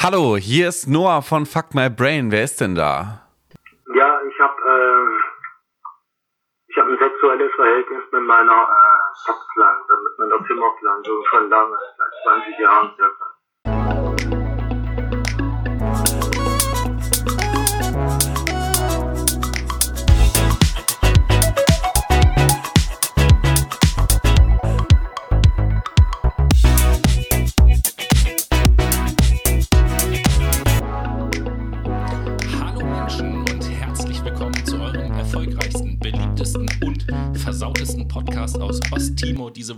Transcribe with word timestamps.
Hallo, 0.00 0.36
hier 0.36 0.68
ist 0.68 0.86
Noah 0.86 1.22
von 1.22 1.44
Fuck 1.44 1.74
My 1.74 1.90
Brain. 1.90 2.30
Wer 2.30 2.44
ist 2.44 2.60
denn 2.60 2.76
da? 2.76 3.26
Ja, 3.92 4.20
ich 4.22 4.38
habe 4.38 4.54
äh, 4.62 5.10
ich 6.68 6.78
habe 6.78 6.92
ein 6.92 6.98
sexuelles 6.98 7.52
Verhältnis 7.56 8.04
mit 8.12 8.22
meiner 8.22 8.62
äh, 8.62 9.18
Stadtpflanze, 9.20 9.92
mit 10.04 10.18
meiner 10.20 10.46
Zimmerpflanze 10.46 11.10
schon 11.28 11.50
lange, 11.50 11.76
seit 11.98 12.42
20 12.42 12.58
Jahren 12.60 12.94
circa. 12.94 13.26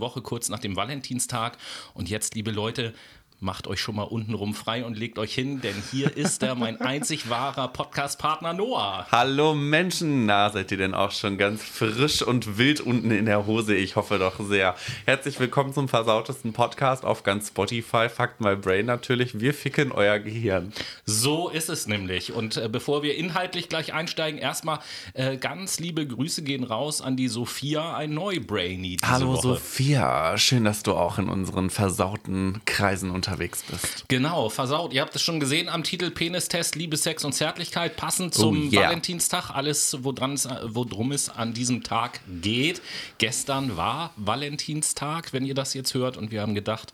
Woche 0.01 0.23
kurz 0.23 0.49
nach 0.49 0.59
dem 0.59 0.77
Valentinstag. 0.77 1.59
Und 1.95 2.09
jetzt, 2.09 2.35
liebe 2.35 2.51
Leute, 2.51 2.95
macht 3.41 3.67
euch 3.67 3.81
schon 3.81 3.97
mal 3.97 4.03
untenrum 4.03 4.53
frei 4.55 4.85
und 4.85 4.99
legt 4.99 5.19
euch 5.19 5.35
hin, 5.35 5.63
denn 5.63 5.75
hier 5.91 6.15
ist 6.15 6.43
er, 6.43 6.55
mein 6.55 6.79
einzig 6.79 7.31
wahrer 7.31 7.69
Podcast-Partner 7.69 8.53
Noah. 8.53 9.07
Hallo 9.11 9.55
Menschen, 9.55 10.27
na, 10.27 10.51
seid 10.51 10.71
ihr 10.71 10.77
denn 10.77 10.93
auch 10.93 11.11
schon 11.11 11.39
ganz 11.39 11.63
frisch 11.63 12.21
und 12.21 12.59
wild 12.59 12.81
unten 12.81 13.11
in 13.11 13.25
der 13.25 13.47
Hose? 13.47 13.75
Ich 13.75 13.97
hoffe 13.97 14.19
doch 14.19 14.39
sehr. 14.41 14.75
Herzlich 15.07 15.41
willkommen 15.41 15.73
zum 15.73 15.89
versautesten 15.89 16.53
Podcast 16.53 17.07
auf 17.07 17.23
ganz 17.23 17.49
Spotify. 17.49 18.11
Fuck 18.11 18.41
My 18.41 18.57
Brain 18.57 18.85
natürlich. 18.85 19.41
Wir 19.41 19.55
ficken 19.55 19.91
euer 19.91 20.19
Gehirn. 20.19 20.75
So 21.07 21.49
ist 21.49 21.71
es 21.71 21.87
nämlich. 21.87 22.35
Und 22.35 22.59
äh, 22.59 22.69
bevor 22.71 23.03
wir 23.03 23.17
inhaltlich 23.17 23.71
gleich 23.71 23.95
einsteigen, 23.95 24.39
erstmal 24.39 24.81
äh, 25.15 25.39
ganz 25.39 25.81
liebe 25.81 26.07
Grüße 26.07 26.43
gehen 26.43 26.65
raus 26.65 27.01
an 27.01 27.17
die 27.17 27.29
Sophia, 27.29 27.97
ein 27.97 28.13
Neubrainy 28.13 28.99
Hallo 29.03 29.33
Woche. 29.33 29.43
Sophia, 29.49 30.37
schön, 30.37 30.65
dass 30.65 30.83
du 30.83 30.93
auch 30.93 31.17
in 31.19 31.31
unseren 31.31 31.71
versauten 31.71 32.61
Kreisen 32.67 33.11
unterwegs 33.11 33.30
bist. 33.37 33.65
Genau, 34.09 34.49
versaut. 34.49 34.93
Ihr 34.93 35.01
habt 35.03 35.15
es 35.17 35.23
schon 35.23 35.41
gesehen 35.41 35.69
am 35.69 35.83
Titel 35.85 36.11
Penistest, 36.11 36.75
Liebe, 36.77 36.97
Sex 36.97 37.25
und 37.25 37.33
Zärtlichkeit, 37.33 37.97
passend 37.97 38.35
zum 38.35 38.69
Oh, 38.69 38.71
yeah. 38.73 38.83
Valentinstag. 38.85 39.51
Alles, 39.51 39.97
woran 40.03 40.35
es, 40.35 40.49
worum 40.65 41.13
es 41.13 41.29
an 41.29 41.53
diesem 41.55 41.83
Tag 41.83 42.21
geht. 42.43 42.81
Gestern 43.19 43.77
war 43.77 44.13
Valentinstag, 44.17 45.33
wenn 45.33 45.45
ihr 45.45 45.55
das 45.55 45.75
jetzt 45.75 45.95
hört. 45.95 46.17
Und 46.17 46.31
wir 46.31 46.43
haben 46.43 46.55
gedacht, 46.55 46.93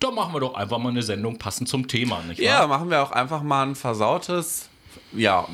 da 0.00 0.10
machen 0.10 0.34
wir 0.34 0.40
doch 0.40 0.54
einfach 0.54 0.78
mal 0.78 0.90
eine 0.90 1.02
Sendung 1.02 1.38
passend 1.38 1.68
zum 1.68 1.88
Thema, 1.88 2.22
nicht 2.22 2.40
Ja, 2.40 2.60
wahr? 2.60 2.68
machen 2.68 2.90
wir 2.90 3.02
auch 3.02 3.10
einfach 3.12 3.42
mal 3.42 3.64
ein 3.66 3.74
versautes, 3.74 4.68
ja, 5.12 5.46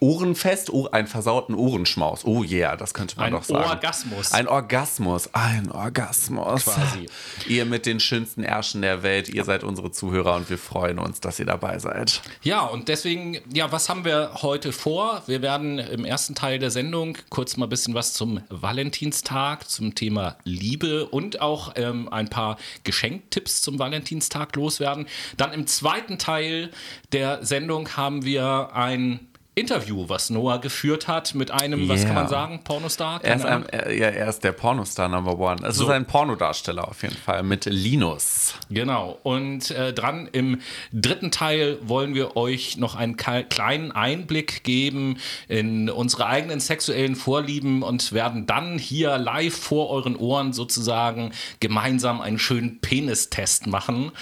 Ohrenfest, 0.00 0.70
oh, 0.70 0.88
einen 0.90 1.08
versauten 1.08 1.54
Ohrenschmaus. 1.54 2.24
Oh 2.24 2.44
yeah, 2.44 2.76
das 2.76 2.94
könnte 2.94 3.16
man 3.16 3.26
Ein 3.26 3.32
doch 3.32 3.44
sagen. 3.44 3.68
Orgasmus. 3.68 4.32
Ein 4.32 4.48
Orgasmus, 4.48 5.34
ein 5.34 5.70
Orgasmus. 5.70 6.64
Quasi. 6.64 7.08
Ihr 7.46 7.64
mit 7.64 7.86
den 7.86 8.00
schönsten 8.00 8.44
Ärschen 8.44 8.82
der 8.82 9.02
Welt, 9.02 9.28
ihr 9.28 9.44
seid 9.44 9.64
unsere 9.64 9.90
Zuhörer 9.90 10.36
und 10.36 10.50
wir 10.50 10.58
freuen 10.58 10.98
uns, 10.98 11.20
dass 11.20 11.38
ihr 11.38 11.46
dabei 11.46 11.78
seid. 11.78 12.22
Ja, 12.42 12.62
und 12.62 12.88
deswegen, 12.88 13.38
ja, 13.52 13.70
was 13.72 13.88
haben 13.88 14.04
wir 14.04 14.30
heute 14.42 14.72
vor? 14.72 15.22
Wir 15.26 15.42
werden 15.42 15.78
im 15.78 16.04
ersten 16.04 16.34
Teil 16.34 16.58
der 16.58 16.70
Sendung 16.70 17.16
kurz 17.30 17.56
mal 17.56 17.66
ein 17.66 17.70
bisschen 17.70 17.94
was 17.94 18.12
zum 18.12 18.40
Valentinstag, 18.48 19.68
zum 19.68 19.94
Thema 19.94 20.36
Liebe 20.44 21.06
und 21.06 21.40
auch 21.40 21.72
ähm, 21.76 22.08
ein 22.12 22.28
paar 22.28 22.58
Geschenktipps 22.84 23.62
zum 23.62 23.78
Valentinstag 23.78 24.54
loswerden. 24.56 25.06
Dann 25.36 25.52
im 25.52 25.66
zweiten 25.66 26.18
Teil 26.18 26.70
der 27.12 27.44
Sendung 27.44 27.96
haben 27.96 28.24
wir 28.24 28.70
ein 28.74 29.27
Interview, 29.58 30.08
was 30.08 30.30
Noah 30.30 30.58
geführt 30.60 31.08
hat 31.08 31.34
mit 31.34 31.50
einem, 31.50 31.88
was 31.88 32.04
kann 32.04 32.14
man 32.14 32.18
Yeah. 32.24 32.28
sagen, 32.28 32.60
Pornostar? 32.64 33.20
Er 33.24 33.36
ist, 33.36 33.44
ein, 33.44 33.66
er, 33.68 33.92
ja, 33.92 34.08
er 34.08 34.28
ist 34.28 34.44
der 34.44 34.52
Pornostar 34.52 35.08
Number 35.08 35.38
One. 35.38 35.66
Es 35.66 35.76
So. 35.76 35.84
ist 35.84 35.90
ein 35.90 36.06
Pornodarsteller 36.06 36.86
auf 36.88 37.02
jeden 37.02 37.16
Fall 37.16 37.42
mit 37.42 37.64
Linus. 37.66 38.54
Genau. 38.70 39.18
Und 39.22 39.70
äh, 39.70 39.92
dran 39.92 40.28
im 40.32 40.60
dritten 40.92 41.30
Teil 41.30 41.78
wollen 41.82 42.14
wir 42.14 42.36
euch 42.36 42.76
noch 42.76 42.94
einen 42.94 43.16
kleinen 43.16 43.92
Einblick 43.92 44.64
geben 44.64 45.18
in 45.48 45.90
unsere 45.90 46.26
eigenen 46.26 46.60
sexuellen 46.60 47.16
Vorlieben 47.16 47.82
und 47.82 48.12
werden 48.12 48.46
dann 48.46 48.78
hier 48.78 49.18
live 49.18 49.56
vor 49.56 49.90
euren 49.90 50.16
Ohren 50.16 50.52
sozusagen 50.52 51.32
gemeinsam 51.60 52.20
einen 52.20 52.38
schönen 52.38 52.80
Penistest 52.80 53.66
machen. 53.66 54.12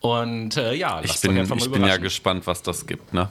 Und 0.00 0.56
äh, 0.56 0.72
ja, 0.74 1.02
Ich 1.04 1.20
bin, 1.20 1.32
euch 1.32 1.38
einfach 1.40 1.56
mal 1.56 1.62
ich 1.66 1.70
bin 1.70 1.84
ja 1.84 1.98
gespannt, 1.98 2.46
was 2.46 2.62
das 2.62 2.86
gibt, 2.86 3.12
ne? 3.12 3.28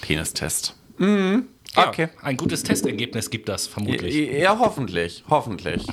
Penistest. 0.00 0.74
Ja, 1.00 1.88
okay. 1.88 2.08
Ein 2.22 2.36
gutes 2.36 2.62
Testergebnis 2.62 3.30
gibt 3.30 3.48
das 3.48 3.66
vermutlich. 3.66 4.14
Ja, 4.14 4.58
hoffentlich, 4.58 5.24
hoffentlich. 5.28 5.86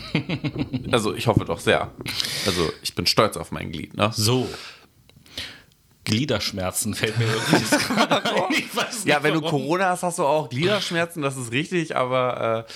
also 0.92 1.14
ich 1.14 1.28
hoffe 1.28 1.46
doch 1.46 1.60
sehr. 1.60 1.92
Also 2.46 2.72
ich 2.82 2.96
bin 2.96 3.06
stolz 3.06 3.38
auf 3.38 3.52
mein 3.52 3.72
Glied, 3.72 3.96
ne? 3.96 4.12
So. 4.14 4.48
Gliederschmerzen 6.04 6.94
fällt 6.94 7.18
mir 7.20 7.26
irgendwie 7.34 7.56
jetzt 7.58 7.88
gerade 7.90 8.24
ein. 8.24 8.54
Ja, 9.06 9.22
wenn 9.24 9.34
du 9.34 9.42
warum. 9.44 9.62
Corona 9.62 9.90
hast, 9.90 10.04
hast 10.04 10.20
du 10.20 10.24
auch 10.24 10.50
Gliederschmerzen, 10.50 11.22
das 11.22 11.36
ist 11.36 11.52
richtig, 11.52 11.96
aber 11.96 12.66
äh, 12.68 12.72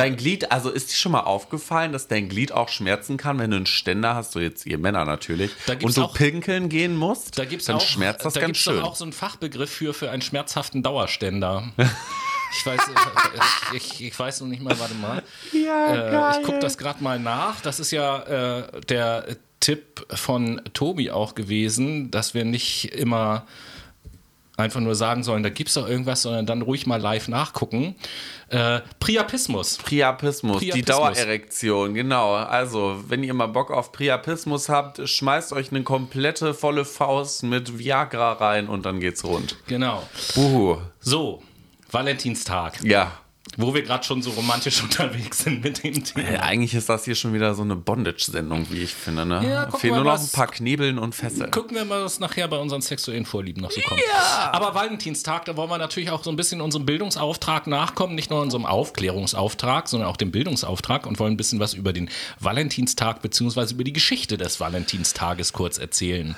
dein 0.00 0.16
Glied, 0.16 0.50
also 0.50 0.70
ist 0.70 0.90
dir 0.90 0.96
schon 0.96 1.12
mal 1.12 1.20
aufgefallen, 1.20 1.92
dass 1.92 2.08
dein 2.08 2.28
Glied 2.28 2.52
auch 2.52 2.68
schmerzen 2.68 3.16
kann, 3.16 3.38
wenn 3.38 3.50
du 3.50 3.56
einen 3.58 3.66
Ständer 3.66 4.14
hast, 4.14 4.32
so 4.32 4.40
jetzt 4.40 4.66
ihr 4.66 4.78
Männer 4.78 5.04
natürlich, 5.04 5.50
Da 5.66 5.74
und 5.82 5.96
du 5.96 6.02
auch- 6.02 6.14
pinkeln 6.14 6.68
gehen 6.68 6.96
musst, 6.96 7.38
Da 7.38 7.44
gibt's 7.44 7.66
dann 7.66 7.76
auch, 7.76 7.80
schmerzt 7.80 8.24
das 8.24 8.34
da 8.34 8.40
ganz 8.40 8.48
gibt's 8.48 8.60
schön. 8.62 8.76
doch 8.76 8.84
auch 8.84 8.96
so 8.96 9.04
einen 9.04 9.12
Fachbegriff 9.12 9.70
für, 9.70 9.94
für 9.94 10.10
einen 10.10 10.22
schmerzhaften 10.22 10.82
Dauerständer. 10.82 11.72
Ich 12.52 12.66
weiß, 12.66 12.80
ich, 13.72 13.76
ich, 13.76 14.04
ich 14.08 14.18
weiß 14.18 14.40
noch 14.40 14.48
nicht 14.48 14.60
mal, 14.60 14.76
warte 14.80 14.94
mal. 14.94 15.22
Ja, 15.52 16.32
Äh, 16.34 16.40
ich 16.40 16.44
gucke 16.44 16.58
das 16.58 16.76
gerade 16.78 17.00
mal 17.00 17.16
nach. 17.20 17.60
Das 17.60 17.78
ist 17.78 17.92
ja 17.92 18.22
äh, 18.58 18.80
der 18.88 19.24
Tipp 19.60 20.04
von 20.12 20.60
Tobi 20.74 21.12
auch 21.12 21.36
gewesen, 21.36 22.10
dass 22.10 22.34
wir 22.34 22.44
nicht 22.44 22.86
immer 22.86 23.46
einfach 24.60 24.80
nur 24.80 24.94
sagen 24.94 25.22
sollen, 25.22 25.42
da 25.42 25.48
gibt's 25.48 25.74
doch 25.74 25.88
irgendwas, 25.88 26.22
sondern 26.22 26.46
dann 26.46 26.62
ruhig 26.62 26.86
mal 26.86 27.00
live 27.00 27.28
nachgucken. 27.28 27.94
Äh, 28.48 28.80
Priapismus. 28.98 29.78
Priapismus, 29.78 30.60
die 30.60 30.70
Priapismus. 30.70 30.96
Dauererektion, 31.18 31.94
genau. 31.94 32.34
Also, 32.34 33.02
wenn 33.08 33.22
ihr 33.22 33.34
mal 33.34 33.46
Bock 33.46 33.70
auf 33.70 33.92
Priapismus 33.92 34.68
habt, 34.68 35.08
schmeißt 35.08 35.52
euch 35.52 35.70
eine 35.70 35.82
komplette 35.82 36.54
volle 36.54 36.84
Faust 36.84 37.42
mit 37.44 37.78
Viagra 37.78 38.32
rein 38.32 38.68
und 38.68 38.86
dann 38.86 39.00
geht's 39.00 39.24
rund. 39.24 39.56
Genau. 39.66 40.02
Uhu. 40.36 40.78
So, 41.00 41.42
Valentinstag, 41.90 42.82
Ja. 42.82 43.12
Wo 43.56 43.74
wir 43.74 43.82
gerade 43.82 44.04
schon 44.04 44.22
so 44.22 44.30
romantisch 44.30 44.82
unterwegs 44.82 45.38
sind 45.38 45.62
mit 45.62 45.82
dem 45.82 46.04
Thema. 46.04 46.28
Äh, 46.28 46.38
Eigentlich 46.38 46.74
ist 46.74 46.88
das 46.88 47.04
hier 47.04 47.14
schon 47.14 47.34
wieder 47.34 47.54
so 47.54 47.62
eine 47.62 47.76
Bondage-Sendung, 47.76 48.66
wie 48.70 48.82
ich 48.82 48.94
finde. 48.94 49.26
Ne? 49.26 49.48
Ja, 49.48 49.70
Fehlen 49.70 49.94
nur 49.94 50.04
noch 50.04 50.20
ein 50.20 50.28
paar 50.32 50.46
Knebeln 50.46 50.98
und 50.98 51.14
Fesseln. 51.14 51.50
Gucken 51.50 51.76
wir 51.76 51.84
mal, 51.84 52.04
was 52.04 52.20
nachher 52.20 52.48
bei 52.48 52.58
unseren 52.58 52.80
sexuellen 52.80 53.26
Vorlieben 53.26 53.62
noch 53.62 53.70
so 53.70 53.80
kommt. 53.82 54.00
Aber 54.52 54.74
Valentinstag, 54.74 55.44
da 55.44 55.56
wollen 55.56 55.70
wir 55.70 55.78
natürlich 55.78 56.10
auch 56.10 56.22
so 56.22 56.30
ein 56.30 56.36
bisschen 56.36 56.60
unserem 56.60 56.86
Bildungsauftrag 56.86 57.66
nachkommen. 57.66 58.14
Nicht 58.14 58.30
nur 58.30 58.40
unserem 58.40 58.66
Aufklärungsauftrag, 58.66 59.88
sondern 59.88 60.08
auch 60.08 60.16
dem 60.16 60.30
Bildungsauftrag 60.30 61.06
und 61.06 61.18
wollen 61.18 61.34
ein 61.34 61.36
bisschen 61.36 61.60
was 61.60 61.74
über 61.74 61.92
den 61.92 62.08
Valentinstag 62.38 63.22
beziehungsweise 63.22 63.74
über 63.74 63.84
die 63.84 63.92
Geschichte 63.92 64.36
des 64.36 64.60
Valentinstages 64.60 65.52
kurz 65.52 65.78
erzählen. 65.78 66.36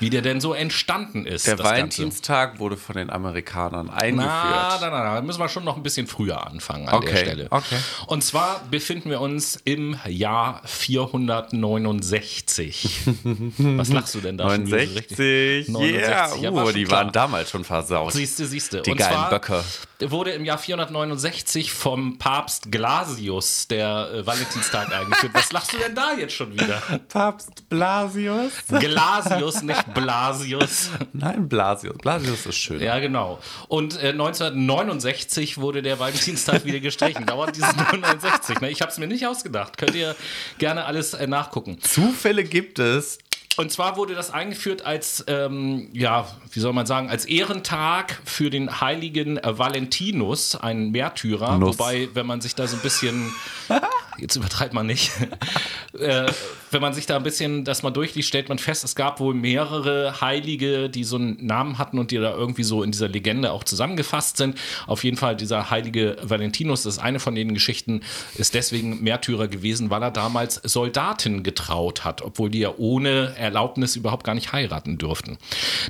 Wie 0.00 0.10
der 0.10 0.22
denn 0.22 0.40
so 0.40 0.54
entstanden 0.54 1.26
ist. 1.26 1.46
Der 1.46 1.56
das 1.56 1.64
Ganze. 1.64 1.98
Valentinstag 1.98 2.58
wurde 2.58 2.76
von 2.76 2.96
den 2.96 3.10
Amerikanern 3.10 3.90
eingeführt. 3.90 4.30
Na, 4.30 4.78
na, 4.80 4.90
na, 4.90 5.14
da 5.16 5.22
müssen 5.22 5.40
wir 5.40 5.48
schon 5.48 5.64
noch 5.64 5.76
ein 5.76 5.82
bisschen 5.82 6.06
früher 6.06 6.46
anfangen 6.54 6.88
an 6.88 7.00
der 7.00 7.10
Okay, 7.10 7.22
Stelle. 7.24 7.46
okay. 7.50 7.76
Und 8.06 8.22
zwar 8.24 8.62
befinden 8.70 9.10
wir 9.10 9.20
uns 9.20 9.56
im 9.64 9.96
Jahr 10.06 10.60
469. 10.64 13.00
Was 13.58 13.88
lachst 13.90 14.14
du 14.14 14.20
denn 14.20 14.38
da 14.38 14.48
schon 14.50 14.66
wieder 14.66 14.78
so 14.78 14.84
69, 14.86 14.96
richtig? 14.96 15.68
yeah, 15.68 16.28
69, 16.28 16.42
ja, 16.42 16.54
war 16.54 16.66
uh, 16.66 16.72
die 16.72 16.84
klar. 16.84 17.04
waren 17.04 17.12
damals 17.12 17.50
schon 17.50 17.64
versaut. 17.64 18.12
Siehste, 18.12 18.46
siehste. 18.46 18.82
Die 18.82 18.90
Und 18.92 18.98
geilen 18.98 19.30
Böcke. 19.30 19.62
wurde 20.00 20.30
im 20.32 20.44
Jahr 20.44 20.58
469 20.58 21.72
vom 21.72 22.18
Papst 22.18 22.70
Glasius 22.70 23.68
der 23.68 24.10
äh, 24.12 24.26
Valentinstag 24.26 24.92
eingeführt. 24.94 25.32
Was 25.34 25.52
lachst 25.52 25.72
du 25.72 25.78
denn 25.78 25.94
da 25.94 26.12
jetzt 26.18 26.34
schon 26.34 26.52
wieder? 26.52 26.82
Papst 27.08 27.68
Blasius? 27.68 28.52
Glasius, 28.68 29.62
nicht 29.62 29.94
Blasius. 29.94 30.90
Nein, 31.12 31.48
Blasius. 31.48 31.96
Blasius 31.98 32.46
ist 32.46 32.56
schön. 32.56 32.80
Ja, 32.80 32.98
genau. 32.98 33.38
Und 33.68 34.02
äh, 34.02 34.08
1969 34.10 35.58
wurde 35.58 35.82
der 35.82 35.98
Valentinstag 35.98 36.43
wieder 36.64 36.80
gestrichen. 36.80 37.26
Dauert 37.26 37.56
dieses 37.56 37.74
69. 37.76 38.60
Ne? 38.60 38.70
Ich 38.70 38.80
habe 38.80 38.90
es 38.90 38.98
mir 38.98 39.06
nicht 39.06 39.26
ausgedacht. 39.26 39.78
Könnt 39.78 39.94
ihr 39.94 40.14
gerne 40.58 40.84
alles 40.84 41.14
äh, 41.14 41.26
nachgucken. 41.26 41.78
Zufälle 41.80 42.44
gibt 42.44 42.78
es. 42.78 43.18
Und 43.56 43.70
zwar 43.70 43.96
wurde 43.96 44.14
das 44.14 44.32
eingeführt 44.32 44.84
als, 44.84 45.24
ähm, 45.28 45.88
ja, 45.92 46.26
wie 46.50 46.58
soll 46.58 46.72
man 46.72 46.86
sagen, 46.86 47.08
als 47.08 47.24
Ehrentag 47.24 48.20
für 48.24 48.50
den 48.50 48.80
heiligen 48.80 49.38
Valentinus, 49.44 50.56
einen 50.56 50.90
Märtyrer. 50.90 51.58
Nuss. 51.58 51.78
Wobei, 51.78 52.08
wenn 52.14 52.26
man 52.26 52.40
sich 52.40 52.56
da 52.56 52.66
so 52.66 52.76
ein 52.76 52.82
bisschen 52.82 53.32
jetzt 54.18 54.36
übertreibt 54.36 54.74
man 54.74 54.86
nicht. 54.86 55.10
äh, 55.98 56.26
wenn 56.70 56.82
man 56.82 56.92
sich 56.92 57.06
da 57.06 57.16
ein 57.16 57.22
bisschen 57.22 57.64
das 57.64 57.82
mal 57.82 57.90
durchliest, 57.90 58.28
stellt 58.28 58.48
man 58.48 58.58
fest, 58.58 58.84
es 58.84 58.94
gab 58.94 59.20
wohl 59.20 59.34
mehrere 59.34 60.20
Heilige, 60.20 60.90
die 60.90 61.04
so 61.04 61.16
einen 61.16 61.44
Namen 61.44 61.78
hatten 61.78 61.98
und 61.98 62.10
die 62.10 62.16
da 62.16 62.32
irgendwie 62.32 62.64
so 62.64 62.82
in 62.82 62.92
dieser 62.92 63.08
Legende 63.08 63.52
auch 63.52 63.64
zusammengefasst 63.64 64.36
sind. 64.36 64.58
Auf 64.86 65.04
jeden 65.04 65.16
Fall 65.16 65.36
dieser 65.36 65.70
heilige 65.70 66.16
Valentinus, 66.22 66.82
das 66.82 66.94
ist 66.94 67.02
eine 67.02 67.20
von 67.20 67.34
den 67.34 67.54
Geschichten, 67.54 68.02
ist 68.36 68.54
deswegen 68.54 69.02
Märtyrer 69.02 69.48
gewesen, 69.48 69.90
weil 69.90 70.02
er 70.02 70.10
damals 70.10 70.56
Soldaten 70.64 71.42
getraut 71.42 72.04
hat, 72.04 72.22
obwohl 72.22 72.50
die 72.50 72.60
ja 72.60 72.74
ohne 72.76 73.34
Erlaubnis 73.36 73.96
überhaupt 73.96 74.24
gar 74.24 74.34
nicht 74.34 74.52
heiraten 74.52 74.98
durften. 74.98 75.38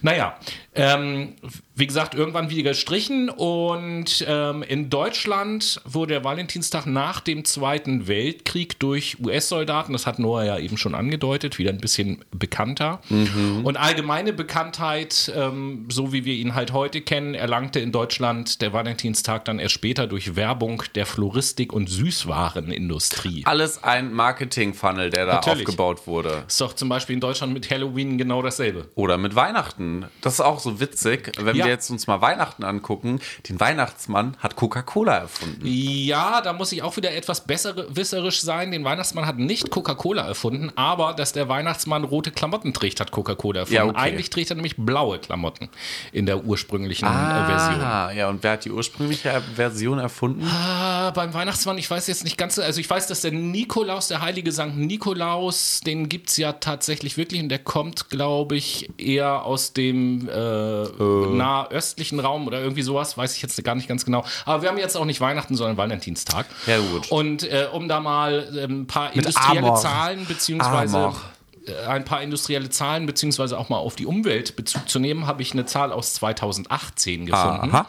Naja, 0.03 0.37
ähm, 0.75 1.35
wie 1.77 1.87
gesagt, 1.87 2.15
irgendwann 2.15 2.51
wieder 2.51 2.71
gestrichen 2.71 3.29
und 3.31 4.25
ähm, 4.29 4.63
in 4.63 4.91
Deutschland 4.91 5.81
wurde 5.85 6.15
der 6.15 6.25
Valentinstag 6.25 6.87
nach 6.87 7.21
dem 7.21 7.45
Zweiten 7.45 8.07
Weltkrieg 8.09 8.79
durch 8.79 9.17
US-Soldaten, 9.21 9.93
das 9.93 10.07
hat 10.07 10.19
Noah 10.19 10.45
ja 10.45 10.59
eben 10.59 10.77
schon 10.77 10.95
angedeutet, 10.95 11.59
wieder 11.59 11.71
ein 11.71 11.79
bisschen 11.79 12.25
bekannter. 12.33 13.01
Mhm. 13.09 13.65
Und 13.65 13.77
allgemeine 13.77 14.33
Bekanntheit, 14.33 15.33
ähm, 15.37 15.87
so 15.91 16.13
wie 16.13 16.25
wir 16.25 16.35
ihn 16.35 16.55
halt 16.55 16.73
heute 16.73 17.01
kennen, 17.01 17.35
erlangte 17.35 17.81
in 17.81 17.93
Deutschland 17.93 18.61
der 18.63 18.73
Valentinstag 18.73 19.45
dann 19.45 19.59
erst 19.59 19.75
später 19.75 20.07
durch 20.07 20.37
Werbung 20.37 20.83
der 20.95 21.07
Floristik- 21.07 21.73
und 21.73 21.89
Süßwarenindustrie. 21.89 23.43
Alles 23.47 23.83
ein 23.83 24.13
Marketing-Funnel, 24.13 25.11
der 25.11 25.27
da 25.27 25.35
Natürlich. 25.35 25.67
aufgebaut 25.67 26.07
wurde. 26.07 26.45
Ist 26.47 26.61
doch 26.61 26.73
zum 26.73 26.89
Beispiel 26.89 27.15
in 27.15 27.21
Deutschland 27.21 27.53
mit 27.53 27.71
Halloween 27.71 28.19
genau 28.19 28.43
dasselbe. 28.43 28.89
Oder 28.95 29.19
mit 29.19 29.35
Weihnachten. 29.35 30.07
Das 30.21 30.35
ist 30.35 30.41
auch 30.41 30.64
so 30.65 30.81
witzig, 30.81 31.33
wenn 31.39 31.57
ja. 31.57 31.65
wir 31.65 31.73
jetzt 31.73 31.89
uns 31.91 32.07
mal 32.07 32.21
Weihnachten 32.21 32.65
angucken. 32.65 33.21
Den 33.49 33.61
Weihnachtsmann 33.61 34.37
hat 34.41 34.57
Coca-Cola 34.57 35.19
erfunden. 35.19 35.61
Ja, 35.65 36.41
da 36.41 36.53
muss 36.53 36.73
ich 36.73 36.83
auch 36.83 36.97
wieder 36.97 37.15
etwas 37.15 37.47
besser 37.47 37.75
wisserisch 37.95 38.41
sein. 38.41 38.73
Den 38.73 38.85
Weihnachtsmann 38.85 39.27
hat 39.27 39.39
nicht 39.39 39.71
Coca-Cola 39.71 40.27
erfunden, 40.27 40.73
aber 40.77 41.15
dass 41.15 41.33
der 41.33 41.49
Weihnachtsmann 41.49 42.05
rote 42.05 42.33
Klamotten 42.33 42.75
trägt, 42.75 43.01
hat 43.01 43.13
Coca-Cola 43.13 43.61
erfunden. 43.61 43.77
Ja, 43.77 43.85
okay. 43.85 43.99
Eigentlich 43.99 44.31
trägt 44.31 44.51
er 44.51 44.57
nämlich 44.57 44.77
blaue 44.77 45.19
Klamotten 45.19 45.69
in 46.13 46.27
der 46.27 46.45
ursprünglichen 46.45 47.07
äh, 47.07 47.11
ah, 47.11 47.47
Version. 47.47 48.17
Ja, 48.17 48.29
und 48.29 48.43
wer 48.43 48.53
hat 48.53 48.65
die 48.65 48.71
ursprüngliche 48.71 49.43
Version 49.55 49.99
erfunden? 49.99 50.47
Ah, 50.47 51.11
beim 51.11 51.33
Weihnachtsmann, 51.35 51.79
ich 51.79 51.91
weiß 51.91 52.07
jetzt 52.07 52.25
nicht 52.25 52.39
ganz, 52.39 52.59
also 52.59 52.81
ich 52.81 52.89
weiß, 52.89 53.07
dass 53.07 53.21
der 53.21 53.33
Nikolaus, 53.33 54.09
der 54.09 54.23
heilige 54.23 54.53
Sankt 54.53 54.77
Nikolaus, 54.77 55.81
den 55.81 56.09
gibt 56.09 56.31
es 56.31 56.37
ja 56.37 56.53
tatsächlich 56.53 57.17
wirklich 57.17 57.43
und 57.43 57.49
der 57.49 57.59
kommt, 57.59 58.11
glaube 58.11 58.57
ich, 58.57 58.91
eher 58.99 59.45
aus 59.45 59.73
dem 59.73 60.29
äh, 60.29 60.33
äh. 60.55 61.37
nahöstlichen 61.37 62.21
Raum 62.21 62.47
oder 62.47 62.61
irgendwie 62.61 62.83
sowas, 62.83 63.17
weiß 63.17 63.37
ich 63.37 63.43
jetzt 63.43 63.63
gar 63.65 63.75
nicht 63.75 63.89
ganz 63.89 64.05
genau. 64.05 64.25
Aber 64.45 64.63
wir 64.63 64.69
haben 64.69 64.79
jetzt 64.79 64.97
auch 64.97 65.05
nicht 65.05 65.21
Weihnachten, 65.21 65.57
sondern 65.57 65.77
Valentinstag. 65.77 66.47
Ja, 66.67 66.79
gut. 66.79 67.11
Und 67.11 67.43
äh, 67.45 67.69
um 67.73 67.89
da 67.89 68.01
mal 68.01 68.49
äh, 68.57 68.65
ein 68.65 68.87
paar 68.87 69.09
Mit 69.09 69.27
industrielle 69.27 69.59
Amor. 69.59 69.77
Zahlen 69.77 70.27
beziehungsweise 70.27 70.97
Amor 70.97 71.21
äh, 71.67 71.87
ein 71.87 72.05
paar 72.05 72.23
industrielle 72.23 72.69
Zahlen 72.71 73.07
beziehungsweise 73.07 73.59
auch 73.59 73.69
mal 73.69 73.79
auf 73.79 73.97
die 73.97 74.07
Umwelt 74.07 74.57
Bezug 74.57 74.89
zu 74.89 74.99
nehmen, 74.99 75.27
habe 75.27 75.43
ich 75.43 75.53
eine 75.53 75.65
Zahl 75.67 75.93
aus 75.93 76.15
2018 76.15 77.27
gefunden. 77.27 77.71
Aha. 77.71 77.87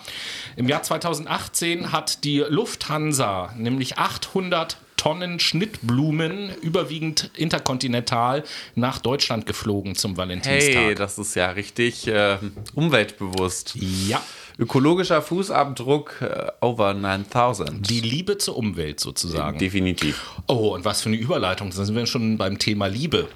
Im 0.56 0.68
Jahr 0.68 0.84
2018 0.84 1.92
hat 1.92 2.24
die 2.24 2.40
Lufthansa 2.40 3.54
nämlich 3.58 3.98
800 3.98 4.78
Tonnen 4.98 5.40
Schnittblumen, 5.40 6.52
überwiegend 6.62 7.32
interkontinental, 7.36 8.44
nach 8.76 9.00
Deutschland 9.00 9.46
geflogen 9.46 9.96
zum 9.96 10.18
Valentinstag. 10.18 10.76
Hey, 10.76 10.96
das 10.96 11.18
ist 11.18 11.36
ja 11.36 11.52
richtig 11.52 12.08
äh, 12.08 12.38
umweltbewusst. 12.74 13.76
Ja. 13.76 14.22
Ökologischer 14.58 15.22
Fußabdruck 15.22 16.22
äh, 16.22 16.52
over 16.62 16.94
9000. 16.94 17.90
Die 17.90 18.00
Liebe 18.00 18.38
zur 18.38 18.58
Umwelt 18.58 19.00
sozusagen. 19.00 19.58
Definitiv. 19.58 20.24
Oh, 20.48 20.74
und 20.74 20.86
was 20.86 21.02
für 21.02 21.10
eine 21.10 21.18
Überleitung. 21.18 21.72
Da 21.76 21.84
sind 21.84 21.96
wir 21.96 22.06
schon 22.06 22.38
beim 22.38 22.58
Thema 22.58 22.88
Liebe 22.88 23.28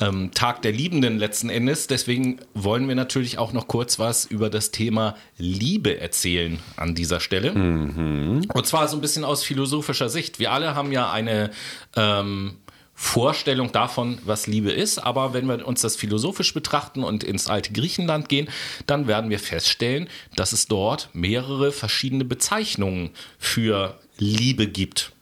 ähm, 0.00 0.30
Tag 0.32 0.62
der 0.62 0.72
Liebenden 0.72 1.18
letzten 1.18 1.50
Endes. 1.50 1.86
Deswegen 1.86 2.38
wollen 2.54 2.88
wir 2.88 2.94
natürlich 2.94 3.38
auch 3.38 3.52
noch 3.52 3.68
kurz 3.68 3.98
was 3.98 4.24
über 4.24 4.50
das 4.50 4.70
Thema 4.70 5.16
Liebe 5.38 6.00
erzählen 6.00 6.58
an 6.76 6.94
dieser 6.94 7.20
Stelle. 7.20 7.52
Mhm. 7.52 8.46
Und 8.52 8.66
zwar 8.66 8.88
so 8.88 8.96
ein 8.96 9.00
bisschen 9.00 9.24
aus 9.24 9.44
philosophischer 9.44 10.08
Sicht. 10.08 10.38
Wir 10.38 10.52
alle 10.52 10.74
haben 10.74 10.92
ja 10.92 11.10
eine 11.10 11.50
ähm, 11.96 12.56
Vorstellung 12.94 13.72
davon, 13.72 14.18
was 14.24 14.46
Liebe 14.46 14.70
ist. 14.70 14.98
Aber 14.98 15.34
wenn 15.34 15.46
wir 15.46 15.66
uns 15.66 15.80
das 15.80 15.96
philosophisch 15.96 16.54
betrachten 16.54 17.02
und 17.02 17.24
ins 17.24 17.48
alte 17.48 17.72
Griechenland 17.72 18.28
gehen, 18.28 18.48
dann 18.86 19.06
werden 19.06 19.30
wir 19.30 19.38
feststellen, 19.38 20.08
dass 20.36 20.52
es 20.52 20.68
dort 20.68 21.08
mehrere 21.12 21.72
verschiedene 21.72 22.24
Bezeichnungen 22.24 23.10
für 23.38 23.98
Liebe 24.18 24.68
gibt. 24.68 25.13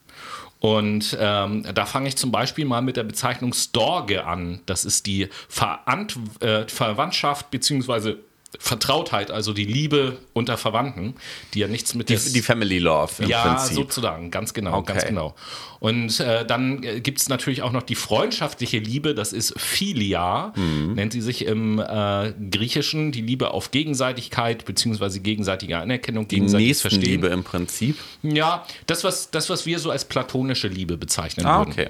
Und 0.63 1.17
ähm, 1.19 1.65
da 1.75 1.87
fange 1.87 2.07
ich 2.07 2.17
zum 2.17 2.31
Beispiel 2.31 2.65
mal 2.65 2.83
mit 2.83 2.97
der 2.97 3.03
Bezeichnung 3.03 3.53
Storge 3.53 4.25
an. 4.25 4.61
Das 4.67 4.85
ist 4.85 5.07
die 5.07 5.29
Verant 5.49 6.17
äh, 6.39 6.69
Verwandtschaft 6.69 7.51
bzw. 7.51 8.15
Vertrautheit, 8.59 9.31
also 9.31 9.55
die 9.55 9.65
Liebe 9.65 10.19
unter 10.35 10.59
Verwandten, 10.59 11.15
die 11.55 11.61
ja 11.61 11.69
nichts 11.69 11.95
mit 11.95 12.11
die, 12.11 12.17
die 12.17 12.43
Family 12.43 12.79
Love 12.79 13.23
im 13.23 13.29
ja, 13.29 13.55
Prinzip. 13.55 13.77
sozusagen, 13.77 14.31
ganz 14.31 14.53
genau, 14.53 14.79
okay. 14.79 14.93
ganz 14.93 15.07
genau. 15.07 15.35
Und 15.81 16.21
äh, 16.21 16.45
dann 16.45 16.83
äh, 16.83 17.01
gibt 17.01 17.21
es 17.21 17.29
natürlich 17.29 17.63
auch 17.63 17.73
noch 17.73 17.83
die 17.83 17.95
freundschaftliche 17.95 18.79
Liebe, 18.79 19.15
das 19.15 19.33
ist 19.33 19.59
Philia, 19.59 20.53
mhm. 20.55 20.95
nennt 20.95 21.13
sie 21.13 21.23
sich 21.23 21.47
im 21.47 21.79
äh, 21.79 22.33
Griechischen, 22.51 23.11
die 23.11 23.23
Liebe 23.23 23.53
auf 23.53 23.71
Gegenseitigkeit 23.71 24.65
beziehungsweise 24.65 25.21
gegenseitige 25.21 25.79
Anerkennung, 25.79 26.29
die 26.29 26.37
gegenseitiges 26.37 26.83
Verstehen. 26.83 27.03
Liebe 27.03 27.29
im 27.29 27.45
Prinzip. 27.45 27.99
Ja, 28.23 28.67
das 28.87 29.03
was, 29.03 29.31
das, 29.31 29.49
was 29.49 29.65
wir 29.67 29.79
so 29.79 29.91
als 29.91 30.05
platonische 30.05 30.69
Liebe 30.69 30.99
bezeichnen 30.99 31.47
ah, 31.47 31.61
würden. 31.61 31.73
okay. 31.73 31.89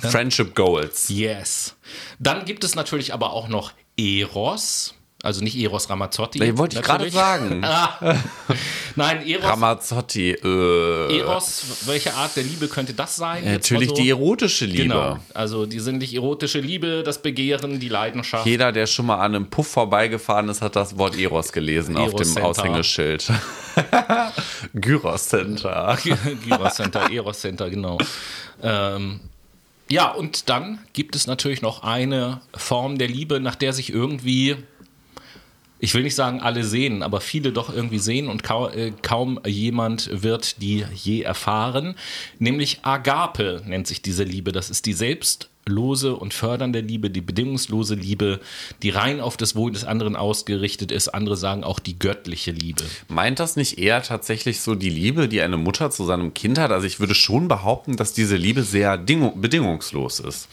Friendship 0.00 0.54
Goals. 0.54 1.08
Yes. 1.08 1.74
Dann 2.18 2.44
gibt 2.44 2.64
es 2.64 2.74
natürlich 2.74 3.12
aber 3.14 3.32
auch 3.32 3.48
noch 3.48 3.72
Eros. 3.96 4.94
Also 5.26 5.42
nicht 5.42 5.56
Eros 5.56 5.90
Ramazzotti. 5.90 6.40
Ich 6.40 6.56
wollte 6.56 6.76
ich 6.76 6.82
gerade 6.82 7.10
sagen. 7.10 7.60
ah. 7.64 7.98
Nein, 8.94 9.26
Eros. 9.26 9.44
Ramazzotti. 9.44 10.30
Äh. 10.30 11.18
Eros, 11.18 11.64
welche 11.86 12.14
Art 12.14 12.36
der 12.36 12.44
Liebe 12.44 12.68
könnte 12.68 12.94
das 12.94 13.16
sein? 13.16 13.44
Natürlich 13.44 13.88
so. 13.88 13.96
die 13.96 14.08
erotische 14.08 14.66
Liebe. 14.66 14.84
Genau. 14.84 15.18
Also 15.34 15.66
die 15.66 15.80
sinnlich 15.80 16.14
erotische 16.14 16.60
Liebe, 16.60 17.02
das 17.04 17.20
Begehren, 17.20 17.80
die 17.80 17.88
Leidenschaft. 17.88 18.46
Jeder, 18.46 18.70
der 18.70 18.86
schon 18.86 19.06
mal 19.06 19.16
an 19.16 19.34
einem 19.34 19.50
Puff 19.50 19.66
vorbeigefahren 19.66 20.48
ist, 20.48 20.62
hat 20.62 20.76
das 20.76 20.96
Wort 20.96 21.18
Eros 21.18 21.50
gelesen 21.50 21.96
Eros 21.96 22.12
auf 22.12 22.20
dem 22.20 22.28
Center. 22.28 22.48
Aushängeschild. 22.48 23.32
Gyros 24.74 25.28
Center. 25.28 25.98
Gyros 26.46 26.74
Center, 26.76 27.10
Eros 27.10 27.40
Center, 27.40 27.68
genau. 27.68 27.98
Ähm, 28.62 29.18
ja, 29.90 30.08
und 30.08 30.48
dann 30.48 30.78
gibt 30.92 31.16
es 31.16 31.26
natürlich 31.26 31.62
noch 31.62 31.82
eine 31.82 32.40
Form 32.54 32.98
der 32.98 33.08
Liebe, 33.08 33.40
nach 33.40 33.56
der 33.56 33.72
sich 33.72 33.92
irgendwie 33.92 34.56
ich 35.86 35.94
will 35.94 36.02
nicht 36.02 36.16
sagen 36.16 36.40
alle 36.40 36.64
sehen, 36.64 37.04
aber 37.04 37.20
viele 37.20 37.52
doch 37.52 37.72
irgendwie 37.72 38.00
sehen 38.00 38.26
und 38.26 38.42
kaum, 38.42 38.72
äh, 38.72 38.90
kaum 39.02 39.38
jemand 39.46 40.10
wird 40.12 40.60
die 40.60 40.84
je 40.92 41.20
erfahren. 41.20 41.94
Nämlich 42.40 42.80
Agape 42.82 43.62
nennt 43.64 43.86
sich 43.86 44.02
diese 44.02 44.24
Liebe. 44.24 44.50
Das 44.50 44.68
ist 44.68 44.86
die 44.86 44.94
selbstlose 44.94 46.16
und 46.16 46.34
fördernde 46.34 46.80
Liebe, 46.80 47.08
die 47.08 47.20
bedingungslose 47.20 47.94
Liebe, 47.94 48.40
die 48.82 48.90
rein 48.90 49.20
auf 49.20 49.36
das 49.36 49.54
Wohl 49.54 49.70
des 49.70 49.84
anderen 49.84 50.16
ausgerichtet 50.16 50.90
ist. 50.90 51.06
Andere 51.06 51.36
sagen 51.36 51.62
auch 51.62 51.78
die 51.78 51.96
göttliche 51.96 52.50
Liebe. 52.50 52.82
Meint 53.06 53.38
das 53.38 53.54
nicht 53.54 53.78
eher 53.78 54.02
tatsächlich 54.02 54.62
so 54.62 54.74
die 54.74 54.90
Liebe, 54.90 55.28
die 55.28 55.40
eine 55.40 55.56
Mutter 55.56 55.92
zu 55.92 56.04
seinem 56.04 56.34
Kind 56.34 56.58
hat? 56.58 56.72
Also 56.72 56.88
ich 56.88 56.98
würde 56.98 57.14
schon 57.14 57.46
behaupten, 57.46 57.96
dass 57.96 58.12
diese 58.12 58.34
Liebe 58.34 58.64
sehr 58.64 58.98
bedingungslos 58.98 60.18
ist. 60.18 60.48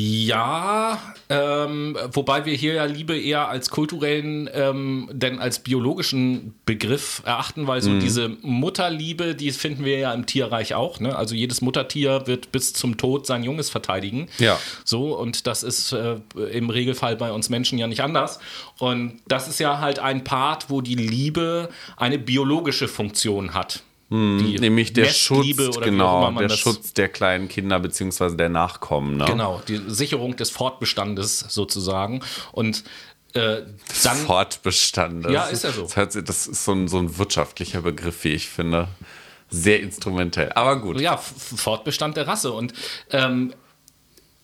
Ja, 0.00 1.02
ähm, 1.28 1.96
wobei 2.12 2.44
wir 2.44 2.54
hier 2.54 2.74
ja 2.74 2.84
Liebe 2.84 3.18
eher 3.18 3.48
als 3.48 3.68
kulturellen, 3.68 4.48
ähm, 4.52 5.08
denn 5.12 5.40
als 5.40 5.58
biologischen 5.58 6.54
Begriff 6.64 7.20
erachten, 7.24 7.66
weil 7.66 7.82
so 7.82 7.90
mhm. 7.90 8.00
diese 8.00 8.28
Mutterliebe, 8.42 9.34
die 9.34 9.50
finden 9.50 9.84
wir 9.84 9.98
ja 9.98 10.14
im 10.14 10.24
Tierreich 10.26 10.74
auch. 10.74 11.00
Ne? 11.00 11.16
Also 11.16 11.34
jedes 11.34 11.62
Muttertier 11.62 12.26
wird 12.26 12.52
bis 12.52 12.74
zum 12.74 12.96
Tod 12.96 13.26
sein 13.26 13.42
Junges 13.42 13.70
verteidigen. 13.70 14.28
Ja. 14.38 14.60
So, 14.84 15.18
und 15.18 15.48
das 15.48 15.64
ist 15.64 15.92
äh, 15.92 16.20
im 16.52 16.70
Regelfall 16.70 17.16
bei 17.16 17.32
uns 17.32 17.48
Menschen 17.48 17.76
ja 17.76 17.88
nicht 17.88 18.02
anders. 18.02 18.38
Und 18.78 19.20
das 19.26 19.48
ist 19.48 19.58
ja 19.58 19.80
halt 19.80 19.98
ein 19.98 20.22
Part, 20.22 20.70
wo 20.70 20.80
die 20.80 20.94
Liebe 20.94 21.70
eine 21.96 22.18
biologische 22.18 22.86
Funktion 22.86 23.52
hat. 23.52 23.82
Hm, 24.10 24.54
nämlich 24.54 24.94
der 24.94 25.06
Schutz, 25.06 25.56
genau, 25.80 26.30
der 26.32 26.48
Schutz 26.48 26.94
der 26.94 27.08
kleinen 27.10 27.48
Kinder 27.48 27.78
bzw. 27.78 28.36
der 28.36 28.48
Nachkommen. 28.48 29.18
Ne? 29.18 29.26
Genau, 29.26 29.60
die 29.68 29.82
Sicherung 29.86 30.34
des 30.36 30.50
Fortbestandes 30.50 31.40
sozusagen. 31.40 32.22
Und 32.52 32.84
äh, 33.34 33.62
dann. 34.02 34.16
Fortbestandes. 34.16 35.30
Ja, 35.30 35.44
ist 35.44 35.64
ja 35.64 35.72
so. 35.72 35.88
Das, 35.94 36.14
das 36.24 36.46
ist 36.46 36.64
so 36.64 36.72
ein, 36.72 36.88
so 36.88 36.98
ein 36.98 37.18
wirtschaftlicher 37.18 37.82
Begriff, 37.82 38.24
wie 38.24 38.32
ich 38.32 38.48
finde. 38.48 38.88
Sehr 39.50 39.80
instrumentell, 39.80 40.52
aber 40.52 40.80
gut. 40.80 41.00
Ja, 41.00 41.16
Fortbestand 41.16 42.16
der 42.16 42.26
Rasse. 42.26 42.52
Und 42.52 42.72
ähm, 43.10 43.52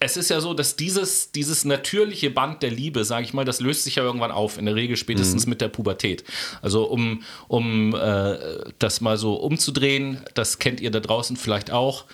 es 0.00 0.16
ist 0.16 0.28
ja 0.28 0.40
so, 0.40 0.54
dass 0.54 0.76
dieses, 0.76 1.32
dieses 1.32 1.64
natürliche 1.64 2.30
Band 2.30 2.62
der 2.62 2.70
Liebe, 2.70 3.04
sage 3.04 3.24
ich 3.24 3.32
mal, 3.32 3.44
das 3.44 3.60
löst 3.60 3.84
sich 3.84 3.96
ja 3.96 4.02
irgendwann 4.02 4.32
auf, 4.32 4.58
in 4.58 4.66
der 4.66 4.74
Regel 4.74 4.96
spätestens 4.96 5.46
mhm. 5.46 5.50
mit 5.50 5.60
der 5.60 5.68
Pubertät. 5.68 6.24
Also 6.62 6.84
um, 6.84 7.22
um 7.48 7.94
äh, 7.94 8.36
das 8.78 9.00
mal 9.00 9.16
so 9.16 9.34
umzudrehen, 9.34 10.20
das 10.34 10.58
kennt 10.58 10.80
ihr 10.80 10.90
da 10.90 11.00
draußen 11.00 11.36
vielleicht 11.36 11.70
auch. 11.70 12.04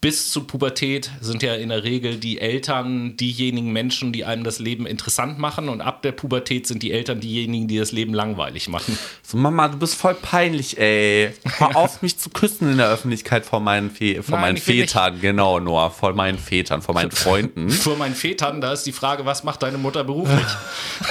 Bis 0.00 0.30
zur 0.30 0.46
Pubertät 0.46 1.10
sind 1.20 1.42
ja 1.42 1.54
in 1.54 1.68
der 1.68 1.84
Regel 1.84 2.16
die 2.16 2.40
Eltern 2.40 3.18
diejenigen 3.18 3.70
Menschen, 3.70 4.12
die 4.12 4.24
einem 4.24 4.44
das 4.44 4.58
Leben 4.58 4.86
interessant 4.86 5.38
machen 5.38 5.68
und 5.68 5.82
ab 5.82 6.00
der 6.00 6.12
Pubertät 6.12 6.66
sind 6.66 6.82
die 6.82 6.92
Eltern 6.92 7.20
diejenigen, 7.20 7.68
die 7.68 7.76
das 7.76 7.92
Leben 7.92 8.14
langweilig 8.14 8.68
machen. 8.68 8.98
So, 9.22 9.36
Mama, 9.36 9.68
du 9.68 9.76
bist 9.76 9.96
voll 9.96 10.14
peinlich, 10.14 10.78
ey. 10.78 11.34
Hör 11.58 11.76
auf, 11.76 12.00
mich 12.00 12.18
zu 12.18 12.30
küssen 12.30 12.70
in 12.70 12.78
der 12.78 12.88
Öffentlichkeit 12.88 13.44
vor 13.44 13.60
meinen, 13.60 13.90
Fe 13.90 14.22
vor 14.22 14.38
Nein, 14.38 14.54
meinen 14.54 14.66
will 14.66 14.76
nicht. 14.76 14.92
Vätern. 14.92 15.20
Genau, 15.20 15.60
Noah, 15.60 15.90
vor 15.90 16.14
meinen 16.14 16.38
Vätern, 16.38 16.80
vor 16.80 16.94
meinen 16.94 17.10
Freunden. 17.12 17.68
Vor 17.68 17.96
meinen 17.98 18.14
Vätern, 18.14 18.62
da 18.62 18.72
ist 18.72 18.84
die 18.84 18.92
Frage, 18.92 19.26
was 19.26 19.44
macht 19.44 19.62
deine 19.62 19.76
Mutter 19.76 20.02
beruflich? 20.04 20.46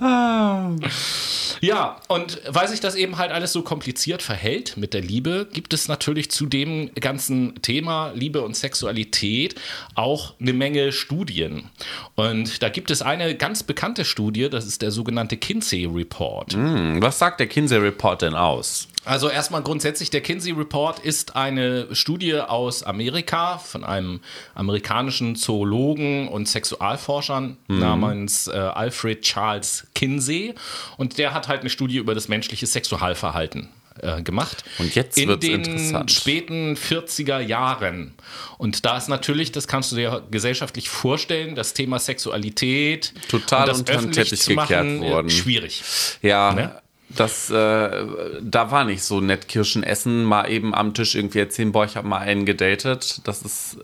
Ja, 1.64 1.96
und 2.08 2.42
weil 2.46 2.68
sich 2.68 2.80
das 2.80 2.94
eben 2.94 3.16
halt 3.16 3.32
alles 3.32 3.52
so 3.52 3.62
kompliziert 3.62 4.20
verhält 4.20 4.76
mit 4.76 4.92
der 4.92 5.00
Liebe, 5.00 5.48
gibt 5.50 5.72
es 5.72 5.88
natürlich 5.88 6.30
zu 6.30 6.44
dem 6.44 6.90
ganzen 6.94 7.62
Thema 7.62 8.12
Liebe 8.14 8.42
und 8.42 8.54
Sexualität 8.54 9.54
auch 9.94 10.34
eine 10.38 10.52
Menge 10.52 10.92
Studien. 10.92 11.70
Und 12.16 12.62
da 12.62 12.68
gibt 12.68 12.90
es 12.90 13.00
eine 13.00 13.34
ganz 13.34 13.62
bekannte 13.62 14.04
Studie, 14.04 14.50
das 14.50 14.66
ist 14.66 14.82
der 14.82 14.90
sogenannte 14.90 15.38
Kinsey 15.38 15.86
Report. 15.86 16.52
Hm, 16.52 17.00
was 17.00 17.18
sagt 17.18 17.40
der 17.40 17.46
Kinsey 17.46 17.78
Report 17.78 18.20
denn 18.20 18.34
aus? 18.34 18.88
Also 19.04 19.28
erstmal 19.28 19.62
grundsätzlich, 19.62 20.10
der 20.10 20.20
Kinsey 20.22 20.52
Report 20.52 20.98
ist 20.98 21.36
eine 21.36 21.94
Studie 21.94 22.36
aus 22.36 22.82
Amerika 22.82 23.58
von 23.58 23.84
einem 23.84 24.20
amerikanischen 24.54 25.36
Zoologen 25.36 26.28
und 26.28 26.48
Sexualforschern 26.48 27.56
namens 27.68 28.46
äh, 28.46 28.52
Alfred 28.52 29.22
Charles 29.22 29.86
Kinsey. 29.94 30.54
Und 30.96 31.18
der 31.18 31.34
hat 31.34 31.48
halt 31.48 31.60
eine 31.60 31.70
Studie 31.70 31.96
über 31.96 32.14
das 32.14 32.28
menschliche 32.28 32.66
Sexualverhalten 32.66 33.68
äh, 34.00 34.22
gemacht. 34.22 34.64
Und 34.78 34.94
jetzt 34.94 35.18
in 35.18 35.28
wird's 35.28 35.46
den 35.46 35.62
interessant. 35.64 36.10
späten 36.10 36.74
40er 36.76 37.40
Jahren. 37.40 38.14
Und 38.58 38.84
da 38.84 38.96
ist 38.96 39.08
natürlich, 39.08 39.52
das 39.52 39.68
kannst 39.68 39.92
du 39.92 39.96
dir 39.96 40.22
gesellschaftlich 40.30 40.88
vorstellen, 40.88 41.54
das 41.54 41.74
Thema 41.74 41.98
Sexualität 41.98 43.12
Total 43.28 43.62
und 43.62 43.68
das 43.68 43.78
unter 43.80 43.98
den 43.98 44.12
Teppich 44.12 44.46
gekehrt 44.46 45.00
worden. 45.00 45.30
schwierig. 45.30 45.82
Ja, 46.22 46.52
Ne? 46.54 46.80
Das, 47.08 47.50
äh, 47.50 48.06
da 48.40 48.70
war 48.70 48.84
nicht 48.84 49.02
so 49.02 49.20
nett 49.20 49.48
Kirschen 49.48 49.82
essen, 49.82 50.24
mal 50.24 50.50
eben 50.50 50.74
am 50.74 50.94
Tisch 50.94 51.14
irgendwie 51.14 51.38
erzählen, 51.38 51.72
boah, 51.72 51.84
ich 51.84 51.96
habe 51.96 52.08
mal 52.08 52.18
einen 52.18 52.44
gedatet. 52.44 53.20
Das 53.24 53.42
ist 53.42 53.78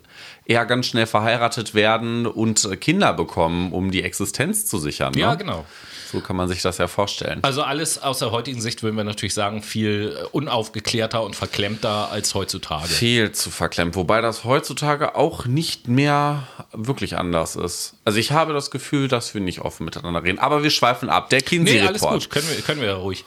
eher 0.46 0.66
ganz 0.66 0.86
schnell 0.86 1.06
verheiratet 1.06 1.74
werden 1.74 2.26
und 2.26 2.80
Kinder 2.80 3.12
bekommen, 3.12 3.72
um 3.72 3.90
die 3.90 4.02
Existenz 4.02 4.66
zu 4.66 4.78
sichern. 4.78 5.12
Ne? 5.14 5.20
Ja, 5.20 5.34
genau. 5.34 5.64
So 6.10 6.20
kann 6.20 6.36
man 6.36 6.48
sich 6.48 6.62
das 6.62 6.78
ja 6.78 6.88
vorstellen. 6.88 7.38
Also 7.42 7.62
alles 7.62 8.02
aus 8.02 8.18
der 8.18 8.30
heutigen 8.30 8.60
Sicht 8.60 8.82
würden 8.82 8.96
wir 8.96 9.04
natürlich 9.04 9.34
sagen, 9.34 9.62
viel 9.62 10.16
äh, 10.18 10.24
unaufgeklärter 10.32 11.22
und 11.22 11.36
verklemmter 11.36 12.10
als 12.10 12.34
heutzutage. 12.34 12.88
Viel 12.88 13.32
zu 13.32 13.50
verklemmt, 13.50 13.94
wobei 13.96 14.20
das 14.20 14.44
heutzutage 14.44 15.14
auch 15.14 15.46
nicht 15.46 15.88
mehr 15.88 16.46
wirklich 16.72 17.16
anders 17.16 17.56
ist. 17.56 17.94
Also 18.04 18.18
ich 18.18 18.32
habe 18.32 18.52
das 18.52 18.70
Gefühl, 18.70 19.08
dass 19.08 19.34
wir 19.34 19.40
nicht 19.40 19.60
offen 19.60 19.84
miteinander 19.84 20.22
reden. 20.22 20.38
Aber 20.38 20.62
wir 20.62 20.70
schweifen 20.70 21.08
ab. 21.10 21.30
Der 21.30 21.40
Nee, 21.40 21.44
Kinsey-Report. 21.44 21.88
alles 21.88 22.24
gut, 22.24 22.30
können 22.30 22.48
wir, 22.48 22.62
können 22.62 22.80
wir 22.80 22.88
ja 22.88 22.96
ruhig. 22.96 23.24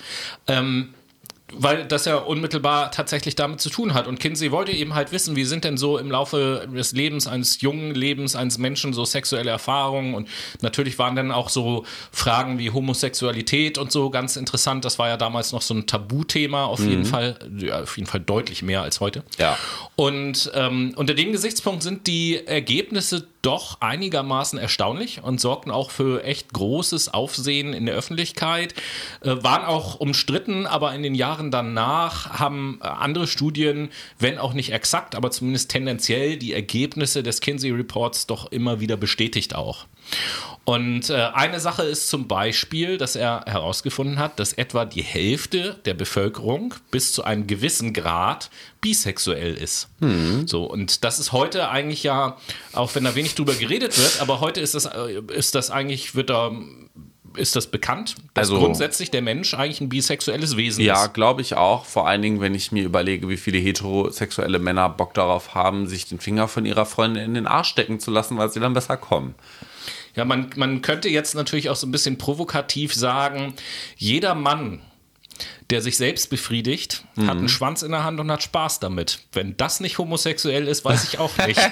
Ähm, 0.48 0.94
weil 1.56 1.86
das 1.86 2.06
ja 2.06 2.18
unmittelbar 2.18 2.92
tatsächlich 2.92 3.36
damit 3.36 3.62
zu 3.62 3.70
tun 3.70 3.94
hat. 3.94 4.08
Und 4.08 4.20
Kinsey 4.20 4.52
wollte 4.52 4.72
eben 4.72 4.96
halt 4.96 5.12
wissen, 5.12 5.36
wie 5.36 5.46
sind 5.46 5.64
denn 5.64 5.78
so 5.78 5.98
im 5.98 6.12
Laufe 6.12 6.68
des 6.74 6.94
Lebens 6.94 7.28
eines 7.28 7.62
jungen 7.62 7.94
Lebens 7.94 8.36
eines 8.36 8.58
Menschen 8.58 8.94
so 8.94 9.06
sexuelle 9.06 9.52
Erfahrungen 9.52 10.14
und 10.14 10.28
natürlich 10.62 11.00
waren 11.00 11.16
dann 11.16 11.32
auch 11.32 11.50
so 11.50 11.86
Fragen 12.12 12.60
wie 12.60 12.72
Homosexualität 12.72 13.78
und 13.78 13.92
so 13.92 14.10
ganz 14.10 14.36
interessant. 14.36 14.86
Das 14.86 15.00
war 15.00 15.08
ja 15.08 15.18
damals 15.18 15.52
noch 15.52 15.62
so 15.62 15.74
ein 15.74 15.88
Tabuthema, 15.88 16.66
auf 16.66 16.80
jeden 16.80 17.06
Fall, 17.06 17.38
ja, 17.58 17.82
auf 17.82 17.98
jeden 17.98 18.08
Fall 18.08 18.20
deutlich 18.20 18.64
mehr 18.64 18.82
als 18.82 19.00
heute. 19.00 19.24
Ja. 19.38 19.58
Und 19.96 20.52
ähm, 20.54 20.94
unter 20.96 21.14
dem 21.14 21.32
Gesichtspunkt 21.32 21.84
sind 21.84 22.08
die 22.08 22.46
Ergebnisse 22.46 23.28
doch 23.44 23.82
einigermaßen 23.82 24.58
erstaunlich 24.58 25.22
und 25.22 25.40
sorgten 25.40 25.70
auch 25.70 25.92
für 25.92 26.24
echt 26.24 26.54
großes 26.54 27.14
Aufsehen 27.14 27.74
in 27.74 27.86
der 27.86 27.94
Öffentlichkeit, 27.94 28.74
äh, 29.22 29.36
waren 29.44 29.66
auch 29.66 30.00
umstritten, 30.00 30.66
aber 30.66 30.96
in 30.96 31.04
den 31.04 31.14
Jahren 31.14 31.43
danach 31.52 32.40
haben 32.40 32.80
äh, 32.82 32.88
andere 32.88 33.28
Studien, 33.28 33.90
wenn 34.20 34.38
auch 34.38 34.54
nicht 34.54 34.72
exakt, 34.72 35.16
aber 35.16 35.32
zumindest 35.32 35.72
tendenziell 35.72 36.38
die 36.38 36.54
Ergebnisse 36.54 37.24
des 37.24 37.42
Kinsey 37.42 37.72
Reports 37.72 38.28
doch 38.28 38.52
immer 38.52 38.80
wieder 38.80 38.98
bestätigt 38.98 39.56
auch. 39.56 39.86
Und 40.66 41.10
äh, 41.10 41.16
eine 41.34 41.60
Sache 41.60 41.84
ist 41.84 42.08
zum 42.08 42.28
Beispiel, 42.28 42.98
dass 42.98 43.18
er 43.18 43.44
herausgefunden 43.46 44.18
hat, 44.18 44.40
dass 44.40 44.54
etwa 44.54 44.86
die 44.86 45.04
Hälfte 45.04 45.80
der 45.84 45.94
Bevölkerung 45.94 46.74
bis 46.90 47.12
zu 47.12 47.24
einem 47.24 47.48
gewissen 47.48 47.94
Grad 47.94 48.50
bisexuell 48.80 49.56
ist. 49.56 49.90
So, 50.46 50.64
und 50.64 51.04
das 51.04 51.20
ist 51.20 51.34
heute 51.34 51.70
eigentlich 51.70 52.04
ja, 52.04 52.38
auch 52.72 52.96
wenn 52.96 53.04
da 53.04 53.16
wenig 53.16 53.36
drüber 53.36 53.56
geredet 53.56 53.98
wird, 53.98 54.22
aber 54.22 54.40
heute 54.40 54.62
ist 54.62 54.74
das, 54.76 54.86
äh, 54.86 55.22
ist 55.34 55.56
das 55.56 55.70
eigentlich, 55.70 56.16
wird 56.16 56.30
da, 56.30 56.52
ist 57.36 57.56
das 57.56 57.68
bekannt, 57.68 58.16
dass 58.34 58.50
Also- 58.50 58.60
grundsätzlich 58.60 59.12
der 59.12 59.22
Mensch 59.22 59.54
eigentlich 59.54 59.82
ein 59.82 59.90
bisexuelles 59.90 60.58
Wesen 60.58 60.84
Ja, 60.84 61.06
ist. 61.06 61.14
glaube 61.14 61.42
ich 61.42 61.56
auch. 61.56 61.86
Vor 61.86 62.08
allen 62.08 62.22
Dingen, 62.22 62.42
wenn 62.42 62.56
ich 62.56 62.72
mir 62.72 62.84
überlege, 62.84 63.30
wie 63.30 63.38
viele 63.38 63.58
heterosexuelle 63.60 64.60
Männer 64.60 64.90
Bock 64.90 65.14
darauf 65.14 65.56
haben, 65.56 65.88
sich 65.88 66.06
den 66.08 66.20
Finger 66.20 66.48
von 66.48 66.66
ihrer 66.66 66.86
Freundin 66.86 67.24
in 67.24 67.34
den 67.34 67.48
Arsch 67.48 67.70
stecken 67.70 68.00
zu 68.00 68.12
lassen, 68.12 68.38
weil 68.38 68.50
sie 68.50 68.60
dann 68.60 68.74
besser 68.74 68.98
kommen. 68.98 69.36
Ja, 70.16 70.26
man, 70.26 70.50
man 70.56 70.82
könnte 70.82 71.10
jetzt 71.10 71.34
natürlich 71.36 71.70
auch 71.70 71.76
so 71.76 71.88
ein 71.88 71.92
bisschen 71.92 72.18
provokativ 72.18 72.94
sagen, 72.94 73.54
jeder 73.98 74.36
Mann, 74.36 74.82
der 75.70 75.82
sich 75.82 75.98
selbst 75.98 76.30
befriedigt, 76.30 77.06
hat 77.18 77.38
einen 77.38 77.50
Schwanz 77.50 77.82
in 77.84 77.92
der 77.92 78.04
Hand 78.04 78.20
und 78.20 78.32
hat 78.32 78.44
Spaß 78.44 78.80
damit. 78.80 79.20
Wenn 79.32 79.56
das 79.58 79.80
nicht 79.80 79.98
homosexuell 79.98 80.68
ist, 80.68 80.86
weiß 80.86 81.04
ich 81.06 81.20
auch 81.20 81.32
nicht. 81.46 81.60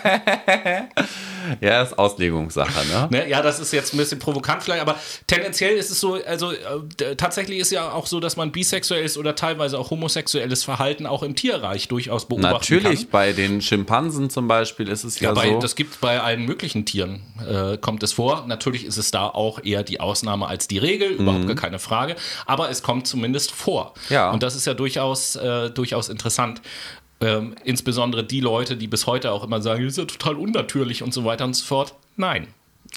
Ja, 1.60 1.82
ist 1.82 1.98
Auslegungssache, 1.98 2.88
ne? 2.88 3.08
Ne? 3.10 3.28
Ja, 3.28 3.42
das 3.42 3.60
ist 3.60 3.74
jetzt 3.74 3.94
ein 3.94 3.98
bisschen 3.98 4.20
provokant 4.20 4.62
vielleicht, 4.62 4.82
aber 4.82 4.96
tendenziell 5.26 5.76
ist 5.76 5.90
es 5.90 6.00
so, 6.00 6.20
also 6.26 6.52
äh, 6.52 7.16
tatsächlich 7.18 7.58
ist 7.60 7.72
ja 7.72 7.92
auch 7.92 8.06
so, 8.06 8.20
dass 8.20 8.38
man 8.38 8.52
bisexuelles 8.52 9.18
oder 9.18 9.36
teilweise 9.36 9.80
auch 9.80 9.90
homosexuelles 9.90 10.64
Verhalten 10.64 11.08
auch 11.08 11.24
im 11.24 11.36
Tierreich 11.36 11.88
durchaus 11.88 12.28
beobachten 12.28 12.54
Natürlich, 12.54 13.02
kann. 13.02 13.10
bei 13.12 13.34
den 13.34 13.62
Schimpansen 13.62 14.30
zum 14.30 14.48
Beispiel 14.48 14.88
ist 14.88 15.04
es 15.04 15.20
ja, 15.20 15.30
Ja, 15.30 15.34
bei, 15.34 15.50
so. 15.50 15.60
das 15.60 15.76
gibt 15.76 16.00
bei 16.00 16.22
allen 16.22 16.46
möglichen 16.46 16.86
Tieren, 16.86 17.22
äh, 17.48 17.78
kommt 17.78 18.04
es 18.04 18.14
vor. 18.14 18.46
Natürlich 18.48 18.86
ist 18.86 18.98
es 18.98 19.10
da 19.10 19.28
auch 19.28 19.64
eher 19.64 19.82
die 19.84 20.00
Ausnahme 20.00 20.48
als 20.48 20.68
die 20.68 20.78
Regel, 20.78 21.10
überhaupt 21.10 21.48
gar 21.48 21.56
keine 21.56 21.80
Frage. 21.80 22.16
Aber 22.46 22.70
es 22.70 22.84
kommt 22.84 23.08
zumindest 23.08 23.52
vor. 23.52 23.81
Mhm. 23.86 24.14
Ja. 24.14 24.32
Und 24.32 24.44
das 24.44 24.56
ist 24.56 24.66
ja 24.66 24.74
durchaus, 24.74 25.36
äh, 25.36 25.70
durchaus 25.70 26.10
interessant. 26.10 26.62
Ähm, 27.20 27.56
insbesondere 27.64 28.24
die 28.24 28.40
Leute, 28.40 28.76
die 28.76 28.88
bis 28.88 29.06
heute 29.06 29.32
auch 29.32 29.44
immer 29.44 29.62
sagen, 29.62 29.84
das 29.84 29.94
ist 29.94 29.98
ja 29.98 30.06
total 30.06 30.36
unnatürlich 30.36 31.04
und 31.04 31.14
so 31.14 31.24
weiter 31.24 31.46
und 31.46 31.54
so 31.56 31.66
fort. 31.66 31.94
Nein. 32.16 32.48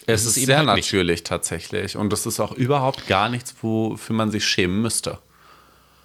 es 0.07 0.25
ist 0.25 0.37
ist 0.37 0.47
sehr 0.47 0.59
halt 0.59 0.75
nicht. 0.75 0.87
natürlich 0.87 1.25
tatsächlich. 1.25 1.97
Und 1.97 2.11
das 2.11 2.25
ist 2.25 2.41
auch 2.41 2.53
überhaupt 2.53 3.07
gar 3.07 3.29
nichts, 3.29 3.55
wofür 3.61 4.17
man 4.17 4.31
sich 4.31 4.45
schämen 4.47 4.81
müsste. 4.81 5.19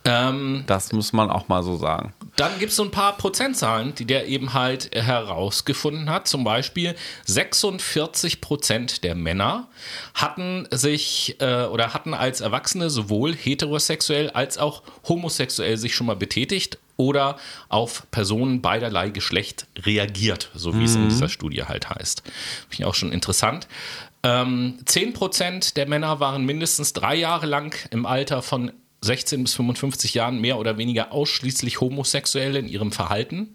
Ähm, 0.06 0.63
Das 0.68 0.91
muss 0.94 1.13
man 1.13 1.29
auch 1.29 1.48
mal 1.48 1.62
so 1.63 1.75
sagen. 1.77 2.13
Dann 2.36 2.58
gibt 2.58 2.72
es 2.72 2.77
so 2.77 2.84
ein 2.84 2.91
paar 2.91 3.18
Prozentzahlen, 3.18 3.94
die 3.96 4.06
der 4.06 4.27
eben 4.27 4.53
halt 4.53 4.96
herausgefunden 4.96 6.10
hat. 6.10 6.27
Zum 6.27 6.44
Beispiel 6.44 6.96
46 7.25 8.39
Prozent 8.39 9.03
der 9.03 9.15
Männer 9.15 9.68
hatten 10.13 10.68
sich 10.72 11.36
äh, 11.41 11.65
oder 11.65 11.94
hatten 11.94 12.13
als 12.13 12.39
Erwachsene 12.39 12.89
sowohl 12.89 13.36
heterosexuell 13.36 14.29
als 14.29 14.58
auch 14.58 14.84
homosexuell 15.08 15.77
sich 15.77 15.96
schon 15.96 16.08
mal 16.08 16.15
betätigt 16.15 16.77
oder 16.96 17.38
auf 17.70 18.08
Personen 18.12 18.62
beiderlei 18.62 19.10
Geschlecht 19.10 19.68
reagiert, 19.77 20.50
so 20.53 20.77
wie 20.77 20.84
es 20.84 20.96
in 20.96 21.08
dieser 21.10 21.29
Studie 21.29 21.63
halt 21.63 21.89
heißt. 21.89 22.24
Finde 22.24 22.84
ich 22.84 22.86
auch 22.86 22.96
schon 22.96 23.12
interessant. 23.12 23.68
Ähm, 24.24 24.79
10 24.86 25.13
Prozent 25.13 25.77
der 25.77 25.88
Männer 25.88 26.20
waren 26.20 26.46
mindestens 26.46 26.91
drei 26.91 27.15
Jahre 27.15 27.46
lang 27.46 27.74
im 27.91 28.06
Alter 28.06 28.41
von 28.41 28.72
16 29.01 29.44
bis 29.44 29.53
55 29.56 30.13
Jahren 30.13 30.39
mehr 30.39 30.58
oder 30.60 30.77
weniger 30.77 31.12
ausschließlich 31.12 31.79
homosexuell 31.79 32.56
in 32.56 32.68
ihrem 32.68 32.91
Verhalten. 32.91 33.53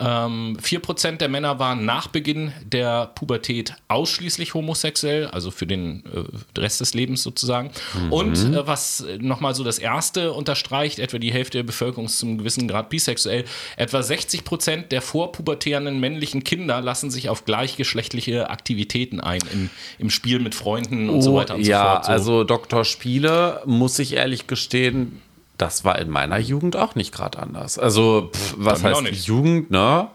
Ähm, 0.00 0.56
4% 0.62 1.16
der 1.16 1.28
Männer 1.28 1.58
waren 1.58 1.84
nach 1.84 2.08
Beginn 2.08 2.52
der 2.64 3.06
Pubertät 3.14 3.74
ausschließlich 3.88 4.54
homosexuell, 4.54 5.26
also 5.26 5.50
für 5.50 5.66
den 5.66 6.04
äh, 6.06 6.60
Rest 6.60 6.80
des 6.80 6.94
Lebens 6.94 7.22
sozusagen. 7.22 7.70
Und 8.10 8.36
äh, 8.36 8.66
was 8.66 9.04
nochmal 9.18 9.54
so 9.54 9.64
das 9.64 9.78
Erste 9.78 10.32
unterstreicht, 10.32 10.98
etwa 10.98 11.18
die 11.18 11.32
Hälfte 11.32 11.58
der 11.58 11.64
Bevölkerung 11.64 12.06
ist 12.06 12.18
zum 12.18 12.38
gewissen 12.38 12.68
Grad 12.68 12.90
bisexuell, 12.90 13.44
etwa 13.76 14.00
60% 14.00 14.88
der 14.88 15.02
vorpubertären 15.02 15.98
männlichen 16.00 16.44
Kinder 16.44 16.80
lassen 16.80 17.10
sich 17.10 17.28
auf 17.28 17.44
gleichgeschlechtliche 17.44 18.50
Aktivitäten 18.50 19.20
ein, 19.20 19.40
im, 19.52 19.70
im 19.98 20.10
Spiel 20.10 20.38
mit 20.38 20.54
Freunden 20.54 21.08
und 21.08 21.22
so 21.22 21.34
weiter 21.34 21.54
und 21.54 21.62
Oh, 21.62 21.64
ja, 21.64 21.82
so 21.82 21.88
fort. 21.88 22.04
So. 22.04 22.12
also 22.12 22.44
Dr. 22.44 22.84
Spiele, 22.84 23.62
muss 23.66 23.98
ich 23.98 24.14
ehrlich 24.14 24.46
gestehen, 24.46 25.20
das 25.58 25.84
war 25.84 25.98
in 25.98 26.08
meiner 26.08 26.38
Jugend 26.38 26.76
auch 26.76 26.94
nicht 26.94 27.12
gerade 27.12 27.38
anders. 27.38 27.78
Also, 27.78 28.30
pff, 28.32 28.54
was 28.56 28.84
auch 28.84 29.02
heißt. 29.02 29.26
Jugend, 29.26 29.70
ne? 29.70 30.08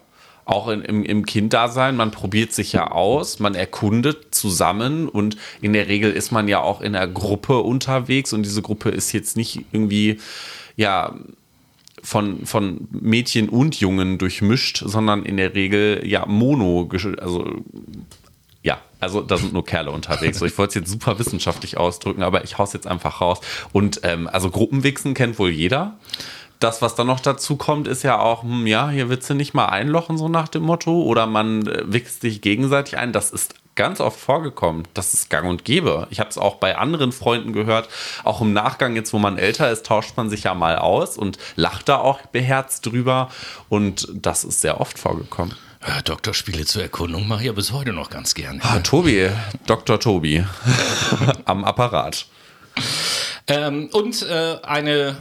Auch 0.45 0.67
in, 0.67 0.81
im, 0.81 1.03
im 1.03 1.25
Kinddasein, 1.25 1.95
man 1.95 2.11
probiert 2.11 2.51
sich 2.51 2.73
ja 2.73 2.91
aus, 2.91 3.39
man 3.39 3.55
erkundet 3.55 4.35
zusammen 4.35 5.07
und 5.07 5.37
in 5.61 5.71
der 5.71 5.87
Regel 5.87 6.11
ist 6.11 6.31
man 6.31 6.49
ja 6.49 6.59
auch 6.59 6.81
in 6.81 6.95
einer 6.95 7.07
Gruppe 7.07 7.59
unterwegs 7.59 8.33
und 8.33 8.43
diese 8.43 8.61
Gruppe 8.61 8.89
ist 8.89 9.13
jetzt 9.13 9.37
nicht 9.37 9.61
irgendwie, 9.71 10.19
ja, 10.75 11.15
von, 12.03 12.45
von 12.45 12.89
Mädchen 12.91 13.47
und 13.47 13.79
Jungen 13.79 14.17
durchmischt, 14.17 14.83
sondern 14.85 15.23
in 15.23 15.37
der 15.37 15.55
Regel 15.55 16.01
ja 16.05 16.25
mono, 16.25 16.89
also 17.19 17.63
also 19.03 19.21
da 19.21 19.37
sind 19.37 19.53
nur 19.53 19.65
Kerle 19.65 19.91
unterwegs. 19.91 20.39
So, 20.39 20.45
ich 20.45 20.57
wollte 20.57 20.69
es 20.69 20.75
jetzt 20.75 20.91
super 20.91 21.19
wissenschaftlich 21.19 21.77
ausdrücken, 21.77 22.23
aber 22.23 22.43
ich 22.43 22.57
hau's 22.57 22.73
jetzt 22.73 22.87
einfach 22.87 23.21
raus. 23.21 23.39
Und 23.71 24.01
ähm, 24.03 24.27
also 24.31 24.49
Gruppenwichsen 24.49 25.13
kennt 25.13 25.37
wohl 25.39 25.49
jeder. 25.49 25.97
Das, 26.59 26.81
was 26.81 26.95
dann 26.95 27.07
noch 27.07 27.19
dazu 27.19 27.57
kommt, 27.57 27.87
ist 27.89 28.03
ja 28.03 28.19
auch, 28.19 28.43
hm, 28.43 28.65
ja, 28.67 28.89
hier 28.89 29.09
willst 29.09 29.29
du 29.29 29.33
nicht 29.33 29.53
mal 29.53 29.65
einlochen, 29.65 30.17
so 30.17 30.29
nach 30.29 30.47
dem 30.47 30.63
Motto, 30.63 31.03
oder 31.03 31.25
man 31.25 31.67
äh, 31.67 31.83
wichst 31.85 32.21
sich 32.21 32.41
gegenseitig 32.41 32.97
ein. 32.97 33.11
Das 33.11 33.31
ist 33.31 33.55
ganz 33.75 33.99
oft 33.99 34.19
vorgekommen. 34.19 34.87
Das 34.93 35.13
ist 35.13 35.29
gang 35.29 35.49
und 35.49 35.65
gäbe. 35.65 36.07
Ich 36.09 36.19
habe 36.19 36.29
es 36.29 36.37
auch 36.37 36.55
bei 36.55 36.77
anderen 36.77 37.11
Freunden 37.11 37.53
gehört. 37.53 37.89
Auch 38.23 38.41
im 38.41 38.53
Nachgang, 38.53 38.95
jetzt 38.95 39.13
wo 39.13 39.19
man 39.19 39.37
älter 39.37 39.71
ist, 39.71 39.85
tauscht 39.85 40.15
man 40.15 40.29
sich 40.29 40.43
ja 40.43 40.53
mal 40.53 40.77
aus 40.77 41.17
und 41.17 41.37
lacht 41.55 41.89
da 41.89 41.97
auch 41.97 42.21
beherzt 42.27 42.85
drüber. 42.85 43.29
Und 43.69 44.07
das 44.13 44.43
ist 44.43 44.61
sehr 44.61 44.79
oft 44.79 44.97
vorgekommen. 44.97 45.55
Ja, 45.85 46.01
Doktorspiele 46.01 46.65
zur 46.65 46.81
Erkundung 46.81 47.27
mache 47.27 47.41
ich 47.41 47.47
ja 47.47 47.51
bis 47.51 47.71
heute 47.71 47.91
noch 47.91 48.09
ganz 48.09 48.33
gerne. 48.35 48.59
Ah, 48.63 48.79
Tobi, 48.79 49.29
Dr. 49.65 49.99
Tobi 49.99 50.45
am 51.45 51.65
Apparat. 51.65 52.25
Ähm, 53.47 53.89
und 53.91 54.21
äh, 54.23 54.57
eine 54.63 55.17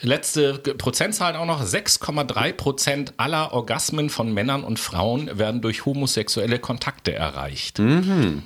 letzte 0.00 0.54
Prozentzahl 0.54 1.36
auch 1.36 1.44
noch: 1.44 1.62
6,3 1.62 2.52
Prozent 2.52 3.12
aller 3.18 3.52
Orgasmen 3.52 4.08
von 4.08 4.32
Männern 4.32 4.64
und 4.64 4.78
Frauen 4.78 5.38
werden 5.38 5.60
durch 5.60 5.84
homosexuelle 5.84 6.58
Kontakte 6.58 7.12
erreicht. 7.12 7.78
Mhm. 7.78 8.42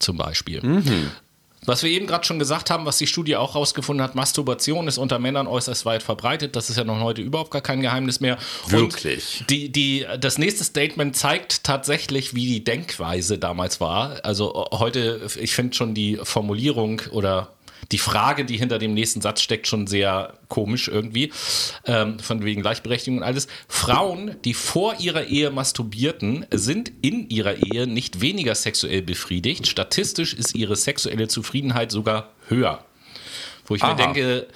Zum 0.00 0.16
Beispiel. 0.16 0.60
Mhm. 0.62 1.10
Was 1.66 1.82
wir 1.82 1.90
eben 1.90 2.06
gerade 2.06 2.24
schon 2.24 2.38
gesagt 2.38 2.70
haben, 2.70 2.86
was 2.86 2.98
die 2.98 3.06
Studie 3.06 3.36
auch 3.36 3.54
rausgefunden 3.54 4.02
hat, 4.02 4.14
Masturbation 4.14 4.88
ist 4.88 4.98
unter 4.98 5.18
Männern 5.18 5.46
äußerst 5.46 5.84
weit 5.84 6.02
verbreitet. 6.02 6.56
Das 6.56 6.70
ist 6.70 6.76
ja 6.76 6.84
noch 6.84 7.00
heute 7.00 7.22
überhaupt 7.22 7.50
gar 7.50 7.62
kein 7.62 7.80
Geheimnis 7.82 8.20
mehr. 8.20 8.38
Wirklich. 8.68 9.40
Und 9.40 9.50
die, 9.50 9.70
die, 9.70 10.06
das 10.20 10.38
nächste 10.38 10.64
Statement 10.64 11.16
zeigt 11.16 11.64
tatsächlich, 11.64 12.34
wie 12.34 12.46
die 12.46 12.64
Denkweise 12.64 13.38
damals 13.38 13.80
war. 13.80 14.24
Also 14.24 14.68
heute, 14.72 15.28
ich 15.40 15.54
finde 15.54 15.74
schon 15.76 15.94
die 15.94 16.18
Formulierung 16.22 17.02
oder 17.10 17.55
die 17.92 17.98
Frage, 17.98 18.44
die 18.44 18.56
hinter 18.56 18.78
dem 18.78 18.94
nächsten 18.94 19.20
Satz 19.20 19.40
steckt, 19.40 19.66
schon 19.66 19.86
sehr 19.86 20.34
komisch 20.48 20.88
irgendwie, 20.88 21.32
ähm, 21.84 22.18
von 22.18 22.44
wegen 22.44 22.62
Gleichberechtigung 22.62 23.18
und 23.18 23.24
alles. 23.24 23.46
Frauen, 23.68 24.36
die 24.44 24.54
vor 24.54 24.96
ihrer 24.98 25.24
Ehe 25.24 25.50
masturbierten, 25.50 26.46
sind 26.50 26.90
in 27.02 27.28
ihrer 27.28 27.56
Ehe 27.56 27.86
nicht 27.86 28.20
weniger 28.20 28.54
sexuell 28.54 29.02
befriedigt. 29.02 29.66
Statistisch 29.66 30.34
ist 30.34 30.54
ihre 30.54 30.76
sexuelle 30.76 31.28
Zufriedenheit 31.28 31.90
sogar 31.90 32.30
höher. 32.48 32.84
Wo 33.66 33.74
ich 33.74 33.82
Aha. 33.82 33.94
mir 33.94 33.96
denke, 33.96 34.46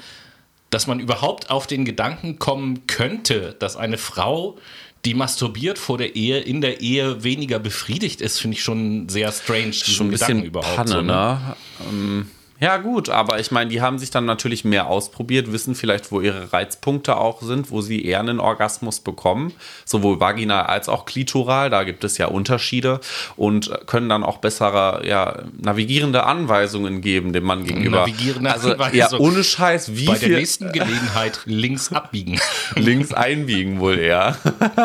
dass 0.71 0.87
man 0.87 1.01
überhaupt 1.01 1.51
auf 1.51 1.67
den 1.67 1.85
Gedanken 1.85 2.39
kommen 2.39 2.87
könnte, 2.87 3.57
dass 3.59 3.77
eine 3.77 3.99
Frau 3.99 4.59
die 5.05 5.15
masturbiert 5.15 5.79
vor 5.79 5.97
der 5.97 6.15
Ehe, 6.15 6.41
in 6.41 6.61
der 6.61 6.83
Ehe 6.83 7.25
weniger 7.25 7.59
befriedigt 7.59 8.21
ist, 8.21 8.39
finde 8.39 8.57
ich 8.57 8.63
schon 8.63 9.09
sehr 9.09 9.33
strange, 9.33 9.71
diesen 9.71 9.95
schon 9.95 10.09
ein 10.09 10.11
bisschen 10.11 10.27
Gedanken 10.29 10.47
überhaupt. 10.47 10.77
Panne, 10.77 10.91
so, 10.91 11.01
ne? 11.01 11.13
ne? 11.13 11.57
ähm, 11.89 12.31
ja, 12.61 12.77
gut, 12.77 13.09
aber 13.09 13.41
ich 13.41 13.51
meine, 13.51 13.71
die 13.71 13.81
haben 13.81 13.99
sich 13.99 14.11
dann 14.11 14.27
natürlich 14.27 14.67
mehr 14.67 14.87
ausprobiert, 14.87 15.51
wissen 15.51 15.75
vielleicht, 15.75 16.13
wo 16.13 16.21
ihre 16.21 16.53
Reizpunkte 16.53 17.17
auch 17.17 17.41
sind, 17.41 17.71
wo 17.71 17.81
sie 17.81 18.05
eher 18.05 18.21
einen 18.21 18.39
Orgasmus 18.39 19.01
bekommen, 19.01 19.55
sowohl 19.87 20.21
vaginal 20.21 20.67
als 20.67 20.91
auch 20.91 21.07
klitoral. 21.07 21.71
Da 21.71 21.85
gibt 21.85 22.05
es 22.05 22.19
ja 22.19 22.27
Unterschiede 22.27 23.01
und 23.37 23.71
können 23.87 24.11
dann 24.11 24.23
auch 24.23 24.39
bessere, 24.39 25.07
ja, 25.07 25.43
navigierende 25.59 26.25
Anweisungen 26.25 27.01
geben 27.01 27.33
dem 27.33 27.45
Mann 27.45 27.65
gegenüber. 27.65 28.01
Navigierende 28.01 28.53
also, 28.53 28.73
Anweisung. 28.73 28.99
Ja, 28.99 29.19
ohne 29.19 29.43
Scheiß, 29.43 29.97
wie 29.97 30.05
Bei 30.05 30.17
viel. 30.17 30.29
der 30.29 30.39
nächsten 30.39 30.71
Gelegenheit 30.71 31.41
links 31.47 31.91
abbiegen. 31.91 32.39
links 32.75 33.15
einbiegen 33.15 33.81
wohl 33.81 33.99
eher. 33.99 34.37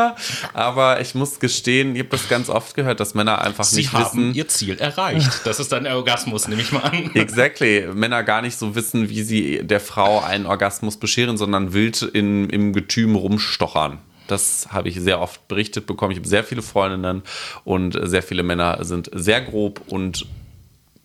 aber 0.54 1.02
ich 1.02 1.14
muss 1.14 1.42
gestehen, 1.42 1.94
ich 1.96 2.00
habe 2.00 2.10
das 2.12 2.30
ganz 2.30 2.50
oft 2.50 2.74
gehört, 2.74 3.02
dass 3.02 3.16
Männer 3.16 3.42
einfach 3.42 3.66
sie 3.66 3.82
nicht 3.82 3.92
haben 3.92 4.06
wissen. 4.06 4.34
ihr 4.34 4.48
Ziel 4.48 4.78
erreicht. 4.80 5.42
Das 5.44 5.60
ist 5.60 5.74
dann 5.74 5.84
der 5.84 5.98
Orgasmus, 5.98 6.48
nehme 6.48 6.62
ich 6.62 6.72
mal 6.72 6.80
an. 6.80 7.12
Exactly 7.16 7.65
Männer 7.94 8.24
gar 8.24 8.42
nicht 8.42 8.58
so 8.58 8.76
wissen, 8.76 9.10
wie 9.10 9.24
sie 9.24 9.62
der 9.64 9.80
Frau 9.80 10.20
einen 10.20 10.46
Orgasmus 10.46 10.98
bescheren, 10.98 11.38
sondern 11.38 11.74
wild 11.74 12.02
in, 12.02 12.50
im 12.50 12.74
Getüm 12.74 13.16
rumstochern. 13.16 14.00
Das 14.28 14.70
habe 14.72 14.90
ich 14.90 15.00
sehr 15.00 15.22
oft 15.22 15.48
berichtet 15.48 15.86
bekommen. 15.86 16.12
Ich 16.12 16.18
habe 16.18 16.28
sehr 16.28 16.44
viele 16.44 16.62
Freundinnen 16.62 17.22
und 17.64 17.98
sehr 18.02 18.24
viele 18.24 18.44
Männer 18.44 18.84
sind 18.84 19.10
sehr 19.14 19.42
grob 19.42 19.82
und 19.88 20.26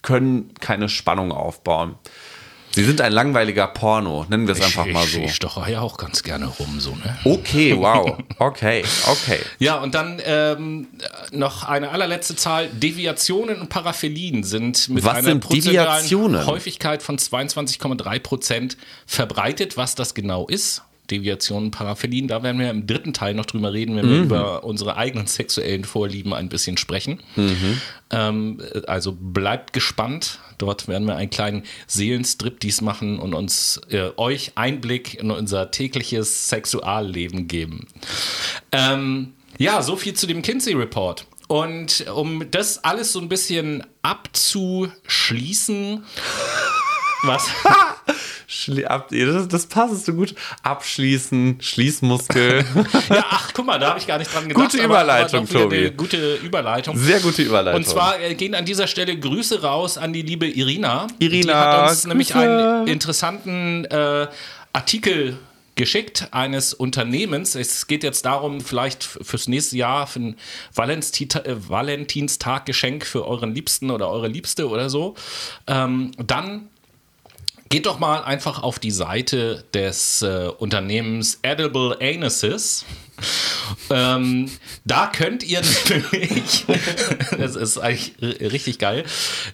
können 0.03 0.55
keine 0.61 0.89
Spannung 0.89 1.33
aufbauen. 1.33 1.97
Sie 2.73 2.85
sind 2.85 3.01
ein 3.01 3.13
langweiliger 3.13 3.67
Porno, 3.67 4.27
nennen 4.29 4.47
wir 4.47 4.55
es 4.55 4.61
einfach 4.61 4.87
mal 4.87 5.05
so. 5.07 5.19
Ich 5.19 5.35
stoche 5.35 5.71
ja 5.71 5.81
auch 5.81 5.97
ganz 5.97 6.23
gerne 6.23 6.47
rum, 6.47 6.79
so, 6.79 6.91
ne? 6.91 7.19
Okay, 7.25 7.77
wow. 7.77 8.19
Okay, 8.39 8.85
okay. 9.07 9.39
ja, 9.59 9.77
und 9.77 9.95
dann 9.95 10.21
ähm, 10.25 10.87
noch 11.31 11.65
eine 11.65 11.91
allerletzte 11.91 12.37
Zahl. 12.37 12.69
Deviationen 12.69 13.61
und 13.61 13.69
Paraphilien 13.69 14.45
sind 14.45 14.89
mit 14.89 15.05
was 15.05 15.17
einer 15.17 15.35
prozentualen 15.37 16.47
Häufigkeit 16.47 17.03
von 17.03 17.19
22,3 17.19 18.19
Prozent 18.21 18.77
verbreitet. 19.05 19.77
Was 19.77 19.95
das 19.95 20.15
genau 20.15 20.47
ist, 20.47 20.83
Deviationen, 21.11 21.71
Paraphilien. 21.71 22.29
Da 22.29 22.43
werden 22.43 22.61
wir 22.61 22.71
im 22.71 22.87
dritten 22.87 23.13
Teil 23.13 23.35
noch 23.35 23.47
drüber 23.47 23.73
reden, 23.73 23.97
wenn 23.97 24.07
mhm. 24.07 24.11
wir 24.11 24.23
über 24.23 24.65
unsere 24.65 24.97
eigenen 24.97 25.27
sexuellen 25.27 25.85
Vorlieben 25.85 26.33
ein 26.33 26.49
bisschen 26.49 26.77
sprechen. 26.77 27.21
Mhm. 27.37 27.81
Ähm, 28.11 28.63
also 28.87 29.17
bleibt 29.19 29.73
gespannt. 29.73 30.39
Dort 30.59 30.89
werden 30.89 31.07
wir 31.07 31.17
einen 31.17 31.31
kleinen 31.31 31.63
Seelenstrip 31.87 32.61
dies 32.61 32.81
machen 32.81 33.19
und 33.19 33.35
uns 33.35 33.81
äh, 33.91 34.11
euch 34.17 34.53
Einblick 34.55 35.15
in 35.15 35.31
unser 35.31 35.71
tägliches 35.71 36.49
Sexualleben 36.49 37.49
geben. 37.49 37.87
Ähm, 38.73 39.35
ja, 39.59 39.83
so 39.83 39.97
viel 39.97 40.15
zu 40.15 40.27
dem 40.27 40.43
Kinsey 40.43 40.75
Report. 40.75 41.27
Und 41.49 42.07
um 42.09 42.51
das 42.51 42.85
alles 42.85 43.13
so 43.13 43.21
ein 43.21 43.29
bisschen 43.29 43.85
abzuschließen, 44.03 46.05
was? 47.25 47.49
das, 49.11 49.49
das 49.49 49.67
passt 49.67 50.07
so 50.07 50.15
gut. 50.15 50.35
Abschließen, 50.63 51.59
Schließmuskel. 51.61 52.65
ja, 53.09 53.25
ach, 53.31 53.51
guck 53.55 53.67
mal, 53.67 53.79
da 53.79 53.91
habe 53.91 53.99
ich 53.99 54.07
gar 54.07 54.19
nicht 54.19 54.33
dran 54.33 54.49
gedacht. 54.49 54.71
Gute 54.71 54.83
Überleitung, 54.83 55.47
aber, 55.49 55.51
aber 55.51 55.71
Tobi. 55.71 55.91
Gute 55.97 56.35
Überleitung. 56.37 56.97
Sehr 56.97 57.21
gute 57.21 57.43
Überleitung. 57.43 57.81
Und 57.81 57.87
zwar 57.87 58.21
äh, 58.21 58.35
gehen 58.35 58.55
an 58.55 58.65
dieser 58.65 58.87
Stelle 58.87 59.19
Grüße 59.19 59.63
raus 59.63 59.99
an 59.99 60.13
die 60.13 60.23
liebe 60.23 60.47
Irina. 60.47 61.07
Irina. 61.19 61.53
Die 61.53 61.59
hat 61.59 61.83
uns 61.83 61.91
Grüße. 61.91 62.09
nämlich 62.09 62.35
einen 62.35 62.87
interessanten 62.87 63.85
äh, 63.87 64.27
Artikel 64.73 65.39
geschickt 65.81 66.29
eines 66.33 66.75
Unternehmens. 66.75 67.55
Es 67.55 67.87
geht 67.87 68.05
jetzt 68.05 68.27
darum, 68.27 68.61
vielleicht 68.61 69.03
fürs 69.03 69.49
nächste 69.49 69.79
Jahr 69.79 70.07
für 70.07 70.21
ein 70.21 70.35
äh, 70.35 71.57
Valentinstag-Geschenk 71.69 73.07
für 73.07 73.27
euren 73.27 73.55
Liebsten 73.55 73.91
oder 73.91 74.11
eure 74.11 74.29
Liebste 74.29 74.69
oder 74.69 74.91
so. 74.91 75.15
Ähm, 75.67 76.13
dann 76.19 76.69
Geht 77.73 77.87
doch 77.87 78.01
mal 78.01 78.25
einfach 78.25 78.65
auf 78.65 78.81
die 78.81 78.91
Seite 78.91 79.63
des 79.73 80.23
äh, 80.23 80.49
Unternehmens 80.59 81.39
Edible 81.43 81.97
Anuses. 82.01 82.85
Ähm, 83.91 84.51
da 84.85 85.07
könnt 85.07 85.43
ihr 85.43 85.63
nämlich, 85.89 86.65
das 87.39 87.57
ist 87.57 87.79
eigentlich 87.79 88.15
richtig 88.21 88.79
geil, 88.79 89.05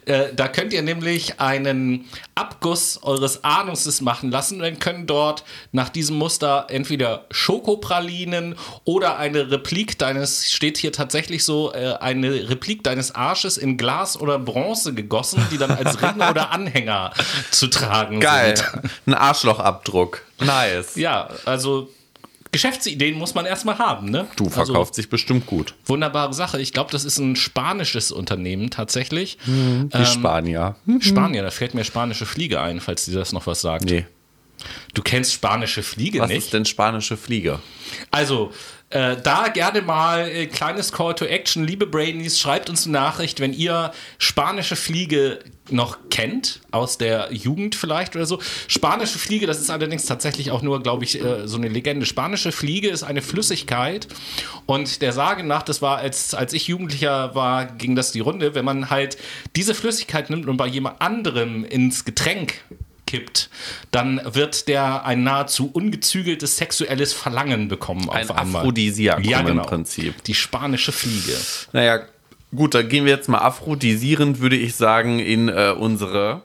äh, 0.05 0.33
da 0.35 0.47
könnt 0.47 0.73
ihr 0.73 0.81
nämlich 0.81 1.39
einen 1.39 2.05
Abguss 2.35 2.99
eures 3.01 3.43
Anuses 3.43 4.01
machen 4.01 4.31
lassen 4.31 4.61
und 4.61 4.79
können 4.79 5.07
dort 5.07 5.43
nach 5.71 5.89
diesem 5.89 6.17
Muster 6.17 6.67
entweder 6.69 7.25
Schokopralinen 7.31 8.55
oder 8.85 9.17
eine 9.17 9.51
Replik 9.51 9.97
deines, 9.97 10.51
steht 10.51 10.77
hier 10.77 10.91
tatsächlich 10.91 11.43
so, 11.43 11.73
äh, 11.73 11.95
eine 11.99 12.49
Replik 12.49 12.83
deines 12.83 13.13
Arsches 13.15 13.57
in 13.57 13.77
Glas 13.77 14.19
oder 14.19 14.39
Bronze 14.39 14.93
gegossen, 14.93 15.45
die 15.51 15.57
dann 15.57 15.71
als 15.71 16.01
Ring 16.01 16.15
oder 16.15 16.51
Anhänger 16.57 17.11
zu 17.51 17.67
tragen 17.67 18.19
Geil. 18.19 18.57
sind. 18.57 18.71
Geil, 18.71 18.91
ein 19.07 19.13
Arschlochabdruck. 19.13 20.23
Nice. 20.39 20.95
Ja, 20.95 21.29
also 21.45 21.89
Geschäftsideen 22.51 23.17
muss 23.17 23.35
man 23.35 23.45
erstmal 23.45 23.77
haben, 23.77 24.09
ne? 24.09 24.27
Du 24.35 24.49
verkauft 24.49 24.91
also, 24.91 24.93
sich 24.93 25.09
bestimmt 25.09 25.45
gut. 25.45 25.75
Wunderbare 25.85 26.33
Sache. 26.33 26.59
Ich 26.61 26.73
glaube, 26.73 26.91
das 26.91 27.05
ist 27.05 27.17
ein 27.17 27.35
spanisches 27.35 28.11
Unternehmen 28.11 28.69
tatsächlich. 28.69 29.37
Mhm, 29.45 29.89
die 29.93 29.97
ähm, 29.97 30.05
Spanier. 30.05 30.75
Mhm. 30.85 31.01
Spanier, 31.01 31.43
da 31.43 31.51
fällt 31.51 31.73
mir 31.73 31.83
spanische 31.83 32.25
Fliege 32.25 32.61
ein, 32.61 32.79
falls 32.79 33.05
dir 33.05 33.15
das 33.15 33.33
noch 33.33 33.47
was 33.47 33.61
sagt. 33.61 33.85
Nee. 33.85 34.05
Du 34.93 35.01
kennst 35.03 35.33
spanische 35.33 35.83
Fliege 35.83 36.19
was 36.19 36.29
nicht? 36.29 36.37
Was 36.37 36.45
ist 36.45 36.53
denn 36.53 36.65
spanische 36.65 37.17
Fliege? 37.17 37.59
Also, 38.11 38.51
äh, 38.89 39.17
da 39.21 39.49
gerne 39.49 39.81
mal 39.81 40.29
äh, 40.29 40.45
kleines 40.47 40.93
Call 40.93 41.13
to 41.15 41.25
Action. 41.25 41.65
Liebe 41.65 41.85
Brainies, 41.85 42.39
schreibt 42.39 42.69
uns 42.69 42.85
eine 42.85 42.93
Nachricht, 42.93 43.41
wenn 43.41 43.51
ihr 43.51 43.91
spanische 44.17 44.77
Fliege 44.77 45.39
noch 45.69 45.97
kennt, 46.09 46.61
aus 46.71 46.97
der 46.97 47.27
Jugend 47.33 47.75
vielleicht 47.75 48.15
oder 48.15 48.25
so. 48.25 48.39
Spanische 48.69 49.19
Fliege, 49.19 49.45
das 49.45 49.59
ist 49.59 49.69
allerdings 49.69 50.05
tatsächlich 50.05 50.51
auch 50.51 50.61
nur, 50.61 50.81
glaube 50.81 51.03
ich, 51.03 51.21
äh, 51.21 51.47
so 51.47 51.57
eine 51.57 51.67
Legende. 51.67 52.05
Spanische 52.05 52.53
Fliege 52.53 52.87
ist 52.87 53.03
eine 53.03 53.21
Flüssigkeit 53.21 54.07
und 54.65 55.01
der 55.01 55.11
Sage 55.11 55.43
nach, 55.43 55.63
das 55.63 55.81
war, 55.81 55.97
als, 55.97 56.33
als 56.33 56.53
ich 56.53 56.67
Jugendlicher 56.67 57.35
war, 57.35 57.65
ging 57.65 57.95
das 57.95 58.13
die 58.13 58.21
Runde, 58.21 58.55
wenn 58.55 58.63
man 58.63 58.89
halt 58.89 59.17
diese 59.57 59.75
Flüssigkeit 59.75 60.29
nimmt 60.29 60.47
und 60.47 60.55
bei 60.55 60.67
jemand 60.67 61.01
anderem 61.01 61.65
ins 61.65 62.05
Getränk 62.05 62.61
kippt, 63.07 63.49
dann 63.89 64.21
wird 64.23 64.67
der 64.67 65.05
ein 65.05 65.23
nahezu 65.23 65.71
ungezügeltes 65.73 66.57
sexuelles 66.57 67.13
Verlangen 67.13 67.67
bekommen 67.67 68.09
Ein 68.09 68.29
auf 68.29 68.37
einmal. 68.37 68.61
Aphrodisiakum 68.61 69.23
ja, 69.23 69.41
genau. 69.41 69.63
im 69.63 69.67
Prinzip. 69.67 70.23
Die 70.25 70.35
spanische 70.35 70.91
Fliege. 70.91 71.35
Naja, 71.73 72.01
gut, 72.55 72.75
dann 72.75 72.87
gehen 72.87 73.05
wir 73.05 73.13
jetzt 73.13 73.29
mal 73.29 73.39
aphrodisierend, 73.39 74.39
würde 74.39 74.57
ich 74.57 74.75
sagen, 74.75 75.19
in 75.19 75.49
äh, 75.49 75.73
unsere. 75.77 76.43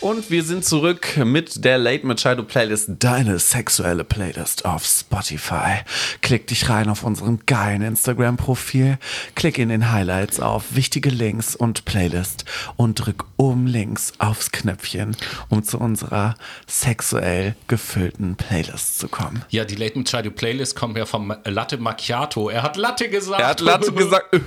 Und 0.00 0.30
wir 0.30 0.44
sind 0.44 0.64
zurück 0.64 1.16
mit 1.24 1.64
der 1.64 1.76
Late 1.76 2.06
Machado 2.06 2.44
Playlist, 2.44 2.88
deine 3.00 3.40
sexuelle 3.40 4.04
Playlist 4.04 4.64
auf 4.64 4.84
Spotify. 4.84 5.80
Klick 6.20 6.46
dich 6.46 6.68
rein 6.68 6.88
auf 6.88 7.02
unserem 7.02 7.40
geilen 7.46 7.82
Instagram-Profil, 7.82 8.98
klick 9.34 9.58
in 9.58 9.70
den 9.70 9.90
Highlights 9.90 10.38
auf 10.38 10.76
wichtige 10.76 11.10
Links 11.10 11.56
und 11.56 11.84
Playlist 11.84 12.44
und 12.76 12.94
drück 12.94 13.24
oben 13.36 13.66
links 13.66 14.12
aufs 14.18 14.52
Knöpfchen, 14.52 15.16
um 15.48 15.64
zu 15.64 15.78
unserer 15.78 16.36
sexuell 16.68 17.56
gefüllten 17.66 18.36
Playlist 18.36 19.00
zu 19.00 19.08
kommen. 19.08 19.44
Ja, 19.48 19.64
die 19.64 19.74
Late 19.74 19.98
Machado 19.98 20.30
Playlist 20.30 20.76
kommt 20.76 20.96
ja 20.96 21.06
vom 21.06 21.34
Latte 21.44 21.76
Macchiato. 21.76 22.50
Er 22.50 22.62
hat 22.62 22.76
Latte 22.76 23.08
gesagt. 23.08 23.40
Er 23.40 23.48
hat 23.48 23.60
Latte 23.60 23.92
gesagt. 23.92 24.28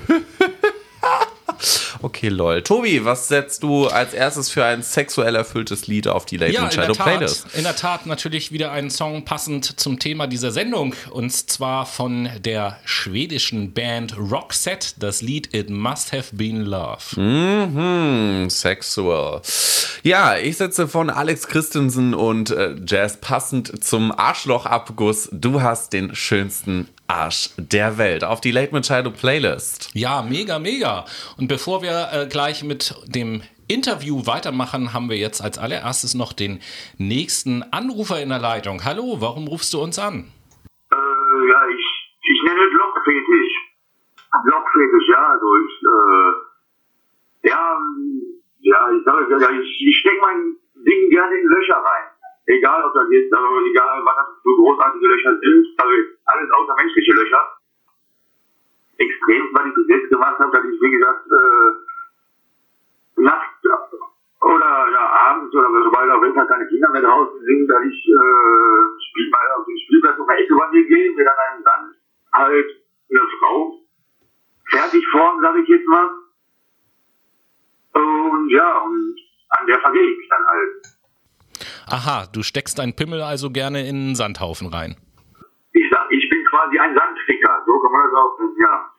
Okay, 2.02 2.30
lol. 2.30 2.62
Tobi, 2.62 3.04
was 3.06 3.28
setzt 3.28 3.64
du 3.64 3.88
als 3.88 4.14
erstes 4.14 4.50
für 4.50 4.64
ein 4.66 4.84
sexuell 4.84 5.36
erfülltes 5.36 5.88
Lied 5.88 6.08
auf 6.08 6.26
die 6.26 6.38
Late 6.38 6.54
Ja, 6.54 6.62
Night 6.62 6.74
Shadow 6.74 6.94
Playlist? 6.94 7.46
in 7.56 7.64
der 7.64 7.76
Tat 7.76 8.06
natürlich 8.06 8.52
wieder 8.52 8.72
ein 8.72 8.90
Song 8.90 9.26
passend 9.26 9.80
zum 9.80 10.00
Thema 10.00 10.28
dieser 10.28 10.52
Sendung 10.52 10.96
und 11.12 11.32
zwar 11.32 11.86
von 11.86 12.30
der 12.40 12.78
schwedischen 12.86 13.74
Band 13.74 14.16
Roxette, 14.18 14.94
das 15.00 15.22
Lied 15.22 15.54
It 15.54 15.70
Must 15.70 16.14
Have 16.14 16.36
Been 16.36 16.62
Love. 16.62 17.20
Mhm, 17.20 18.50
sexual. 18.50 19.42
Ja, 20.04 20.38
ich 20.38 20.58
setze 20.58 20.88
von 20.88 21.10
Alex 21.10 21.48
Christensen 21.48 22.14
und 22.14 22.50
äh, 22.52 22.76
Jazz 22.88 23.18
passend 23.22 23.84
zum 23.84 24.12
Arschlochabguss. 24.12 25.30
Du 25.32 25.62
hast 25.62 25.94
den 25.94 26.16
schönsten 26.16 26.88
Arsch 27.08 27.50
der 27.58 27.98
Welt 27.98 28.24
auf 28.24 28.40
die 28.42 28.52
Late 28.52 28.72
Machado 28.74 29.12
Playlist. 29.12 29.90
Ja, 29.94 30.22
mega, 30.22 30.60
mega. 30.60 31.06
Und 31.38 31.48
bevor 31.48 31.81
wir 31.82 32.10
äh, 32.13 32.28
gleich 32.28 32.63
mit 32.63 32.96
dem 33.08 33.41
Interview 33.67 34.26
weitermachen, 34.26 34.94
haben 34.94 35.10
wir 35.10 35.17
jetzt 35.17 35.41
als 35.41 35.58
allererstes 35.58 36.13
noch 36.13 36.34
den 36.34 36.60
nächsten 36.98 37.63
Anrufer 37.72 38.22
in 38.22 38.30
der 38.30 38.39
Leitung. 38.39 38.84
Hallo, 38.84 39.17
warum 39.20 39.48
rufst 39.48 39.74
du 39.74 39.82
uns 39.82 39.98
an? 39.98 40.28
Äh, 40.91 40.96
ja, 41.50 41.60
ich, 41.70 41.86
ich 42.24 42.44
nenne 42.44 42.62
es 42.67 42.74
Lockfetisch. 42.74 43.54
Lockfetisch, 44.44 45.08
ja, 45.10 45.28
also 45.28 45.48
ich, 45.58 45.74
äh, 45.84 46.32
ja, 47.50 47.78
ja, 48.60 48.91
ich 48.91 49.06
ja, 49.06 49.50
ich, 49.52 49.88
ich 49.88 49.98
stecke 50.00 50.22
mein 50.22 50.56
Ding 50.86 51.10
gerne 51.10 51.36
in 51.36 51.48
Löcher 51.48 51.78
rein. 51.78 52.08
Egal, 52.48 52.84
ob 52.84 52.94
das 52.94 53.08
jetzt, 53.12 53.34
also 53.34 53.65
egal, 53.65 54.02
was 54.04 54.15
das 54.15 54.28
für 54.44 54.56
großartige 54.56 55.08
Löcher 55.08 55.39
sind, 55.39 55.67
also 55.78 55.94
alles 56.26 56.52
außer 56.52 56.76
menschliche 56.76 57.13
Löcher. 57.13 57.61
Extrem, 59.02 59.50
jetzt 59.88 60.10
gemacht 60.10 60.38
habe, 60.40 60.52
dass 60.52 60.66
ich, 60.66 60.82
wie 60.82 60.92
gesagt, 60.92 61.26
äh, 61.28 61.70
nachts 63.22 63.62
oder 64.42 64.90
ja, 64.92 65.06
abends 65.30 65.54
oder 65.54 65.70
sobald 65.84 66.10
auch 66.12 66.22
wenn 66.22 66.34
da 66.34 66.46
keine 66.46 66.68
Kinder 66.68 66.90
mehr 66.92 67.02
draußen 67.02 67.40
sind, 67.46 67.68
dass 67.68 67.84
ich 67.84 68.10
äh, 68.10 68.82
spiel 69.10 69.30
mal 69.30 69.52
auf 69.58 69.66
den 69.66 69.78
Spielplatz 69.86 70.18
um 70.18 70.28
die 70.28 70.44
Ecke 70.44 70.56
bei 70.56 70.68
mir 70.72 70.84
gehe, 70.88 71.12
mir 71.14 71.26
dann 71.26 71.38
einen 71.38 71.64
Sand 71.64 71.96
halt 72.34 72.70
eine 73.10 73.20
Frau 73.40 73.80
fertig 74.70 75.06
formen, 75.12 75.42
sag 75.42 75.58
ich 75.58 75.68
jetzt 75.68 75.88
mal. 75.88 76.10
Und 77.94 78.50
ja, 78.50 78.80
und 78.80 79.16
an 79.50 79.68
der 79.68 79.80
vergehe 79.80 80.10
ich 80.10 80.18
mich 80.18 80.30
dann 80.30 80.46
halt. 80.48 80.70
Aha, 81.88 82.26
du 82.34 82.42
steckst 82.42 82.80
deinen 82.80 82.96
Pimmel 82.96 83.22
also 83.22 83.52
gerne 83.52 83.88
in 83.88 83.96
einen 83.96 84.16
Sandhaufen 84.16 84.68
rein. 84.68 84.96
Ich 85.74 85.88
sag, 85.92 86.08
ich 86.10 86.28
bin 86.30 86.44
quasi 86.46 86.80
ein 86.80 86.96
Sandficker, 86.96 87.41
ja. 88.60 88.91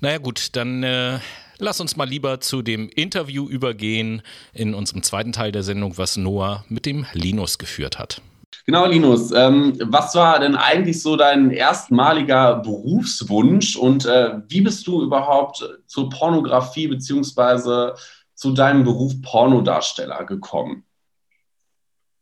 Naja 0.00 0.18
gut, 0.18 0.56
dann 0.56 0.82
äh, 0.82 1.18
lass 1.58 1.80
uns 1.80 1.96
mal 1.96 2.08
lieber 2.08 2.40
zu 2.40 2.62
dem 2.62 2.88
Interview 2.88 3.48
übergehen 3.48 4.22
in 4.52 4.74
unserem 4.74 5.02
zweiten 5.02 5.32
Teil 5.32 5.52
der 5.52 5.62
Sendung, 5.62 5.98
was 5.98 6.16
Noah 6.16 6.64
mit 6.68 6.86
dem 6.86 7.06
Linus 7.12 7.58
geführt 7.58 7.98
hat. 7.98 8.22
Genau, 8.66 8.86
Linus. 8.86 9.32
Ähm, 9.32 9.78
was 9.84 10.14
war 10.14 10.38
denn 10.38 10.56
eigentlich 10.56 11.02
so 11.02 11.16
dein 11.16 11.50
erstmaliger 11.50 12.56
Berufswunsch 12.56 13.76
und 13.76 14.06
äh, 14.06 14.38
wie 14.48 14.60
bist 14.60 14.86
du 14.86 15.02
überhaupt 15.02 15.64
zur 15.86 16.10
Pornografie 16.10 16.88
beziehungsweise 16.88 17.94
zu 18.34 18.52
deinem 18.52 18.84
Beruf 18.84 19.20
Pornodarsteller 19.22 20.24
gekommen? 20.24 20.84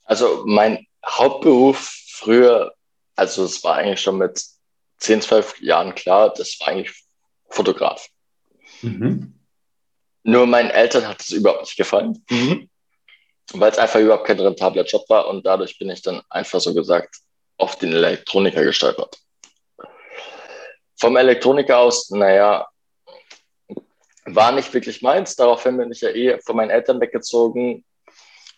Also 0.04 0.44
mein 0.46 0.86
Hauptberuf 1.06 1.78
früher, 2.08 2.72
also 3.14 3.44
es 3.44 3.62
war 3.62 3.76
eigentlich 3.76 4.00
schon 4.00 4.18
mit 4.18 4.42
10, 4.98 5.22
12 5.22 5.60
Jahren 5.60 5.94
klar, 5.94 6.32
das 6.32 6.58
war 6.60 6.68
eigentlich 6.68 7.04
Fotograf. 7.48 8.08
Mhm. 8.82 9.34
Nur 10.22 10.46
meinen 10.46 10.70
Eltern 10.70 11.06
hat 11.08 11.20
es 11.20 11.30
überhaupt 11.30 11.62
nicht 11.62 11.76
gefallen, 11.76 12.24
weil 13.52 13.70
es 13.70 13.78
einfach 13.78 14.00
überhaupt 14.00 14.26
kein 14.26 14.40
rentabler 14.40 14.84
Job 14.84 15.08
war 15.08 15.28
und 15.28 15.46
dadurch 15.46 15.78
bin 15.78 15.90
ich 15.90 16.02
dann 16.02 16.22
einfach 16.28 16.60
so 16.60 16.74
gesagt 16.74 17.16
auf 17.56 17.76
den 17.76 17.92
Elektroniker 17.92 18.62
gestolpert. 18.64 19.16
Vom 20.96 21.16
Elektroniker 21.16 21.78
aus, 21.78 22.10
naja, 22.10 22.68
war 24.34 24.52
nicht 24.52 24.72
wirklich 24.74 25.02
meins. 25.02 25.36
Daraufhin 25.36 25.76
bin 25.76 25.92
ich 25.92 26.00
ja 26.00 26.10
eh 26.10 26.38
von 26.40 26.56
meinen 26.56 26.70
Eltern 26.70 27.00
weggezogen, 27.00 27.84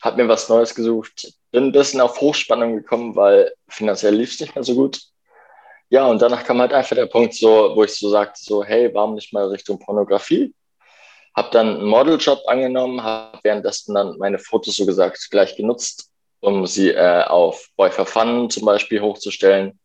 habe 0.00 0.22
mir 0.22 0.28
was 0.28 0.48
Neues 0.48 0.74
gesucht, 0.74 1.32
bin 1.50 1.64
ein 1.64 1.72
bisschen 1.72 2.00
auf 2.00 2.20
Hochspannung 2.20 2.76
gekommen, 2.76 3.14
weil 3.16 3.52
finanziell 3.68 4.14
lief 4.14 4.32
es 4.32 4.40
nicht 4.40 4.54
mehr 4.54 4.64
so 4.64 4.74
gut. 4.74 5.00
Ja, 5.90 6.06
und 6.06 6.22
danach 6.22 6.44
kam 6.44 6.60
halt 6.60 6.72
einfach 6.72 6.94
der 6.94 7.06
Punkt, 7.06 7.34
so, 7.34 7.72
wo 7.74 7.82
ich 7.82 7.92
so 7.94 8.08
sagte, 8.08 8.40
so, 8.40 8.62
hey, 8.64 8.94
warum 8.94 9.14
nicht 9.14 9.32
mal 9.32 9.48
Richtung 9.48 9.78
Pornografie? 9.78 10.54
Habe 11.36 11.50
dann 11.50 11.78
einen 11.78 11.84
Modeljob 11.84 12.40
angenommen, 12.46 13.02
habe 13.02 13.38
währenddessen 13.42 13.94
dann 13.94 14.16
meine 14.18 14.38
Fotos 14.38 14.76
so 14.76 14.86
gesagt 14.86 15.28
gleich 15.30 15.56
genutzt, 15.56 16.08
um 16.40 16.64
sie 16.66 16.90
äh, 16.90 17.24
auf 17.24 17.68
Boy 17.76 17.90
for 17.90 18.06
Fun 18.06 18.48
zum 18.50 18.64
Beispiel 18.64 19.00
hochzustellen 19.00 19.80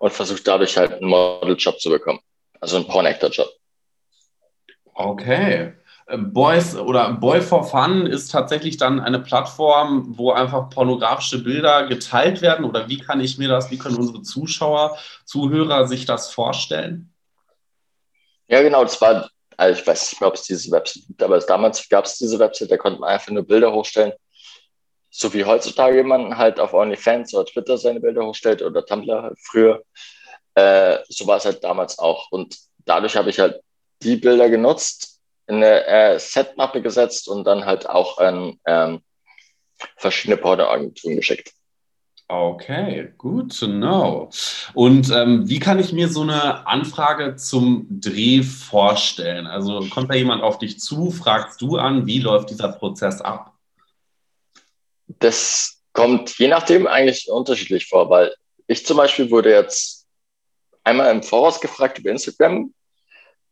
und 0.00 0.12
versucht 0.12 0.46
dadurch 0.48 0.76
halt 0.76 0.94
einen 0.94 1.08
Modeljob 1.08 1.78
zu 1.78 1.90
bekommen. 1.90 2.20
Also 2.60 2.76
einen 2.76 2.88
Porn-Actor-Job. 2.88 3.48
Okay. 4.94 5.74
Äh, 6.06 6.18
Boys 6.18 6.76
oder 6.76 7.12
Boy 7.12 7.40
for 7.40 7.64
Fun 7.64 8.06
ist 8.06 8.30
tatsächlich 8.30 8.76
dann 8.76 9.00
eine 9.00 9.18
Plattform, 9.18 10.16
wo 10.16 10.32
einfach 10.32 10.70
pornografische 10.70 11.42
Bilder 11.42 11.86
geteilt 11.86 12.42
werden 12.42 12.64
oder 12.64 12.88
wie 12.88 12.98
kann 12.98 13.20
ich 13.20 13.38
mir 13.38 13.48
das, 13.48 13.70
wie 13.70 13.78
können 13.78 13.96
unsere 13.96 14.22
Zuschauer, 14.22 14.96
Zuhörer 15.24 15.86
sich 15.86 16.06
das 16.06 16.32
vorstellen? 16.32 17.12
Ja, 18.48 18.62
genau, 18.62 18.84
das 18.84 19.00
war, 19.00 19.28
also 19.56 19.80
ich 19.80 19.86
weiß 19.86 20.12
nicht 20.12 20.20
mehr, 20.20 20.28
ob 20.28 20.36
es 20.36 20.42
diese 20.42 20.70
Website 20.70 21.06
gibt, 21.08 21.22
aber 21.22 21.38
damals 21.40 21.88
gab 21.88 22.04
es 22.04 22.18
diese 22.18 22.38
Website, 22.38 22.70
da 22.70 22.76
konnte 22.76 23.00
man 23.00 23.10
einfach 23.10 23.32
nur 23.32 23.44
Bilder 23.44 23.72
hochstellen. 23.72 24.12
So 25.10 25.32
wie 25.32 25.44
heutzutage 25.44 26.04
man 26.04 26.36
halt 26.36 26.60
auf 26.60 26.74
OnlyFans 26.74 27.34
oder 27.34 27.46
Twitter 27.46 27.78
seine 27.78 28.00
Bilder 28.00 28.24
hochstellt 28.24 28.62
oder 28.62 28.84
Tumblr 28.84 29.32
früher. 29.40 29.82
Äh, 30.54 30.98
so 31.08 31.26
war 31.26 31.38
es 31.38 31.46
halt 31.46 31.64
damals 31.64 31.98
auch. 31.98 32.30
Und 32.30 32.56
dadurch 32.84 33.16
habe 33.16 33.30
ich 33.30 33.38
halt 33.38 33.60
die 34.02 34.16
Bilder 34.16 34.50
genutzt, 34.50 35.15
eine 35.46 35.86
äh, 35.86 36.18
Setmappe 36.18 36.82
gesetzt 36.82 37.28
und 37.28 37.44
dann 37.44 37.64
halt 37.64 37.88
auch 37.88 38.18
an 38.18 38.58
ähm, 38.66 39.00
verschiedene 39.96 40.36
Pornoagenturen 40.36 41.16
geschickt. 41.16 41.52
Okay, 42.28 43.12
good 43.18 43.56
to 43.56 43.68
know. 43.68 44.30
Und 44.74 45.10
ähm, 45.10 45.48
wie 45.48 45.60
kann 45.60 45.78
ich 45.78 45.92
mir 45.92 46.08
so 46.08 46.22
eine 46.22 46.66
Anfrage 46.66 47.36
zum 47.36 47.86
Dreh 47.88 48.42
vorstellen? 48.42 49.46
Also 49.46 49.86
kommt 49.90 50.10
da 50.10 50.14
jemand 50.14 50.42
auf 50.42 50.58
dich 50.58 50.80
zu, 50.80 51.12
fragst 51.12 51.60
du 51.60 51.76
an, 51.76 52.06
wie 52.06 52.18
läuft 52.18 52.50
dieser 52.50 52.72
Prozess 52.72 53.20
ab? 53.20 53.52
Das 55.06 55.76
kommt 55.92 56.36
je 56.38 56.48
nachdem 56.48 56.86
eigentlich 56.86 57.30
unterschiedlich 57.30 57.86
vor, 57.86 58.10
weil 58.10 58.34
ich 58.66 58.84
zum 58.84 58.96
Beispiel 58.96 59.30
wurde 59.30 59.50
jetzt 59.50 60.06
einmal 60.84 61.10
im 61.10 61.22
Voraus 61.22 61.60
gefragt 61.60 61.98
über 61.98 62.10
Instagram, 62.10 62.74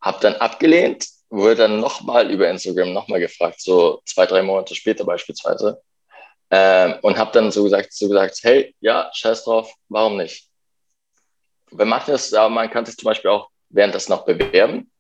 habe 0.00 0.18
dann 0.20 0.35
abgelehnt, 0.35 1.07
wurde 1.34 1.56
dann 1.56 1.80
nochmal 1.80 2.30
über 2.30 2.48
Instagram 2.48 2.92
nochmal 2.92 3.20
gefragt, 3.20 3.60
so 3.60 4.00
zwei, 4.04 4.26
drei 4.26 4.42
Monate 4.42 4.74
später 4.74 5.04
beispielsweise. 5.04 5.80
Ähm, 6.50 6.96
und 7.02 7.16
habe 7.16 7.32
dann 7.32 7.50
so 7.50 7.64
gesagt, 7.64 7.92
so 7.92 8.08
gesagt, 8.08 8.38
hey, 8.42 8.74
ja, 8.80 9.10
scheiß 9.12 9.44
drauf, 9.44 9.72
warum 9.88 10.16
nicht? 10.16 10.48
Bei 11.72 11.84
manchen 11.84 12.14
ist 12.14 12.34
aber 12.34 12.50
man 12.50 12.70
kann 12.70 12.86
sich 12.86 12.96
zum 12.96 13.06
Beispiel 13.06 13.30
auch 13.30 13.48
während 13.70 13.94
das 13.94 14.08
noch 14.08 14.24
bewerben. 14.24 14.90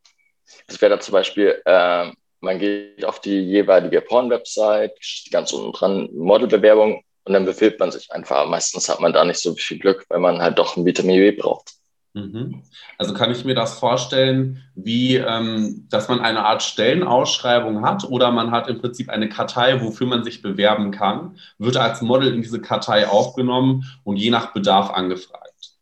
Das 0.66 0.80
wäre 0.80 0.90
dann 0.90 1.00
zum 1.00 1.12
Beispiel, 1.12 1.62
äh, 1.64 2.10
man 2.40 2.58
geht 2.58 3.04
auf 3.04 3.20
die 3.20 3.40
jeweilige 3.40 4.00
Porn-Website, 4.00 4.98
ganz 5.30 5.52
unten 5.52 5.72
dran 5.72 6.08
Modelbewerbung 6.12 7.02
und 7.24 7.32
dann 7.32 7.44
bewirbt 7.44 7.80
man 7.80 7.92
sich 7.92 8.10
einfach. 8.10 8.46
Meistens 8.46 8.88
hat 8.88 9.00
man 9.00 9.12
da 9.12 9.24
nicht 9.24 9.40
so 9.40 9.54
viel 9.54 9.78
Glück, 9.78 10.04
weil 10.08 10.18
man 10.18 10.42
halt 10.42 10.58
doch 10.58 10.76
ein 10.76 10.84
Vitamin 10.84 11.20
B 11.20 11.30
braucht. 11.32 11.72
Mhm. 12.14 12.62
Also 12.96 13.12
kann 13.12 13.32
ich 13.32 13.44
mir 13.44 13.56
das 13.56 13.78
vorstellen, 13.80 14.62
wie, 14.76 15.16
ähm, 15.16 15.88
dass 15.90 16.08
man 16.08 16.20
eine 16.20 16.44
Art 16.44 16.62
Stellenausschreibung 16.62 17.84
hat 17.84 18.04
oder 18.04 18.30
man 18.30 18.52
hat 18.52 18.68
im 18.68 18.80
Prinzip 18.80 19.08
eine 19.08 19.28
Kartei, 19.28 19.80
wofür 19.82 20.06
man 20.06 20.22
sich 20.22 20.40
bewerben 20.40 20.92
kann, 20.92 21.38
wird 21.58 21.76
als 21.76 22.02
Model 22.02 22.32
in 22.32 22.40
diese 22.40 22.60
Kartei 22.60 23.08
aufgenommen 23.08 23.84
und 24.04 24.16
je 24.16 24.30
nach 24.30 24.52
Bedarf 24.52 24.90
angefragt. 24.90 25.74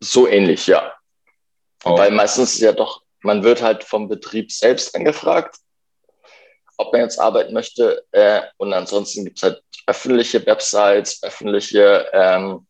So 0.00 0.28
ähnlich, 0.28 0.66
ja. 0.66 0.92
Oh. 1.84 1.96
Weil 1.96 2.10
meistens 2.10 2.60
ja 2.60 2.72
doch, 2.72 3.02
man 3.22 3.42
wird 3.42 3.62
halt 3.62 3.84
vom 3.84 4.08
Betrieb 4.08 4.52
selbst 4.52 4.94
angefragt, 4.94 5.56
ob 6.76 6.92
man 6.92 7.00
jetzt 7.00 7.18
arbeiten 7.18 7.54
möchte. 7.54 8.04
Äh, 8.12 8.42
und 8.58 8.74
ansonsten 8.74 9.24
gibt 9.24 9.38
es 9.38 9.44
halt 9.44 9.62
öffentliche 9.86 10.44
Websites, 10.44 11.22
öffentliche 11.22 12.06
ähm, 12.12 12.66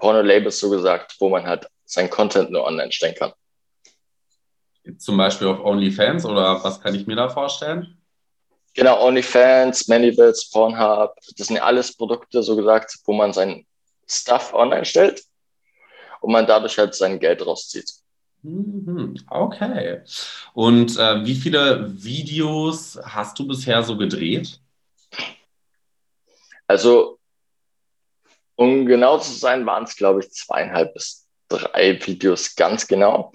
Porno-Labels 0.00 0.58
so 0.58 0.70
gesagt, 0.70 1.14
wo 1.20 1.28
man 1.28 1.46
halt 1.46 1.68
sein 1.84 2.10
Content 2.10 2.50
nur 2.50 2.64
online 2.64 2.90
stellen 2.90 3.14
kann. 3.14 3.32
Zum 4.98 5.16
Beispiel 5.16 5.46
auf 5.46 5.60
OnlyFans 5.60 6.24
oder 6.24 6.64
was 6.64 6.80
kann 6.80 6.94
ich 6.94 7.06
mir 7.06 7.16
da 7.16 7.28
vorstellen? 7.28 7.98
Genau, 8.74 9.06
OnlyFans, 9.06 9.88
Manivils, 9.88 10.50
Pornhub, 10.50 11.14
das 11.36 11.48
sind 11.48 11.56
ja 11.56 11.62
alles 11.64 11.96
Produkte, 11.96 12.42
so 12.42 12.56
gesagt, 12.56 12.98
wo 13.04 13.12
man 13.12 13.32
sein 13.32 13.66
Stuff 14.08 14.54
online 14.54 14.84
stellt 14.84 15.22
und 16.20 16.32
man 16.32 16.46
dadurch 16.46 16.78
halt 16.78 16.94
sein 16.94 17.20
Geld 17.20 17.44
rauszieht. 17.44 17.92
Mhm, 18.42 19.16
okay. 19.28 20.00
Und 20.54 20.96
äh, 20.96 21.24
wie 21.24 21.34
viele 21.34 21.92
Videos 22.02 22.98
hast 23.02 23.38
du 23.38 23.46
bisher 23.46 23.82
so 23.82 23.96
gedreht? 23.96 24.60
Also 26.66 27.19
um 28.60 28.84
genau 28.84 29.16
zu 29.16 29.32
sein, 29.32 29.64
waren 29.64 29.84
es, 29.84 29.96
glaube 29.96 30.20
ich, 30.20 30.32
zweieinhalb 30.32 30.92
bis 30.92 31.26
drei 31.48 31.98
Videos 32.06 32.54
ganz 32.54 32.86
genau, 32.86 33.32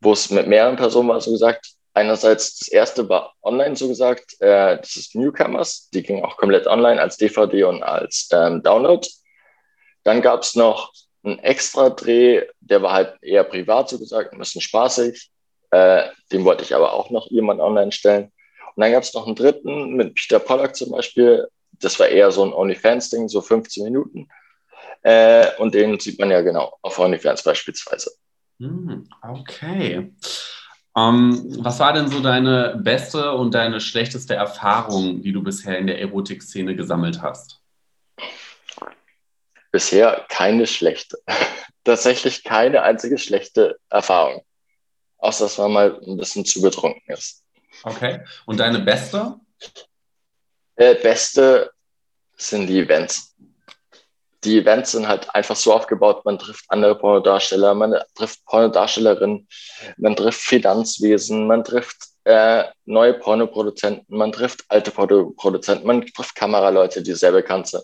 wo 0.00 0.12
es 0.12 0.28
mit 0.28 0.46
mehreren 0.46 0.76
Personen 0.76 1.08
war, 1.08 1.18
so 1.22 1.32
gesagt. 1.32 1.70
Einerseits, 1.94 2.58
das 2.58 2.68
erste 2.68 3.08
war 3.08 3.32
online, 3.42 3.74
so 3.74 3.88
gesagt, 3.88 4.38
äh, 4.40 4.76
das 4.76 4.96
ist 4.96 5.14
Newcomers, 5.14 5.88
die 5.94 6.02
ging 6.02 6.22
auch 6.22 6.36
komplett 6.36 6.66
online 6.66 7.00
als 7.00 7.16
DVD 7.16 7.64
und 7.64 7.82
als 7.82 8.28
ähm, 8.30 8.62
Download. 8.62 9.08
Dann 10.04 10.20
gab 10.20 10.42
es 10.42 10.54
noch 10.54 10.92
einen 11.24 11.38
extra 11.38 11.88
Dreh, 11.88 12.42
der 12.60 12.82
war 12.82 12.92
halt 12.92 13.14
eher 13.22 13.44
privat, 13.44 13.88
so 13.88 13.98
gesagt, 13.98 14.34
ein 14.34 14.38
bisschen 14.38 14.60
spaßig. 14.60 15.30
Äh, 15.70 16.02
den 16.32 16.44
wollte 16.44 16.64
ich 16.64 16.74
aber 16.74 16.92
auch 16.92 17.08
noch 17.08 17.28
jemand 17.30 17.62
online 17.62 17.92
stellen. 17.92 18.24
Und 18.76 18.82
dann 18.82 18.92
gab 18.92 19.04
es 19.04 19.14
noch 19.14 19.26
einen 19.26 19.36
dritten 19.36 19.94
mit 19.94 20.16
Peter 20.16 20.38
Pollack 20.38 20.76
zum 20.76 20.90
Beispiel, 20.90 21.48
das 21.80 21.98
war 21.98 22.08
eher 22.08 22.30
so 22.30 22.44
ein 22.44 22.52
OnlyFans-Ding, 22.52 23.28
so 23.28 23.40
15 23.40 23.84
Minuten. 23.84 24.28
Äh, 25.02 25.56
und 25.58 25.74
den 25.74 25.98
sieht 25.98 26.18
man 26.18 26.30
ja 26.30 26.40
genau 26.40 26.76
auf 26.82 26.98
OnlyFans 26.98 27.42
beispielsweise. 27.42 28.10
Hm, 28.58 29.08
okay. 29.22 30.12
Um, 30.94 31.32
ähm, 31.32 31.64
was 31.64 31.78
war 31.78 31.92
denn 31.92 32.08
so 32.08 32.20
deine 32.20 32.80
beste 32.82 33.32
und 33.32 33.54
deine 33.54 33.80
schlechteste 33.80 34.34
Erfahrung, 34.34 35.22
die 35.22 35.32
du 35.32 35.42
bisher 35.42 35.78
in 35.78 35.86
der 35.86 36.00
Erotik-Szene 36.00 36.74
gesammelt 36.74 37.22
hast? 37.22 37.60
Bisher 39.70 40.26
keine 40.28 40.66
schlechte. 40.66 41.18
Tatsächlich 41.84 42.42
keine 42.42 42.82
einzige 42.82 43.18
schlechte 43.18 43.78
Erfahrung. 43.90 44.42
Außer 45.18 45.44
dass 45.44 45.58
man 45.58 45.72
mal 45.72 46.00
ein 46.04 46.16
bisschen 46.16 46.44
zu 46.44 46.60
betrunken 46.62 47.02
ist. 47.12 47.44
Okay. 47.84 48.20
Und 48.46 48.58
deine 48.58 48.80
beste? 48.80 49.36
Äh, 50.78 50.94
beste 50.94 51.72
sind 52.36 52.68
die 52.68 52.78
Events. 52.78 53.34
Die 54.44 54.58
Events 54.58 54.92
sind 54.92 55.08
halt 55.08 55.34
einfach 55.34 55.56
so 55.56 55.72
aufgebaut, 55.72 56.24
man 56.24 56.38
trifft 56.38 56.64
andere 56.68 56.96
Pornodarsteller, 56.96 57.74
man 57.74 57.96
trifft 58.14 58.44
Pornodarstellerinnen, 58.44 59.48
man 59.96 60.14
trifft 60.14 60.40
Finanzwesen, 60.40 61.48
man 61.48 61.64
trifft 61.64 61.96
äh, 62.22 62.62
neue 62.84 63.14
Pornoproduzenten, 63.14 64.16
man 64.16 64.30
trifft 64.30 64.64
alte 64.68 64.92
Pornoproduzenten, 64.92 65.84
man 65.84 66.06
trifft 66.06 66.36
Kameraleute, 66.36 67.02
die 67.02 67.14
sehr 67.14 67.32
bekannt 67.32 67.66
sind. 67.66 67.82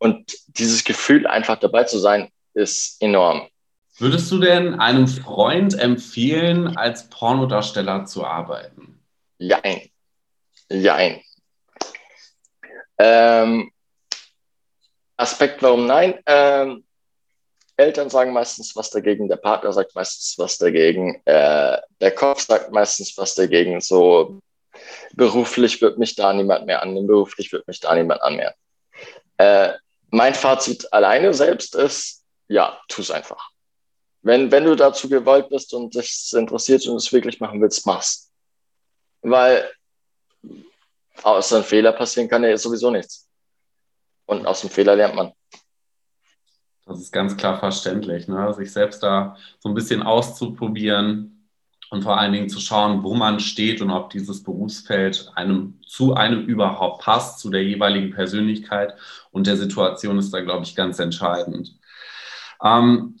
Und 0.00 0.36
dieses 0.48 0.82
Gefühl, 0.82 1.28
einfach 1.28 1.60
dabei 1.60 1.84
zu 1.84 2.00
sein, 2.00 2.30
ist 2.54 3.00
enorm. 3.00 3.46
Würdest 3.98 4.28
du 4.32 4.40
denn 4.40 4.80
einem 4.80 5.06
Freund 5.06 5.78
empfehlen, 5.78 6.76
als 6.76 7.08
Pornodarsteller 7.10 8.06
zu 8.06 8.24
arbeiten? 8.24 9.00
Jein. 9.38 9.88
Jein. 10.68 11.20
Ähm, 12.98 13.70
Aspekt, 15.16 15.62
warum 15.62 15.86
nein? 15.86 16.18
Ähm, 16.26 16.84
Eltern 17.76 18.10
sagen 18.10 18.32
meistens 18.32 18.76
was 18.76 18.90
dagegen, 18.90 19.28
der 19.28 19.36
Partner 19.36 19.72
sagt 19.72 19.94
meistens 19.94 20.34
was 20.38 20.58
dagegen, 20.58 21.20
äh, 21.24 21.78
der 22.00 22.14
Kopf 22.14 22.40
sagt 22.40 22.72
meistens 22.72 23.16
was 23.16 23.34
dagegen. 23.34 23.80
So 23.80 24.40
beruflich 25.14 25.80
wird 25.80 25.98
mich 25.98 26.14
da 26.14 26.32
niemand 26.32 26.66
mehr 26.66 26.82
annehmen, 26.82 27.06
beruflich 27.06 27.52
wird 27.52 27.66
mich 27.66 27.80
da 27.80 27.94
niemand 27.94 28.22
annehmen. 28.22 28.54
Äh, 29.38 29.72
mein 30.10 30.34
Fazit 30.34 30.92
alleine 30.92 31.34
selbst 31.34 31.74
ist, 31.74 32.22
ja, 32.48 32.80
tu 32.88 33.02
es 33.02 33.10
einfach. 33.10 33.50
Wenn, 34.22 34.50
wenn 34.52 34.64
du 34.64 34.76
dazu 34.76 35.08
gewollt 35.08 35.48
bist 35.48 35.74
und 35.74 35.94
dich 35.94 36.32
interessiert 36.32 36.86
und 36.86 36.96
es 36.96 37.12
wirklich 37.12 37.40
machen 37.40 37.60
willst, 37.60 37.86
mach's. 37.86 38.30
Weil 39.22 39.70
außer 41.22 41.58
ein 41.58 41.64
Fehler 41.64 41.92
passieren 41.92 42.28
kann 42.28 42.44
ja 42.44 42.56
sowieso 42.56 42.90
nichts. 42.90 43.28
Und 44.26 44.46
aus 44.46 44.62
dem 44.62 44.70
Fehler 44.70 44.96
lernt 44.96 45.14
man. 45.14 45.32
Das 46.86 47.00
ist 47.00 47.12
ganz 47.12 47.36
klar 47.36 47.58
verständlich, 47.58 48.28
ne? 48.28 48.52
sich 48.52 48.72
selbst 48.72 49.02
da 49.02 49.36
so 49.58 49.68
ein 49.70 49.74
bisschen 49.74 50.02
auszuprobieren 50.02 51.48
und 51.90 52.02
vor 52.02 52.18
allen 52.18 52.32
Dingen 52.32 52.48
zu 52.48 52.60
schauen, 52.60 53.02
wo 53.02 53.14
man 53.14 53.40
steht 53.40 53.80
und 53.80 53.90
ob 53.90 54.10
dieses 54.10 54.42
Berufsfeld 54.42 55.30
einem 55.34 55.80
zu 55.86 56.14
einem 56.14 56.44
überhaupt 56.44 57.02
passt, 57.02 57.38
zu 57.38 57.50
der 57.50 57.62
jeweiligen 57.64 58.10
Persönlichkeit 58.10 58.94
und 59.30 59.46
der 59.46 59.56
Situation 59.56 60.18
ist 60.18 60.32
da, 60.34 60.40
glaube 60.40 60.64
ich, 60.64 60.74
ganz 60.74 60.98
entscheidend. 60.98 61.78
Ähm, 62.62 63.16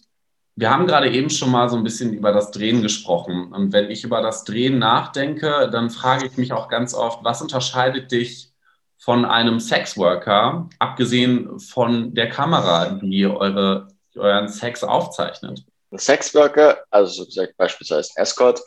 wir 0.56 0.70
haben 0.70 0.86
gerade 0.86 1.10
eben 1.10 1.30
schon 1.30 1.50
mal 1.50 1.68
so 1.68 1.76
ein 1.76 1.82
bisschen 1.82 2.12
über 2.12 2.32
das 2.32 2.50
Drehen 2.52 2.80
gesprochen. 2.82 3.52
Und 3.52 3.72
wenn 3.72 3.90
ich 3.90 4.04
über 4.04 4.22
das 4.22 4.44
Drehen 4.44 4.78
nachdenke, 4.78 5.68
dann 5.70 5.90
frage 5.90 6.26
ich 6.26 6.36
mich 6.36 6.52
auch 6.52 6.68
ganz 6.68 6.94
oft, 6.94 7.24
was 7.24 7.42
unterscheidet 7.42 8.12
dich 8.12 8.52
von 8.98 9.24
einem 9.24 9.60
Sexworker, 9.60 10.68
abgesehen 10.78 11.58
von 11.58 12.14
der 12.14 12.28
Kamera, 12.28 13.00
die 13.02 13.26
eure, 13.26 13.88
euren 14.14 14.48
Sex 14.48 14.84
aufzeichnet? 14.84 15.64
Ein 15.90 15.98
Sexworker, 15.98 16.84
also 16.90 17.12
so 17.12 17.26
gesagt 17.26 17.56
beispielsweise 17.56 18.10
ein 18.16 18.22
Escort, 18.22 18.60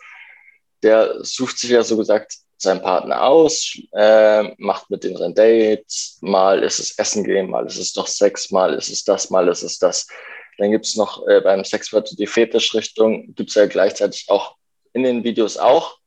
der 0.84 1.24
sucht 1.24 1.58
sich 1.58 1.72
ja 1.72 1.84
so 1.84 1.98
gesagt 1.98 2.34
seinen 2.58 2.82
Partner 2.82 3.24
aus, 3.24 3.78
äh, 3.94 4.44
macht 4.58 4.90
mit 4.90 5.04
dem 5.04 5.16
sein 5.16 5.34
Date, 5.34 5.86
mal 6.22 6.64
ist 6.64 6.80
es 6.80 6.98
Essen 6.98 7.24
gehen, 7.24 7.50
mal 7.50 7.66
ist 7.66 7.78
es 7.78 7.94
doch 7.94 8.08
Sex, 8.08 8.52
mal 8.52 8.74
ist 8.74 8.90
es 8.90 9.04
das, 9.04 9.30
mal 9.30 9.48
ist 9.48 9.64
es 9.64 9.80
das. 9.80 10.08
Dann 10.58 10.72
gibt 10.72 10.86
es 10.86 10.96
noch 10.96 11.28
äh, 11.28 11.42
beim 11.42 11.64
Sexworker 11.64 12.16
die 12.16 12.28
Fetischrichtung, 12.28 13.34
gibt 13.36 13.50
es 13.50 13.56
ja 13.56 13.68
gleichzeitig 13.68 14.26
auch 14.30 14.56
in 14.94 15.04
den 15.04 15.24
Videos 15.24 15.58
auch, 15.58 16.00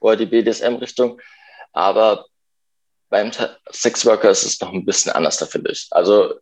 oder 0.00 0.16
die 0.16 0.26
BDSM-Richtung. 0.26 1.20
Aber 1.72 2.26
beim 3.10 3.32
Sexworker 3.70 4.30
ist 4.30 4.44
es 4.44 4.60
noch 4.60 4.72
ein 4.72 4.84
bisschen 4.84 5.12
anders, 5.12 5.38
da 5.38 5.46
finde 5.46 5.72
ich. 5.72 5.88
Also 5.90 6.34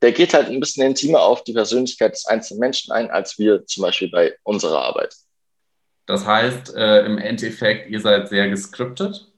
der 0.00 0.12
geht 0.12 0.32
halt 0.34 0.48
ein 0.48 0.60
bisschen 0.60 0.86
intimer 0.86 1.22
auf 1.22 1.44
die 1.44 1.52
Persönlichkeit 1.52 2.12
des 2.12 2.26
einzelnen 2.26 2.60
Menschen 2.60 2.92
ein, 2.92 3.10
als 3.10 3.38
wir 3.38 3.66
zum 3.66 3.82
Beispiel 3.82 4.10
bei 4.10 4.36
unserer 4.44 4.82
Arbeit. 4.82 5.14
Das 6.06 6.24
heißt, 6.24 6.74
äh, 6.74 7.04
im 7.04 7.18
Endeffekt, 7.18 7.90
ihr 7.90 8.00
seid 8.00 8.28
sehr 8.28 8.48
gescriptet? 8.48 9.30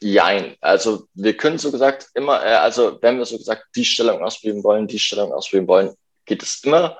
Jein. 0.00 0.56
Also 0.60 1.08
wir 1.14 1.36
können 1.36 1.58
so 1.58 1.72
gesagt 1.72 2.08
immer, 2.14 2.44
äh, 2.44 2.54
also 2.54 2.98
wenn 3.02 3.18
wir 3.18 3.24
so 3.24 3.36
gesagt 3.36 3.64
die 3.74 3.84
Stellung 3.84 4.22
ausüben 4.22 4.62
wollen, 4.62 4.86
die 4.86 4.98
Stellung 4.98 5.32
ausüben 5.32 5.66
wollen, 5.66 5.94
geht 6.24 6.42
es 6.42 6.62
immer. 6.62 6.98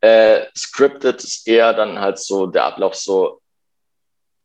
Äh, 0.00 0.46
scripted 0.56 1.22
ist 1.22 1.46
eher 1.46 1.72
dann 1.72 2.00
halt 2.00 2.18
so 2.18 2.46
der 2.46 2.64
Ablauf 2.64 2.94
so, 2.94 3.40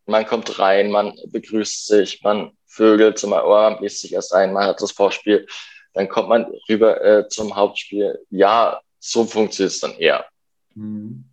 man 0.05 0.25
kommt 0.25 0.59
rein, 0.59 0.91
man 0.91 1.13
begrüßt 1.27 1.87
sich, 1.87 2.21
man 2.23 2.51
vögelt 2.67 3.17
zum 3.17 3.33
Ohr, 3.33 3.71
man 3.71 3.81
liest 3.81 4.01
sich 4.01 4.13
erst 4.13 4.33
ein, 4.33 4.53
man 4.53 4.65
hat 4.65 4.81
das 4.81 4.91
Vorspiel, 4.91 5.47
dann 5.93 6.07
kommt 6.07 6.29
man 6.29 6.45
rüber 6.69 7.03
äh, 7.03 7.27
zum 7.27 7.55
Hauptspiel. 7.55 8.19
Ja, 8.29 8.79
so 8.99 9.25
funktioniert 9.25 9.73
es 9.73 9.79
dann 9.79 9.93
eher. 9.93 10.25
Mhm. 10.75 11.25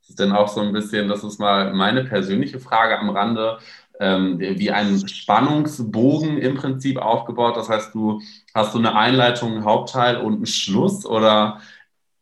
Das 0.00 0.10
ist 0.10 0.20
dann 0.20 0.32
auch 0.32 0.48
so 0.48 0.60
ein 0.60 0.72
bisschen, 0.72 1.08
das 1.08 1.24
ist 1.24 1.38
mal 1.38 1.72
meine 1.72 2.04
persönliche 2.04 2.60
Frage 2.60 2.98
am 2.98 3.08
Rande 3.08 3.58
ähm, 4.00 4.38
wie 4.40 4.70
ein 4.70 5.06
Spannungsbogen 5.08 6.38
im 6.38 6.56
Prinzip 6.56 6.98
aufgebaut. 6.98 7.56
Das 7.56 7.68
heißt, 7.68 7.94
du 7.94 8.20
hast 8.54 8.74
du 8.74 8.78
eine 8.78 8.96
Einleitung, 8.96 9.52
einen 9.52 9.64
Hauptteil 9.64 10.16
und 10.16 10.34
einen 10.34 10.46
Schluss 10.46 11.06
oder 11.06 11.60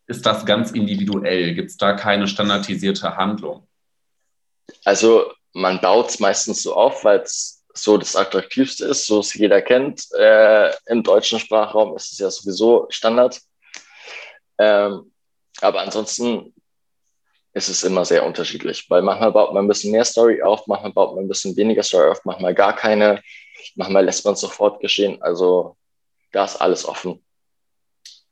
ist 0.07 0.27
das 0.27 0.45
ganz 0.45 0.73
individuell? 0.73 1.55
Gibt 1.55 1.71
es 1.71 1.77
da 1.77 1.95
keine 1.95 2.27
standardisierte 2.29 3.17
Handlung? 3.17 3.67
Also 4.85 5.33
man 5.53 5.81
baut 5.81 6.11
es 6.11 6.21
meistens 6.21 6.63
so 6.63 6.75
auf, 6.75 7.05
weil 7.05 7.21
es 7.21 7.65
so 7.75 7.97
das 7.97 8.17
Attraktivste 8.17 8.87
ist, 8.87 9.07
so 9.07 9.21
es 9.21 9.33
jeder 9.35 9.63
kennt. 9.63 10.07
Äh, 10.19 10.73
Im 10.87 11.03
deutschen 11.03 11.39
Sprachraum 11.39 11.97
ist 11.97 12.13
es 12.13 12.19
ja 12.19 12.31
sowieso 12.31 12.87
Standard. 12.91 13.41
Ähm, 14.59 15.11
Aber 15.61 15.81
ansonsten 15.81 16.53
ist 17.55 17.69
es 17.69 17.83
immer 17.83 18.05
sehr 18.05 18.25
unterschiedlich, 18.25 18.87
weil 18.89 19.03
manchmal 19.03 19.33
baut 19.33 19.53
man 19.53 19.65
ein 19.65 19.69
bisschen 19.69 19.93
mehr 19.93 20.05
Story 20.05 20.43
auf, 20.43 20.67
manchmal 20.67 20.93
baut 20.93 21.15
man 21.15 21.25
ein 21.25 21.29
bisschen 21.29 21.57
weniger 21.57 21.83
Story 21.83 22.11
auf, 22.11 22.25
manchmal 22.25 22.55
gar 22.55 22.75
keine, 22.75 23.23
manchmal 23.75 24.05
lässt 24.05 24.25
man 24.25 24.35
es 24.35 24.41
sofort 24.41 24.81
geschehen. 24.81 25.21
Also 25.23 25.77
da 26.33 26.45
ist 26.45 26.57
alles 26.57 26.87
offen. 26.87 27.23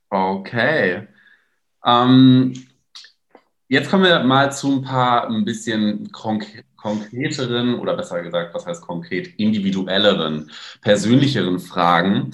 Okay. 0.09 1.07
Ähm, 1.85 2.67
jetzt 3.67 3.89
kommen 3.89 4.03
wir 4.03 4.19
mal 4.23 4.51
zu 4.51 4.71
ein 4.71 4.81
paar 4.81 5.27
ein 5.29 5.45
bisschen 5.45 6.11
konkret 6.11 6.65
konkreteren 6.81 7.75
oder 7.75 7.95
besser 7.95 8.21
gesagt, 8.21 8.53
was 8.53 8.65
heißt 8.65 8.81
konkret, 8.81 9.27
individuelleren, 9.37 10.51
persönlicheren 10.81 11.59
Fragen. 11.59 12.31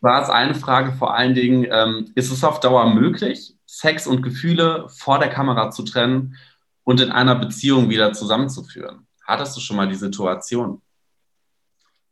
War 0.00 0.22
es 0.22 0.28
eine 0.28 0.54
Frage 0.54 0.92
vor 0.92 1.14
allen 1.14 1.34
Dingen, 1.34 1.66
ähm, 1.70 2.12
ist 2.14 2.30
es 2.30 2.44
auf 2.44 2.60
Dauer 2.60 2.92
möglich, 2.94 3.55
Sex 3.78 4.06
und 4.06 4.22
Gefühle 4.22 4.88
vor 4.88 5.18
der 5.18 5.28
Kamera 5.28 5.70
zu 5.70 5.82
trennen 5.82 6.36
und 6.84 7.00
in 7.00 7.12
einer 7.12 7.34
Beziehung 7.34 7.90
wieder 7.90 8.14
zusammenzuführen? 8.14 9.06
Hattest 9.26 9.54
du 9.56 9.60
schon 9.60 9.76
mal 9.76 9.88
die 9.88 9.96
Situation? 9.96 10.80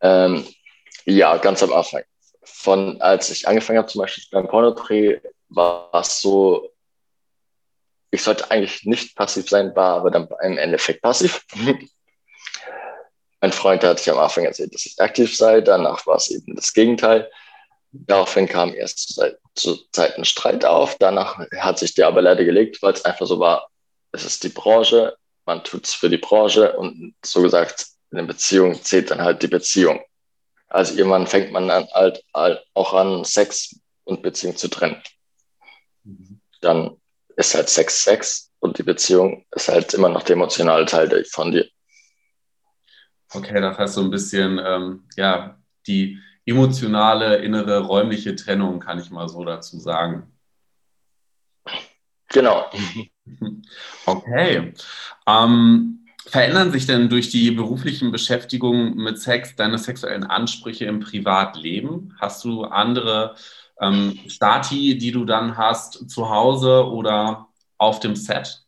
Ähm, 0.00 0.44
ja, 1.06 1.38
ganz 1.38 1.62
am 1.62 1.72
Anfang. 1.72 2.02
Von 2.42 3.00
als 3.00 3.30
ich 3.30 3.48
angefangen 3.48 3.78
habe, 3.78 3.88
zum 3.88 4.02
Beispiel 4.02 4.24
beim 4.30 4.46
Pornodreh, 4.46 5.20
war 5.48 5.88
es 5.94 6.20
so, 6.20 6.70
ich 8.10 8.22
sollte 8.22 8.50
eigentlich 8.50 8.84
nicht 8.84 9.16
passiv 9.16 9.48
sein, 9.48 9.74
war 9.74 9.96
aber 9.96 10.10
dann 10.10 10.28
im 10.42 10.58
Endeffekt 10.58 11.00
passiv. 11.00 11.46
mein 13.40 13.52
Freund 13.52 13.82
hat 13.84 14.00
sich 14.00 14.10
am 14.10 14.18
Anfang 14.18 14.44
erzählt, 14.44 14.74
dass 14.74 14.84
ich 14.84 15.00
aktiv 15.00 15.34
sei, 15.34 15.62
danach 15.62 16.06
war 16.06 16.16
es 16.16 16.30
eben 16.30 16.54
das 16.56 16.74
Gegenteil. 16.74 17.30
Daraufhin 17.92 18.48
kam 18.48 18.74
erst 18.74 19.14
zur 19.14 19.24
Zeit 19.54 20.18
ein 20.18 20.24
Streit 20.24 20.64
auf, 20.64 20.96
danach 20.98 21.38
hat 21.58 21.78
sich 21.78 21.94
der 21.94 22.08
aber 22.08 22.22
leider 22.22 22.44
gelegt, 22.44 22.82
weil 22.82 22.92
es 22.92 23.04
einfach 23.04 23.26
so 23.26 23.38
war, 23.38 23.68
es 24.12 24.24
ist 24.24 24.44
die 24.44 24.48
Branche, 24.48 25.16
man 25.46 25.62
tut 25.64 25.86
es 25.86 25.94
für 25.94 26.08
die 26.08 26.18
Branche 26.18 26.76
und 26.76 27.14
so 27.24 27.42
gesagt, 27.42 27.86
in 28.10 28.18
der 28.18 28.24
Beziehung 28.24 28.80
zählt 28.82 29.10
dann 29.10 29.22
halt 29.22 29.42
die 29.42 29.48
Beziehung. 29.48 30.00
Also 30.68 30.96
irgendwann 30.96 31.26
fängt 31.26 31.52
man 31.52 31.68
dann 31.68 31.86
halt, 31.92 32.22
halt 32.32 32.64
auch 32.74 32.94
an, 32.94 33.24
Sex 33.24 33.78
und 34.04 34.22
Beziehung 34.22 34.56
zu 34.56 34.68
trennen. 34.68 35.02
Mhm. 36.04 36.40
Dann 36.60 36.96
ist 37.36 37.54
halt 37.54 37.68
Sex 37.68 38.04
Sex 38.04 38.50
und 38.60 38.78
die 38.78 38.82
Beziehung 38.82 39.44
ist 39.50 39.68
halt 39.68 39.94
immer 39.94 40.08
noch 40.08 40.22
der 40.22 40.36
emotionale 40.36 40.86
Teil 40.86 41.24
von 41.26 41.52
dir. 41.52 41.68
Okay, 43.32 43.60
das 43.60 43.78
heißt 43.78 43.94
so 43.94 44.00
ein 44.00 44.10
bisschen, 44.10 44.60
ähm, 44.64 45.08
ja, 45.16 45.58
die 45.86 46.20
emotionale, 46.46 47.36
innere, 47.36 47.80
räumliche 47.80 48.36
Trennung, 48.36 48.80
kann 48.80 48.98
ich 48.98 49.10
mal 49.10 49.28
so 49.28 49.44
dazu 49.44 49.78
sagen. 49.78 50.30
Genau. 52.28 52.66
Okay. 54.06 54.74
Ähm, 55.26 56.06
verändern 56.26 56.70
sich 56.72 56.86
denn 56.86 57.08
durch 57.08 57.30
die 57.30 57.50
beruflichen 57.52 58.12
Beschäftigungen 58.12 58.96
mit 58.96 59.18
Sex 59.18 59.56
deine 59.56 59.78
sexuellen 59.78 60.24
Ansprüche 60.24 60.84
im 60.84 61.00
Privatleben? 61.00 62.14
Hast 62.20 62.44
du 62.44 62.64
andere 62.64 63.34
ähm, 63.80 64.18
Stati, 64.26 64.98
die 64.98 65.10
du 65.10 65.24
dann 65.24 65.56
hast 65.56 66.10
zu 66.10 66.28
Hause 66.28 66.86
oder 66.86 67.48
auf 67.78 68.00
dem 68.00 68.14
Set? 68.14 68.60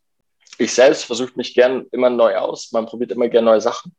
Ich 0.57 0.73
selbst 0.73 1.05
versuche 1.05 1.33
mich 1.35 1.53
gern 1.53 1.87
immer 1.93 2.09
neu 2.09 2.35
aus. 2.37 2.73
Man 2.73 2.87
probiert 2.87 3.13
immer 3.13 3.29
gern 3.29 3.45
neue 3.45 3.61
Sachen. 3.61 3.95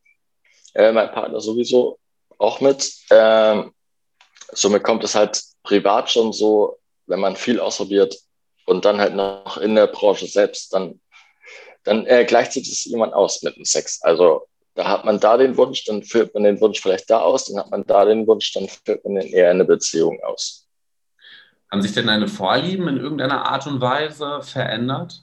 Äh, 0.73 0.91
mein 0.91 1.11
Partner 1.11 1.39
sowieso 1.39 1.99
auch 2.37 2.61
mit. 2.61 2.91
Ähm, 3.09 3.73
somit 4.51 4.83
kommt 4.83 5.03
es 5.03 5.15
halt 5.15 5.41
privat 5.63 6.09
schon 6.09 6.33
so, 6.33 6.79
wenn 7.05 7.19
man 7.19 7.35
viel 7.35 7.59
ausprobiert 7.59 8.15
und 8.65 8.85
dann 8.85 8.99
halt 8.99 9.15
noch 9.15 9.57
in 9.57 9.75
der 9.75 9.87
Branche 9.87 10.27
selbst, 10.27 10.73
dann, 10.73 10.99
dann 11.83 12.05
äh, 12.05 12.25
gleicht 12.25 12.53
sich 12.53 12.69
das 12.69 12.85
jemand 12.85 13.13
aus 13.13 13.41
mit 13.43 13.55
dem 13.55 13.65
Sex. 13.65 14.01
Also 14.01 14.47
da 14.75 14.87
hat 14.87 15.05
man 15.05 15.19
da 15.19 15.37
den 15.37 15.57
Wunsch, 15.57 15.85
dann 15.85 16.03
führt 16.03 16.33
man 16.33 16.43
den 16.43 16.61
Wunsch 16.61 16.81
vielleicht 16.81 17.09
da 17.09 17.19
aus, 17.19 17.45
dann 17.45 17.57
hat 17.57 17.71
man 17.71 17.85
da 17.85 18.05
den 18.05 18.27
Wunsch, 18.27 18.53
dann 18.53 18.67
führt 18.67 19.03
man 19.03 19.15
den 19.15 19.27
eher 19.27 19.51
in 19.51 19.57
eine 19.57 19.65
Beziehung 19.65 20.21
aus. 20.23 20.67
Haben 21.71 21.81
sich 21.81 21.93
denn 21.93 22.07
deine 22.07 22.27
Vorlieben 22.27 22.87
in 22.87 22.97
irgendeiner 22.97 23.45
Art 23.45 23.67
und 23.67 23.81
Weise 23.81 24.41
verändert? 24.41 25.21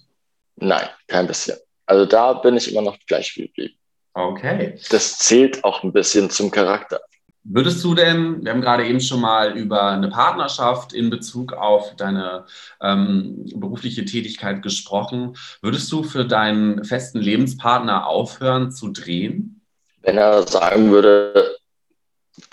Nein, 0.57 0.89
kein 1.07 1.27
bisschen. 1.27 1.57
Also 1.87 2.05
da 2.07 2.33
bin 2.35 2.57
ich 2.57 2.71
immer 2.71 2.83
noch 2.83 2.99
gleich 3.07 3.35
geblieben. 3.35 3.75
Okay. 4.15 4.79
Das 4.91 5.19
zählt 5.19 5.65
auch 5.65 5.83
ein 5.83 5.93
bisschen 5.93 6.31
zum 6.31 6.51
Charakter. 6.51 7.01
Würdest 7.47 7.85
du 7.85 7.95
denn, 7.95 8.43
wir 8.43 8.53
haben 8.53 8.63
gerade 8.63 8.87
eben 8.87 9.01
schon 9.01 9.21
mal 9.21 9.57
über 9.57 9.91
eine 9.91 10.09
Partnerschaft 10.09 10.95
in 10.95 11.11
Bezug 11.11 11.53
auf 11.53 11.95
deine 11.97 12.47
ähm, 12.81 13.45
berufliche 13.55 14.07
Tätigkeit 14.07 14.63
gesprochen, 14.63 15.37
würdest 15.61 15.93
du 15.93 16.05
für 16.05 16.25
deinen 16.25 16.85
festen 16.85 17.19
Lebenspartner 17.19 18.07
aufhören 18.07 18.73
zu 18.73 18.93
drehen? 18.93 19.61
Wenn 20.01 20.17
er 20.17 20.47
sagen 20.47 20.91
würde, 20.91 21.57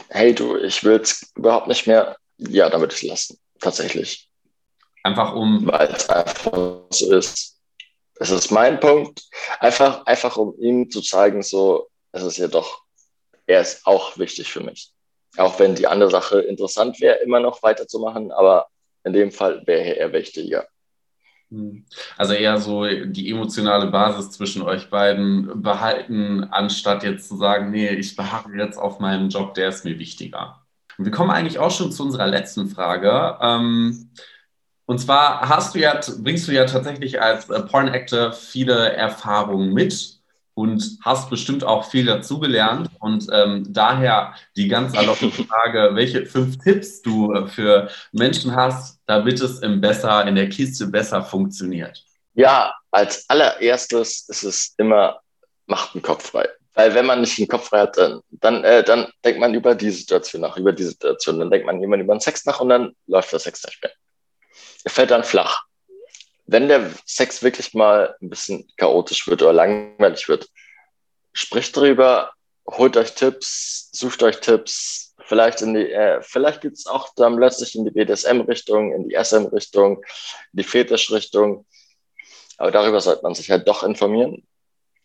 hey 0.09 0.35
du, 0.35 0.57
ich 0.57 0.83
will 0.83 0.99
es 0.99 1.31
überhaupt 1.35 1.67
nicht 1.67 1.87
mehr, 1.87 2.17
ja, 2.37 2.69
dann 2.69 2.81
würde 2.81 2.93
ich 2.93 3.03
es 3.03 3.09
lassen 3.09 3.37
tatsächlich. 3.61 4.27
Einfach 5.03 5.33
um. 5.33 5.65
Weil 5.67 5.87
es 5.87 6.09
einfach 6.09 6.81
so 6.89 7.13
ist. 7.13 7.60
Es 8.15 8.29
ist 8.29 8.51
mein 8.51 8.79
Punkt. 8.79 9.23
Einfach, 9.59 10.05
einfach 10.05 10.37
um 10.37 10.55
ihm 10.59 10.89
zu 10.89 11.01
zeigen, 11.01 11.41
so, 11.41 11.89
es 12.11 12.23
ist 12.23 12.37
ja 12.37 12.47
doch, 12.47 12.83
er 13.45 13.61
ist 13.61 13.85
auch 13.85 14.17
wichtig 14.17 14.51
für 14.51 14.61
mich. 14.61 14.91
Auch 15.37 15.59
wenn 15.59 15.75
die 15.75 15.87
andere 15.87 16.11
Sache 16.11 16.41
interessant 16.41 16.99
wäre, 16.99 17.17
immer 17.17 17.39
noch 17.39 17.63
weiterzumachen, 17.63 18.31
aber 18.31 18.67
in 19.03 19.13
dem 19.13 19.31
Fall 19.31 19.63
wäre 19.65 19.97
er 19.97 20.13
wichtiger. 20.13 20.67
Hm. 21.49 21.85
Also 22.17 22.33
eher 22.33 22.57
so 22.57 22.85
die 22.87 23.29
emotionale 23.29 23.87
Basis 23.87 24.31
zwischen 24.31 24.61
euch 24.61 24.89
beiden 24.89 25.61
behalten, 25.61 26.45
anstatt 26.45 27.03
jetzt 27.03 27.27
zu 27.27 27.37
sagen, 27.37 27.71
nee, 27.71 27.89
ich 27.89 28.15
beharre 28.15 28.55
jetzt 28.57 28.77
auf 28.77 28.99
meinen 28.99 29.29
Job, 29.29 29.53
der 29.53 29.69
ist 29.69 29.85
mir 29.85 29.99
wichtiger. 29.99 30.65
Und 30.97 31.05
wir 31.05 31.11
kommen 31.11 31.31
eigentlich 31.31 31.59
auch 31.59 31.71
schon 31.71 31.91
zu 31.91 32.03
unserer 32.03 32.27
letzten 32.27 32.69
Frage. 32.69 33.37
Ähm, 33.41 34.11
und 34.91 34.99
zwar 34.99 35.47
hast 35.47 35.73
du 35.73 35.79
ja, 35.79 35.97
bringst 36.17 36.49
du 36.49 36.51
ja 36.51 36.65
tatsächlich 36.65 37.21
als 37.21 37.49
äh, 37.49 37.61
Porn 37.61 37.87
Actor 37.87 38.33
viele 38.33 38.91
Erfahrungen 38.91 39.71
mit 39.71 40.19
und 40.53 40.97
hast 41.01 41.29
bestimmt 41.29 41.63
auch 41.63 41.89
viel 41.89 42.05
dazugelernt. 42.05 42.89
Und 42.99 43.25
ähm, 43.31 43.67
daher 43.69 44.35
die 44.57 44.67
ganz 44.67 44.91
saloppe 44.91 45.31
Frage, 45.47 45.91
welche 45.93 46.25
fünf 46.25 46.57
Tipps 46.57 47.01
du 47.01 47.31
äh, 47.31 47.47
für 47.47 47.89
Menschen 48.11 48.53
hast, 48.53 48.99
damit 49.05 49.39
es 49.39 49.59
im 49.59 49.79
besser, 49.79 50.27
in 50.27 50.35
der 50.35 50.49
Kiste 50.49 50.87
besser 50.87 51.23
funktioniert. 51.23 52.03
Ja, 52.33 52.75
als 52.91 53.23
allererstes 53.29 54.27
ist 54.27 54.43
es 54.43 54.73
immer, 54.77 55.21
macht 55.67 55.95
den 55.95 56.01
Kopf 56.01 56.31
frei. 56.31 56.49
Weil 56.73 56.93
wenn 56.95 57.05
man 57.05 57.21
nicht 57.21 57.37
den 57.37 57.47
Kopf 57.47 57.69
frei 57.69 57.83
hat, 57.83 57.95
dann, 57.97 58.19
dann, 58.31 58.65
äh, 58.65 58.83
dann 58.83 59.07
denkt 59.23 59.39
man 59.39 59.53
über 59.53 59.73
die 59.73 59.91
Situation 59.91 60.41
nach, 60.41 60.57
über 60.57 60.73
die 60.73 60.83
Situation. 60.83 61.39
Dann 61.39 61.49
denkt 61.49 61.65
man 61.65 61.79
jemand 61.79 62.03
über 62.03 62.13
den 62.13 62.19
Sex 62.19 62.45
nach 62.45 62.59
und 62.59 62.67
dann 62.67 62.93
läuft 63.07 63.31
der 63.31 63.39
Sex 63.39 63.63
nicht 63.63 63.81
mehr. 63.81 63.93
Fällt 64.87 65.11
dann 65.11 65.23
flach. 65.23 65.63
Wenn 66.45 66.67
der 66.67 66.91
Sex 67.05 67.43
wirklich 67.43 67.73
mal 67.73 68.15
ein 68.21 68.29
bisschen 68.29 68.67
chaotisch 68.77 69.27
wird 69.27 69.41
oder 69.41 69.53
langweilig 69.53 70.27
wird, 70.27 70.49
spricht 71.33 71.77
darüber, 71.77 72.33
holt 72.69 72.97
euch 72.97 73.13
Tipps, 73.13 73.89
sucht 73.91 74.23
euch 74.23 74.39
Tipps, 74.39 75.15
vielleicht 75.25 75.61
äh, 75.61 76.21
vielleicht 76.21 76.61
geht's 76.61 76.87
auch 76.87 77.09
dann 77.15 77.37
plötzlich 77.37 77.75
in 77.75 77.85
die 77.85 77.91
BDSM-Richtung, 77.91 78.93
in 78.93 79.07
die 79.07 79.15
SM-Richtung, 79.15 79.97
in 79.97 80.57
die 80.57 80.63
Fetisch-Richtung. 80.63 81.65
Aber 82.57 82.71
darüber 82.71 83.01
sollte 83.01 83.23
man 83.23 83.33
sich 83.33 83.49
halt 83.49 83.67
doch 83.67 83.83
informieren, 83.83 84.45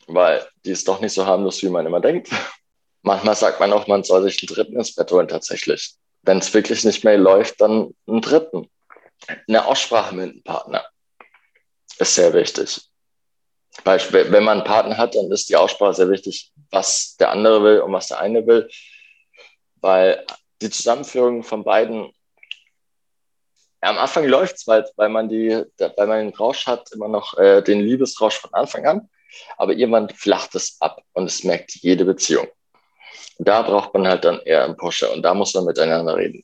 weil 0.07 0.47
die 0.65 0.73
ist 0.73 0.89
doch 0.89 1.01
nicht 1.01 1.13
so 1.13 1.27
harmlos, 1.27 1.63
wie 1.63 1.69
man 1.69 1.87
immer 1.87 2.01
denkt. 2.01 2.31
Manchmal 3.03 3.37
sagt 3.37 3.61
man 3.61 3.73
auch, 3.73 3.87
man 3.87 4.03
soll 4.03 4.25
sich 4.25 4.43
einen 4.43 4.55
dritten 4.55 4.77
ins 4.77 4.95
Bett 4.95 5.13
holen, 5.13 5.29
tatsächlich. 5.29 5.95
Wenn 6.23 6.39
es 6.39 6.53
wirklich 6.53 6.85
nicht 6.85 7.05
mehr 7.05 7.17
läuft, 7.17 7.61
dann 7.61 7.95
einen 8.09 8.21
dritten. 8.21 8.69
Eine 9.49 9.65
Aussprache 9.67 10.15
mit 10.15 10.31
einem 10.31 10.43
Partner 10.43 10.85
ist 11.99 12.15
sehr 12.15 12.33
wichtig. 12.33 12.81
Beispiel, 13.85 14.31
wenn 14.33 14.45
man 14.45 14.59
einen 14.59 14.67
Partner 14.67 14.97
hat, 14.97 15.15
dann 15.15 15.31
ist 15.31 15.49
die 15.49 15.57
Aussprache 15.57 15.95
sehr 15.95 16.11
wichtig, 16.11 16.53
was 16.71 17.17
der 17.17 17.31
andere 17.31 17.63
will 17.63 17.81
und 17.81 17.93
was 17.93 18.09
der 18.09 18.21
eine 18.21 18.47
will, 18.47 18.69
weil 19.77 20.25
die 20.63 20.71
Zusammenführung 20.71 21.43
von 21.43 21.65
beiden 21.65 22.11
am 23.83 23.99
Anfang 23.99 24.27
läuft 24.27 24.57
es, 24.57 24.67
weil, 24.67 24.89
weil 24.97 25.11
man 25.11 25.29
die, 25.29 25.63
weil 25.79 26.07
man 26.07 26.19
den 26.19 26.35
Rausch 26.35 26.67
hat, 26.67 26.91
immer 26.93 27.09
noch 27.09 27.37
äh, 27.37 27.63
den 27.63 27.81
Liebesrausch 27.81 28.39
von 28.39 28.53
Anfang 28.55 28.87
an 28.87 29.09
aber 29.57 29.73
irgendwann 29.73 30.09
flacht 30.11 30.55
es 30.55 30.77
ab 30.81 31.03
und 31.13 31.27
es 31.27 31.45
merkt 31.45 31.75
jede 31.77 32.05
Beziehung. 32.05 32.49
Da 33.39 33.63
braucht 33.63 33.93
man 33.95 34.07
halt 34.07 34.25
dann 34.25 34.41
eher 34.41 34.65
einen 34.65 34.77
Pusher 34.77 35.13
und 35.13 35.23
da 35.23 35.35
muss 35.35 35.55
man 35.55 35.65
miteinander 35.65 36.17
reden. 36.17 36.43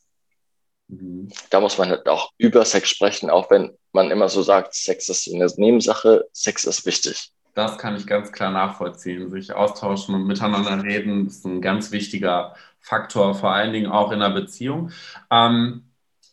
Mhm. 0.93 1.30
Da 1.51 1.61
muss 1.61 1.78
man 1.78 1.88
halt 1.88 2.07
auch 2.07 2.30
über 2.36 2.64
Sex 2.64 2.90
sprechen, 2.90 3.30
auch 3.30 3.51
wenn 3.51 3.76
man 3.93 4.11
immer 4.11 4.28
so 4.28 4.43
sagt, 4.43 4.74
Sex 4.74 5.09
ist 5.09 5.32
eine 5.32 5.49
Nebensache, 5.57 6.24
Sex 6.32 6.64
ist 6.64 6.84
wichtig. 6.84 7.30
Das 7.55 7.78
kann 7.78 7.97
ich 7.97 8.07
ganz 8.07 8.30
klar 8.30 8.51
nachvollziehen. 8.51 9.30
Sich 9.30 9.53
austauschen 9.53 10.14
und 10.14 10.26
miteinander 10.26 10.82
reden 10.82 11.26
ist 11.26 11.45
ein 11.45 11.62
ganz 11.62 11.90
wichtiger 11.90 12.55
Faktor, 12.80 13.34
vor 13.34 13.53
allen 13.53 13.72
Dingen 13.72 13.90
auch 13.90 14.12
in 14.12 14.22
einer 14.22 14.34
Beziehung. 14.34 14.90
Ähm, 15.30 15.84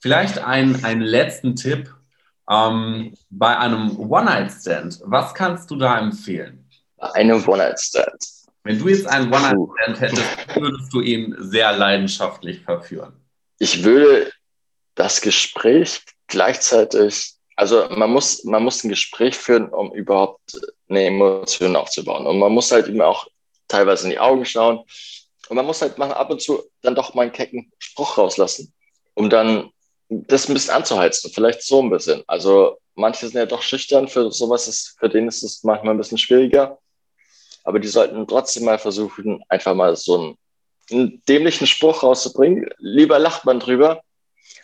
vielleicht 0.02 0.40
ein, 0.40 0.84
einen 0.84 1.02
letzten 1.02 1.56
Tipp, 1.56 1.96
Ähm, 2.52 3.14
bei 3.30 3.56
einem 3.60 3.96
One-Night-Stand, 4.00 5.02
was 5.06 5.36
kannst 5.36 5.70
du 5.70 5.76
da 5.76 6.00
empfehlen? 6.00 6.66
Bei 6.98 7.14
einem 7.14 7.48
One-Night-Stand. 7.48 8.26
Wenn 8.64 8.80
du 8.80 8.88
jetzt 8.88 9.06
einen 9.08 9.32
One-Night-Stand 9.32 10.02
hättest, 10.02 10.56
würdest 10.56 10.92
du 10.92 11.02
ihn 11.02 11.36
sehr 11.38 11.72
leidenschaftlich 11.78 12.62
verführen? 12.64 13.14
Ich 13.60 13.84
würde 13.84 14.32
das 15.00 15.22
Gespräch 15.22 16.02
gleichzeitig, 16.28 17.36
also 17.56 17.88
man 17.90 18.12
muss, 18.12 18.44
man 18.44 18.64
muss 18.64 18.84
ein 18.84 18.90
Gespräch 18.90 19.38
führen, 19.38 19.70
um 19.70 19.94
überhaupt 19.94 20.60
eine 20.90 21.06
Emotion 21.06 21.78
aufzubauen. 21.78 22.28
Und 22.28 22.38
man 22.38 22.52
muss 22.52 22.70
halt 22.72 22.90
ihm 22.90 23.00
auch 23.00 23.26
teilweise 23.70 24.04
in 24.04 24.12
die 24.12 24.20
Augen 24.20 24.44
schauen. 24.44 24.80
Und 25.48 25.56
man 25.56 25.66
muss 25.66 25.82
halt 25.82 25.98
mal 25.98 26.12
ab 26.12 26.30
und 26.30 26.42
zu 26.42 26.64
dann 26.82 26.96
doch 26.96 27.14
mal 27.14 27.22
einen 27.24 27.32
kecken 27.32 27.72
Spruch 27.80 28.18
rauslassen, 28.18 28.74
um 29.14 29.30
dann 29.30 29.72
das 30.10 30.50
ein 30.50 30.54
bisschen 30.54 30.76
anzuheizen. 30.76 31.32
Vielleicht 31.34 31.64
so 31.64 31.82
ein 31.82 31.90
bisschen. 31.90 32.24
Also 32.28 32.78
manche 32.96 33.26
sind 33.26 33.38
ja 33.38 33.46
doch 33.46 33.62
schüchtern, 33.62 34.10
für 34.10 34.30
sowas 34.32 34.68
ist, 34.68 34.98
für 35.00 35.08
den 35.08 35.30
ist 35.30 35.44
es 35.44 35.64
manchmal 35.64 35.94
ein 35.94 35.98
bisschen 35.98 36.18
schwieriger. 36.18 36.78
Aber 37.64 37.80
die 37.80 37.88
sollten 37.88 38.28
trotzdem 38.28 38.66
mal 38.66 38.80
versuchen, 38.80 39.42
einfach 39.48 39.74
mal 39.74 39.96
so 39.96 40.20
einen, 40.20 40.38
einen 40.92 41.24
dämlichen 41.30 41.68
Spruch 41.68 42.04
rauszubringen. 42.04 42.70
Lieber 42.80 43.18
lacht 43.18 43.46
man 43.46 43.62
drüber, 43.62 44.02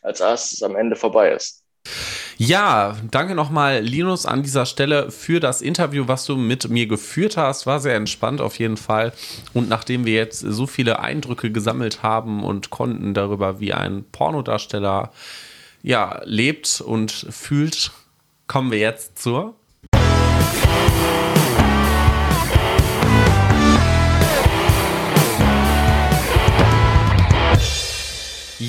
als 0.01 0.19
dass 0.19 0.51
es 0.51 0.63
am 0.63 0.75
Ende 0.75 0.95
vorbei 0.95 1.31
ist. 1.31 1.63
Ja, 2.37 2.97
danke 3.11 3.33
nochmal, 3.33 3.79
Linus, 3.79 4.25
an 4.25 4.43
dieser 4.43 4.65
Stelle 4.65 5.09
für 5.09 5.39
das 5.39 5.61
Interview, 5.61 6.03
was 6.07 6.25
du 6.25 6.35
mit 6.35 6.67
mir 6.67 6.85
geführt 6.85 7.37
hast. 7.37 7.65
War 7.65 7.79
sehr 7.79 7.95
entspannt 7.95 8.41
auf 8.41 8.59
jeden 8.59 8.75
Fall. 8.75 9.13
Und 9.53 9.69
nachdem 9.69 10.05
wir 10.05 10.15
jetzt 10.15 10.39
so 10.39 10.67
viele 10.67 10.99
Eindrücke 10.99 11.51
gesammelt 11.51 12.03
haben 12.03 12.43
und 12.43 12.71
konnten 12.71 13.13
darüber, 13.13 13.61
wie 13.61 13.73
ein 13.73 14.03
Pornodarsteller 14.11 15.11
ja, 15.81 16.21
lebt 16.25 16.81
und 16.81 17.11
fühlt, 17.11 17.91
kommen 18.47 18.71
wir 18.71 18.79
jetzt 18.79 19.17
zur 19.17 19.55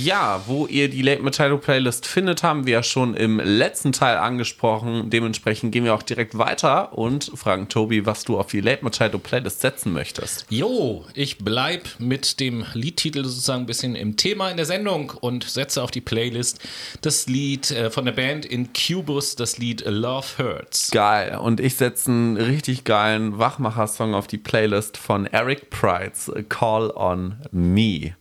Ja, 0.04 0.42
wo 0.46 0.66
ihr 0.66 0.90
die 0.90 1.00
Late 1.00 1.22
Machado 1.22 1.56
Playlist 1.56 2.06
findet, 2.06 2.42
haben 2.42 2.66
wir 2.66 2.74
ja 2.74 2.82
schon 2.82 3.14
im 3.14 3.40
letzten 3.40 3.92
Teil 3.92 4.18
angesprochen. 4.18 5.08
Dementsprechend 5.08 5.72
gehen 5.72 5.84
wir 5.84 5.94
auch 5.94 6.02
direkt 6.02 6.36
weiter 6.36 6.96
und 6.98 7.32
fragen 7.34 7.68
Tobi, 7.68 8.04
was 8.04 8.24
du 8.24 8.38
auf 8.38 8.48
die 8.48 8.60
Late 8.60 8.84
Machado 8.84 9.18
Playlist 9.18 9.62
setzen 9.62 9.92
möchtest. 9.92 10.46
Jo, 10.50 11.04
ich 11.14 11.38
bleib 11.38 11.88
mit 11.98 12.40
dem 12.40 12.66
Liedtitel 12.74 13.24
sozusagen 13.24 13.62
ein 13.62 13.66
bisschen 13.66 13.94
im 13.94 14.16
Thema 14.16 14.50
in 14.50 14.58
der 14.58 14.66
Sendung 14.66 15.12
und 15.20 15.44
setze 15.44 15.82
auf 15.82 15.90
die 15.90 16.02
Playlist 16.02 16.60
das 17.00 17.26
Lied 17.26 17.70
äh, 17.70 17.90
von 17.90 18.04
der 18.04 18.12
Band 18.12 18.44
Incubus, 18.44 19.34
das 19.34 19.56
Lied 19.56 19.82
Love 19.86 20.26
Hurts. 20.38 20.90
Geil. 20.90 21.38
Und 21.38 21.58
ich 21.58 21.76
setze 21.76 22.10
einen 22.10 22.36
richtig 22.36 22.84
geilen 22.84 23.38
Wachmacher-Song 23.38 24.14
auf 24.14 24.26
die 24.26 24.38
Playlist 24.38 24.98
von 24.98 25.24
Eric 25.26 25.70
Prides 25.70 26.30
Call 26.50 26.90
on 26.90 27.36
Me. 27.50 28.14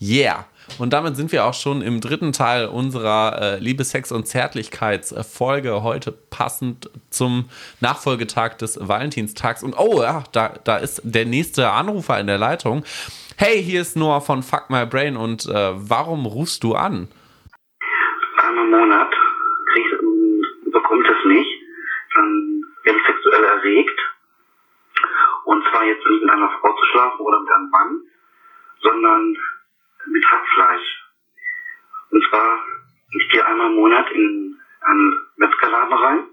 Yeah. 0.00 0.46
Und 0.78 0.92
damit 0.92 1.16
sind 1.16 1.32
wir 1.32 1.44
auch 1.44 1.54
schon 1.54 1.82
im 1.82 2.00
dritten 2.00 2.32
Teil 2.32 2.66
unserer 2.66 3.40
äh, 3.40 3.58
Liebe, 3.58 3.84
Sex 3.84 4.12
und 4.12 4.26
Zärtlichkeitsfolge. 4.26 5.82
Heute 5.82 6.12
passend 6.12 6.90
zum 7.10 7.48
Nachfolgetag 7.80 8.58
des 8.58 8.78
Valentinstags. 8.80 9.62
Und 9.62 9.74
oh 9.78 10.02
ja, 10.02 10.24
da, 10.32 10.54
da 10.64 10.76
ist 10.76 11.02
der 11.04 11.26
nächste 11.26 11.70
Anrufer 11.70 12.18
in 12.18 12.26
der 12.26 12.38
Leitung. 12.38 12.84
Hey, 13.36 13.62
hier 13.62 13.80
ist 13.80 13.96
Noah 13.96 14.20
von 14.20 14.42
Fuck 14.42 14.70
My 14.70 14.86
Brain 14.86 15.16
und 15.16 15.46
äh, 15.46 15.72
warum 15.74 16.26
rufst 16.26 16.62
du 16.62 16.74
an? 16.74 17.08
Einmal 18.42 18.64
im 18.64 18.70
Monat 18.70 19.10
bekommt 20.90 21.06
es 21.08 21.24
nicht, 21.24 21.62
dann 22.14 22.62
werde 22.84 22.98
ich 22.98 23.06
sexuell 23.06 23.44
erregt. 23.44 24.00
Und 25.44 25.64
zwar 25.70 25.84
jetzt 25.84 26.04
nicht 26.06 26.22
mit 26.22 26.30
einer 26.30 26.50
Frau 26.60 26.72
zu 26.72 26.84
schlafen 26.92 27.20
oder 27.20 27.40
mit 27.40 27.50
einem 27.50 27.70
Mann, 27.70 28.00
sondern 28.82 29.36
mit 30.06 30.24
Hackfleisch. 30.30 31.04
Und 32.10 32.24
zwar, 32.28 32.64
ich 33.12 33.28
gehe 33.30 33.44
einmal 33.46 33.68
im 33.68 33.76
Monat 33.76 34.10
in 34.10 34.60
einen 34.80 35.26
Metzgerladen 35.36 35.92
rein, 35.92 36.28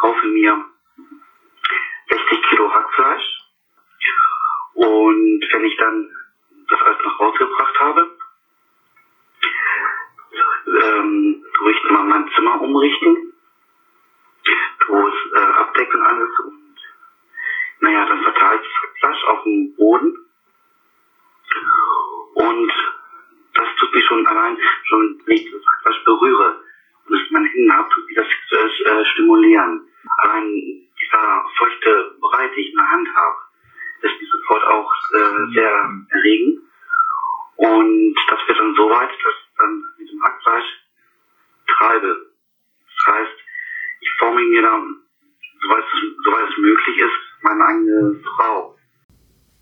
kaufe 0.00 0.26
mir 0.26 0.64
60 2.10 2.42
Kilo 2.48 2.72
Hackfleisch 2.72 3.38
und 4.74 5.44
wenn 5.52 5.64
ich 5.64 5.76
dann 5.76 6.08
das 6.68 6.80
alles 6.82 6.98
nach 7.04 7.18
Hause 7.18 7.38
gebracht 7.38 7.80
habe, 7.80 8.16
ähm, 10.82 11.44
tue 11.54 11.72
ich 11.72 11.90
mal 11.90 12.04
mein 12.04 12.30
Zimmer 12.34 12.60
umrichten, 12.60 13.32
tue 14.80 15.08
es 15.08 15.32
äh, 15.32 15.52
abdecken 15.52 16.02
alles 16.02 16.38
und 16.44 16.76
naja, 17.80 18.06
dann 18.06 18.22
verteile 18.22 18.60
ich 18.60 18.68
das 18.68 18.90
Hackfleisch 18.90 19.24
auf 19.24 19.42
dem 19.42 19.74
Boden 19.76 20.26
und 22.34 22.72
das 23.58 23.68
tut 23.78 23.92
mich 23.92 24.04
schon 24.06 24.26
allein, 24.26 24.56
schon 24.84 25.20
wenn 25.26 25.36
ich 25.36 25.52
Hackfleisch 25.52 26.04
berühre 26.04 26.60
und 27.06 27.14
es 27.14 27.26
in 27.26 27.32
meinen 27.32 27.46
Händen 27.46 27.72
habe, 27.72 27.88
tut 27.90 28.06
mich 28.06 28.16
das 28.16 28.26
äh, 28.26 29.04
stimulieren. 29.12 29.88
Allein 30.18 30.44
dieser 31.00 31.44
feuchte 31.58 32.16
Brei, 32.20 32.48
den 32.48 32.58
ich 32.58 32.70
in 32.70 32.76
der 32.76 32.90
Hand 32.90 33.08
habe, 33.14 33.36
ist 34.02 34.20
mich 34.20 34.30
sofort 34.30 34.64
auch 34.64 34.92
äh, 35.14 35.52
sehr 35.54 35.72
erregend. 36.10 36.60
Und 37.56 38.14
das 38.30 38.38
wird 38.46 38.58
dann 38.58 38.74
so 38.76 38.88
weit, 38.88 39.10
dass 39.10 39.34
ich 39.34 39.56
dann 39.58 39.84
mit 39.98 40.10
dem 40.10 40.22
Hackfleisch 40.22 40.66
treibe. 41.76 42.30
Das 42.86 43.14
heißt, 43.14 43.38
ich 44.00 44.10
forme 44.18 44.42
mir 44.42 44.62
dann, 44.62 45.02
soweit 45.62 45.84
es, 45.84 46.24
soweit 46.24 46.48
es 46.48 46.58
möglich 46.58 46.98
ist, 46.98 47.42
meine 47.42 47.64
eigene 47.64 48.20
Frau. 48.36 48.78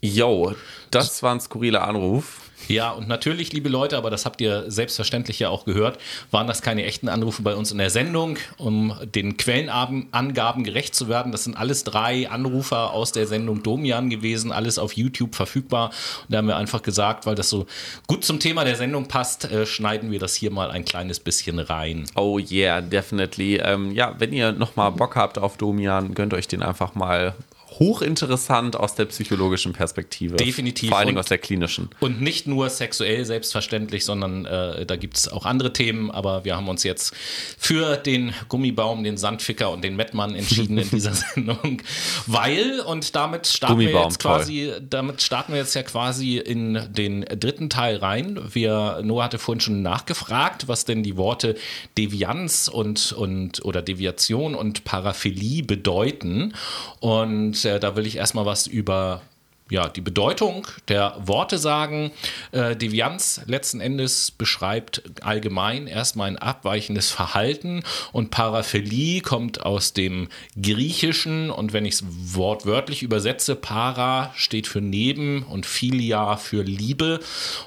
Yo, 0.02 0.54
das 0.90 1.22
war 1.22 1.32
ein 1.32 1.40
skurriler 1.40 1.88
Anruf. 1.88 2.45
Ja, 2.68 2.90
und 2.90 3.06
natürlich, 3.06 3.52
liebe 3.52 3.68
Leute, 3.68 3.96
aber 3.96 4.10
das 4.10 4.24
habt 4.24 4.40
ihr 4.40 4.64
selbstverständlich 4.68 5.38
ja 5.38 5.50
auch 5.50 5.64
gehört, 5.64 5.98
waren 6.30 6.46
das 6.46 6.62
keine 6.62 6.84
echten 6.84 7.08
Anrufe 7.08 7.42
bei 7.42 7.54
uns 7.54 7.70
in 7.70 7.78
der 7.78 7.90
Sendung, 7.90 8.38
um 8.56 8.96
den 9.14 9.36
Quellenangaben 9.36 10.64
gerecht 10.64 10.94
zu 10.94 11.08
werden. 11.08 11.30
Das 11.30 11.44
sind 11.44 11.56
alles 11.56 11.84
drei 11.84 12.28
Anrufer 12.28 12.92
aus 12.92 13.12
der 13.12 13.26
Sendung 13.26 13.62
Domian 13.62 14.10
gewesen, 14.10 14.50
alles 14.50 14.78
auf 14.78 14.94
YouTube 14.94 15.34
verfügbar. 15.34 15.90
Und 16.22 16.32
da 16.32 16.38
haben 16.38 16.48
wir 16.48 16.56
einfach 16.56 16.82
gesagt, 16.82 17.26
weil 17.26 17.36
das 17.36 17.50
so 17.50 17.66
gut 18.08 18.24
zum 18.24 18.40
Thema 18.40 18.64
der 18.64 18.76
Sendung 18.76 19.06
passt, 19.06 19.44
äh, 19.44 19.64
schneiden 19.66 20.10
wir 20.10 20.18
das 20.18 20.34
hier 20.34 20.50
mal 20.50 20.70
ein 20.70 20.84
kleines 20.84 21.20
bisschen 21.20 21.58
rein. 21.58 22.06
Oh 22.16 22.38
yeah, 22.38 22.80
definitely. 22.80 23.56
Ähm, 23.56 23.92
ja, 23.92 24.14
wenn 24.18 24.32
ihr 24.32 24.52
nochmal 24.52 24.90
Bock 24.90 25.14
habt 25.14 25.38
auf 25.38 25.56
Domian, 25.56 26.14
gönnt 26.14 26.34
euch 26.34 26.48
den 26.48 26.62
einfach 26.62 26.94
mal 26.94 27.34
hochinteressant 27.78 28.76
aus 28.76 28.94
der 28.94 29.04
psychologischen 29.06 29.72
Perspektive. 29.72 30.36
Definitiv. 30.36 30.88
Vor 30.88 30.98
allen 30.98 31.08
Dingen 31.08 31.18
aus 31.18 31.26
der 31.26 31.38
klinischen. 31.38 31.90
Und 32.00 32.22
nicht 32.22 32.46
nur 32.46 32.70
sexuell 32.70 33.24
selbstverständlich, 33.24 34.04
sondern 34.04 34.46
äh, 34.46 34.86
da 34.86 34.96
gibt 34.96 35.16
es 35.16 35.28
auch 35.28 35.44
andere 35.44 35.72
Themen. 35.72 36.10
Aber 36.10 36.44
wir 36.44 36.56
haben 36.56 36.68
uns 36.68 36.84
jetzt 36.84 37.14
für 37.58 37.96
den 37.96 38.32
Gummibaum, 38.48 39.04
den 39.04 39.16
Sandficker 39.18 39.70
und 39.70 39.84
den 39.84 39.96
Mettmann 39.96 40.34
entschieden 40.34 40.78
in 40.78 40.88
dieser 40.88 41.12
Sendung. 41.34 41.82
Weil, 42.26 42.80
und 42.80 43.14
damit 43.14 43.46
starten 43.46 43.78
wir 43.78 43.90
jetzt 43.90 44.20
quasi, 44.20 44.70
toll. 44.70 44.86
damit 44.88 45.22
starten 45.22 45.52
wir 45.52 45.60
jetzt 45.60 45.74
ja 45.74 45.82
quasi 45.82 46.38
in 46.38 46.80
den 46.90 47.22
dritten 47.22 47.68
Teil 47.68 47.96
rein. 47.96 48.40
Wir, 48.52 49.00
Noah 49.04 49.24
hatte 49.24 49.38
vorhin 49.38 49.60
schon 49.60 49.82
nachgefragt, 49.82 50.68
was 50.68 50.86
denn 50.86 51.02
die 51.02 51.16
Worte 51.16 51.56
Devianz 51.98 52.68
und, 52.68 53.12
und 53.12 53.64
oder 53.64 53.82
Deviation 53.82 54.54
und 54.54 54.84
Paraphilie 54.84 55.62
bedeuten. 55.62 56.54
Und 57.00 57.65
äh, 57.66 57.80
da 57.80 57.96
will 57.96 58.06
ich 58.06 58.16
erstmal 58.16 58.46
was 58.46 58.66
über 58.66 59.20
ja, 59.68 59.88
die 59.88 60.00
Bedeutung 60.00 60.66
der 60.88 61.16
Worte 61.18 61.58
sagen. 61.58 62.12
Äh, 62.52 62.76
Devianz 62.76 63.40
letzten 63.46 63.80
Endes 63.80 64.30
beschreibt 64.30 65.02
allgemein 65.22 65.88
erstmal 65.88 66.28
ein 66.28 66.38
abweichendes 66.38 67.10
Verhalten 67.10 67.82
und 68.12 68.30
Paraphilie 68.30 69.22
kommt 69.22 69.62
aus 69.62 69.92
dem 69.92 70.28
Griechischen 70.60 71.50
und 71.50 71.72
wenn 71.72 71.84
ich 71.84 71.94
es 71.94 72.04
wortwörtlich 72.06 73.02
übersetze, 73.02 73.56
para 73.56 74.32
steht 74.36 74.68
für 74.68 74.80
neben 74.80 75.42
und 75.42 75.66
philia 75.66 76.36
für 76.36 76.62
Liebe 76.62 77.18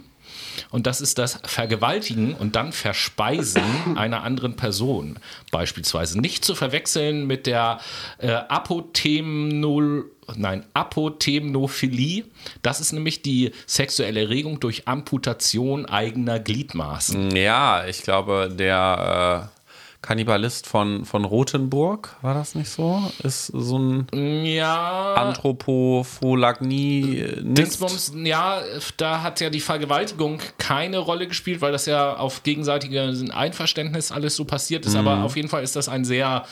Und 0.72 0.88
das 0.88 1.02
ist 1.02 1.18
das 1.18 1.40
Vergewaltigen 1.44 2.34
und 2.34 2.56
dann 2.56 2.72
Verspeisen 2.74 3.64
einer 3.96 4.24
anderen 4.24 4.56
Person. 4.56 5.20
Beispielsweise 5.52 6.20
nicht 6.20 6.46
zu 6.46 6.56
verwechseln 6.56 7.28
mit 7.28 7.46
der 7.48 7.80
äh, 8.18 8.32
Apothemnol, 8.32 10.12
nein, 10.38 10.66
Apothemnophilie. 10.74 12.26
Das 12.62 12.80
ist 12.80 12.94
nämlich 12.94 13.22
die 13.22 13.52
sexuelle 13.66 14.22
Erregung 14.22 14.60
durch 14.60 14.88
Amputation 14.88 15.86
eigener 15.86 16.40
Gliedmaßen. 16.40 17.36
Ja, 17.36 17.86
ich 17.88 18.04
glaube, 18.04 18.52
der 18.54 19.52
äh, 19.56 19.59
Kannibalist 20.02 20.66
von, 20.66 21.04
von 21.04 21.26
Rothenburg, 21.26 22.16
war 22.22 22.34
das 22.34 22.56
nicht 22.56 22.70
so? 22.70 23.04
Ist 23.22 23.48
so 23.48 23.78
ein 23.78 24.08
Ja. 24.46 25.14
Anthropophagnie. 25.16 27.26
Dingsbums, 27.42 28.14
ja, 28.24 28.62
da 28.98 29.22
hat 29.24 29.42
ja 29.42 29.50
die 29.50 29.60
Vergewaltigung 29.60 30.40
keine 30.58 31.00
Rolle 31.00 31.28
gespielt, 31.28 31.62
weil 31.62 31.74
das 31.74 31.86
ja 31.86 32.16
auf 32.16 32.44
gegenseitigem 32.44 33.32
Einverständnis 33.32 34.12
alles 34.12 34.36
so 34.36 34.46
passiert 34.46 34.86
ist. 34.86 34.96
Aber 34.96 35.24
auf 35.24 35.36
jeden 35.36 35.50
Fall 35.50 35.64
ist 35.64 35.76
das 35.76 35.90
ein 35.90 36.06
sehr, 36.06 36.46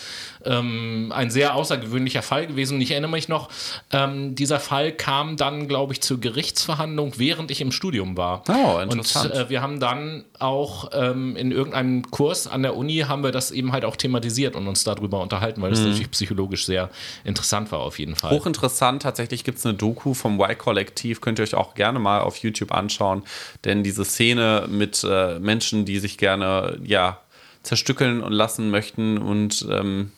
ähm, 0.43 1.13
ein 1.15 1.29
sehr 1.29 1.55
außergewöhnlicher 1.55 2.21
Fall 2.21 2.47
gewesen. 2.47 2.75
Und 2.75 2.81
ich 2.81 2.91
erinnere 2.91 3.11
mich 3.11 3.29
noch, 3.29 3.49
ähm, 3.91 4.35
dieser 4.35 4.59
Fall 4.59 4.91
kam 4.91 5.37
dann, 5.37 5.67
glaube 5.69 5.93
ich, 5.93 6.01
zur 6.01 6.19
Gerichtsverhandlung, 6.19 7.13
während 7.17 7.49
ich 7.51 7.61
im 7.61 7.71
Studium 7.71 8.17
war. 8.17 8.43
Oh, 8.49 8.79
interessant. 8.79 9.31
Und 9.31 9.39
äh, 9.39 9.49
wir 9.49 9.61
haben 9.61 9.79
dann 9.79 10.25
auch 10.39 10.89
ähm, 10.93 11.35
in 11.35 11.51
irgendeinem 11.51 12.09
Kurs 12.11 12.47
an 12.47 12.63
der 12.63 12.75
Uni 12.75 13.05
haben 13.07 13.23
wir 13.23 13.31
das 13.37 13.51
eben 13.51 13.71
halt 13.71 13.85
auch 13.85 13.95
thematisiert 13.95 14.55
und 14.55 14.67
uns 14.67 14.83
darüber 14.83 15.21
unterhalten, 15.21 15.61
weil 15.61 15.69
das 15.69 15.79
natürlich 15.79 16.11
psychologisch 16.11 16.65
sehr 16.65 16.89
interessant 17.23 17.71
war 17.71 17.79
auf 17.79 17.99
jeden 17.99 18.15
Fall. 18.15 18.31
Hochinteressant, 18.31 19.03
tatsächlich 19.03 19.43
gibt 19.43 19.59
es 19.59 19.65
eine 19.65 19.75
Doku 19.75 20.13
vom 20.13 20.39
Y-Kollektiv, 20.39 21.21
könnt 21.21 21.39
ihr 21.39 21.43
euch 21.43 21.55
auch 21.55 21.75
gerne 21.75 21.99
mal 21.99 22.19
auf 22.21 22.37
YouTube 22.37 22.71
anschauen, 22.71 23.23
denn 23.63 23.83
diese 23.83 24.03
Szene 24.03 24.67
mit 24.69 25.05
äh, 25.07 25.39
Menschen, 25.39 25.85
die 25.85 25.99
sich 25.99 26.17
gerne, 26.17 26.79
ja, 26.83 27.21
zerstückeln 27.63 28.21
und 28.21 28.31
lassen 28.31 28.69
möchten 28.69 29.17
und 29.17 29.67
ähm, 29.69 30.11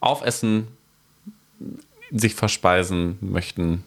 aufessen, 0.00 0.68
sich 2.10 2.34
verspeisen 2.34 3.18
möchten, 3.20 3.84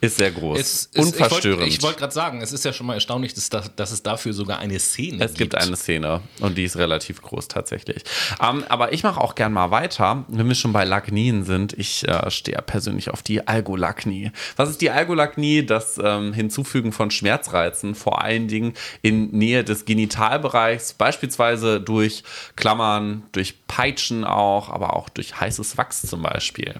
ist 0.00 0.16
sehr 0.16 0.30
groß. 0.30 0.58
Es, 0.58 0.90
es, 0.92 1.06
Unverstörend. 1.06 1.66
Ich 1.66 1.82
wollte 1.82 1.90
wollt 1.90 1.98
gerade 1.98 2.12
sagen, 2.12 2.40
es 2.40 2.52
ist 2.52 2.64
ja 2.64 2.72
schon 2.72 2.86
mal 2.86 2.94
erstaunlich, 2.94 3.34
dass, 3.34 3.50
da, 3.50 3.64
dass 3.76 3.90
es 3.90 4.02
dafür 4.02 4.32
sogar 4.32 4.58
eine 4.58 4.78
Szene 4.78 5.22
Es 5.24 5.34
gibt 5.34 5.52
gibt. 5.52 5.56
eine 5.56 5.76
Szene 5.76 6.22
und 6.40 6.56
die 6.56 6.64
ist 6.64 6.76
relativ 6.76 7.20
groß 7.20 7.48
tatsächlich. 7.48 8.04
Ähm, 8.40 8.64
aber 8.68 8.92
ich 8.92 9.02
mache 9.02 9.20
auch 9.20 9.34
gern 9.34 9.52
mal 9.52 9.70
weiter, 9.70 10.24
wenn 10.28 10.48
wir 10.48 10.54
schon 10.54 10.72
bei 10.72 10.84
Lagnien 10.84 11.44
sind. 11.44 11.74
Ich 11.74 12.06
äh, 12.08 12.30
stehe 12.30 12.56
ja 12.56 12.62
persönlich 12.62 13.10
auf 13.10 13.22
die 13.22 13.46
Algolagnie. 13.46 14.30
Was 14.56 14.70
ist 14.70 14.80
die 14.80 14.90
Algolagnie? 14.90 15.66
Das 15.66 16.00
ähm, 16.02 16.32
Hinzufügen 16.32 16.92
von 16.92 17.10
Schmerzreizen, 17.10 17.94
vor 17.94 18.22
allen 18.22 18.48
Dingen 18.48 18.74
in 19.02 19.30
Nähe 19.30 19.64
des 19.64 19.84
Genitalbereichs, 19.84 20.94
beispielsweise 20.94 21.80
durch 21.80 22.24
Klammern, 22.56 23.24
durch 23.32 23.66
Peitschen 23.66 24.24
auch, 24.24 24.70
aber 24.70 24.94
auch 24.96 25.08
durch 25.08 25.40
heißes 25.40 25.76
Wachs 25.76 26.02
zum 26.02 26.22
Beispiel. 26.22 26.74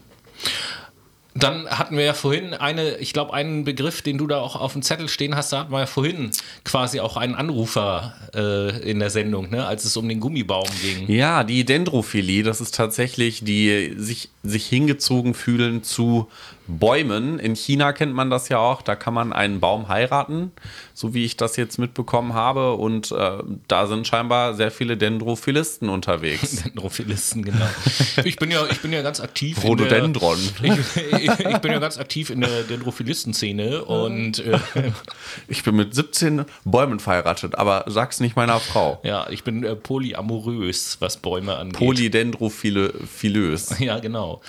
Dann 1.35 1.68
hatten 1.68 1.97
wir 1.97 2.05
ja 2.05 2.14
vorhin 2.14 2.55
eine, 2.55 2.97
ich 2.97 3.12
glaube, 3.12 3.33
einen 3.33 3.64
Begriff, 3.64 4.03
den 4.03 4.18
du 4.18 4.26
da 4.26 4.41
auch 4.41 4.57
auf 4.57 4.72
dem 4.72 4.83
Zettel 4.83 5.09
stehen 5.09 5.37
hast, 5.37 5.53
da 5.53 5.61
hatten 5.61 5.72
wir 5.72 5.81
ja 5.81 5.87
vorhin 5.87 6.31
quasi 6.64 7.01
auch 7.01 7.16
einen 7.16 7.35
Anrufer 7.35 8.14
äh, 8.35 8.91
in 8.91 8.99
der 8.99 9.11
Sendung, 9.11 9.51
ne, 9.51 9.66
als 9.66 9.85
es 9.85 9.97
um 9.97 10.09
den 10.09 10.18
Gummibaum 10.18 10.68
ging. 10.83 11.09
Ja, 11.09 11.45
die 11.45 11.64
Dendrophilie, 11.64 12.43
das 12.43 12.61
ist 12.61 12.74
tatsächlich 12.74 13.45
die 13.45 13.95
sich, 13.97 14.31
sich 14.43 14.66
hingezogen 14.66 15.35
fühlen 15.35 15.85
zu 15.85 16.28
Bäumen. 16.79 17.39
In 17.39 17.55
China 17.57 17.93
kennt 17.93 18.14
man 18.14 18.31
das 18.31 18.49
ja 18.49 18.59
auch, 18.59 18.83
da 18.83 18.95
kann 18.97 19.14
man 19.14 19.33
einen 19.33 19.61
Baum 19.61 19.89
heiraten, 19.89 20.53
so 20.95 21.14
wie 21.14 21.25
ich 21.25 21.37
das 21.37 21.57
jetzt 21.57 21.79
mitbekommen 21.79 22.35
habe. 22.35 22.75
Und 22.75 23.11
äh, 23.12 23.39
da 23.68 23.87
sind 23.87 24.07
scheinbar 24.07 24.55
sehr 24.55 24.71
viele 24.71 24.97
Dendrophilisten 24.97 25.89
unterwegs. 25.89 26.62
Dendrophilisten, 26.64 27.45
genau. 27.45 27.66
Ich 28.25 28.37
bin 28.37 28.51
ja, 28.51 28.64
ich 28.71 28.81
bin 28.81 28.93
ja 28.93 29.03
ganz 29.03 29.21
aktiv. 29.21 29.57
in 29.57 29.62
der- 29.62 29.71
Rhododendron. 29.87 30.39
Ich, 30.62 30.73
ich, 31.12 31.41
ich 31.41 31.59
bin 31.59 31.73
ja 31.73 31.79
ganz 31.79 31.99
aktiv 31.99 32.31
in 32.31 32.41
der 32.43 32.62
Dendrophilistenszene 32.62 33.85
und 33.85 34.39
äh, 34.39 34.59
Ich 35.49 35.62
bin 35.62 35.77
mit 35.77 35.95
17 35.95 36.45
Bäumen 36.64 37.01
verheiratet, 37.01 37.55
aber 37.57 37.85
sag's 37.89 38.21
nicht 38.21 38.37
meiner 38.37 38.61
Frau. 38.61 39.01
ja, 39.03 39.29
ich 39.31 39.45
bin 39.45 39.64
äh, 39.64 39.77
polyamorös, 39.77 40.97
was 41.01 41.16
Bäume 41.16 41.57
angeht. 41.57 41.79
Polydendrophilös. 41.79 43.79
Ja, 43.79 43.99
genau. 43.99 44.41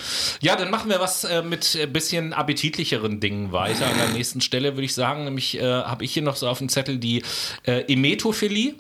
Ja, 0.42 0.56
dann 0.56 0.70
machen 0.72 0.90
wir 0.90 1.00
was 1.00 1.24
äh, 1.24 1.42
mit 1.42 1.78
ein 1.82 1.92
bisschen 2.12 2.34
appetitlicheren 2.34 3.20
Dingen 3.22 3.52
weiter. 3.54 3.88
An 3.88 3.98
der 3.98 4.10
nächsten 4.10 4.42
Stelle 4.42 4.74
würde 4.76 4.84
ich 4.84 4.94
sagen, 4.94 5.24
nämlich 5.24 5.58
äh, 5.58 5.64
habe 5.64 6.04
ich 6.04 6.14
hier 6.14 6.24
noch 6.24 6.36
so 6.36 6.48
auf 6.50 6.58
dem 6.58 6.68
Zettel 6.68 6.98
die 6.98 7.24
äh, 7.66 7.82
Emetophilie. 7.92 8.76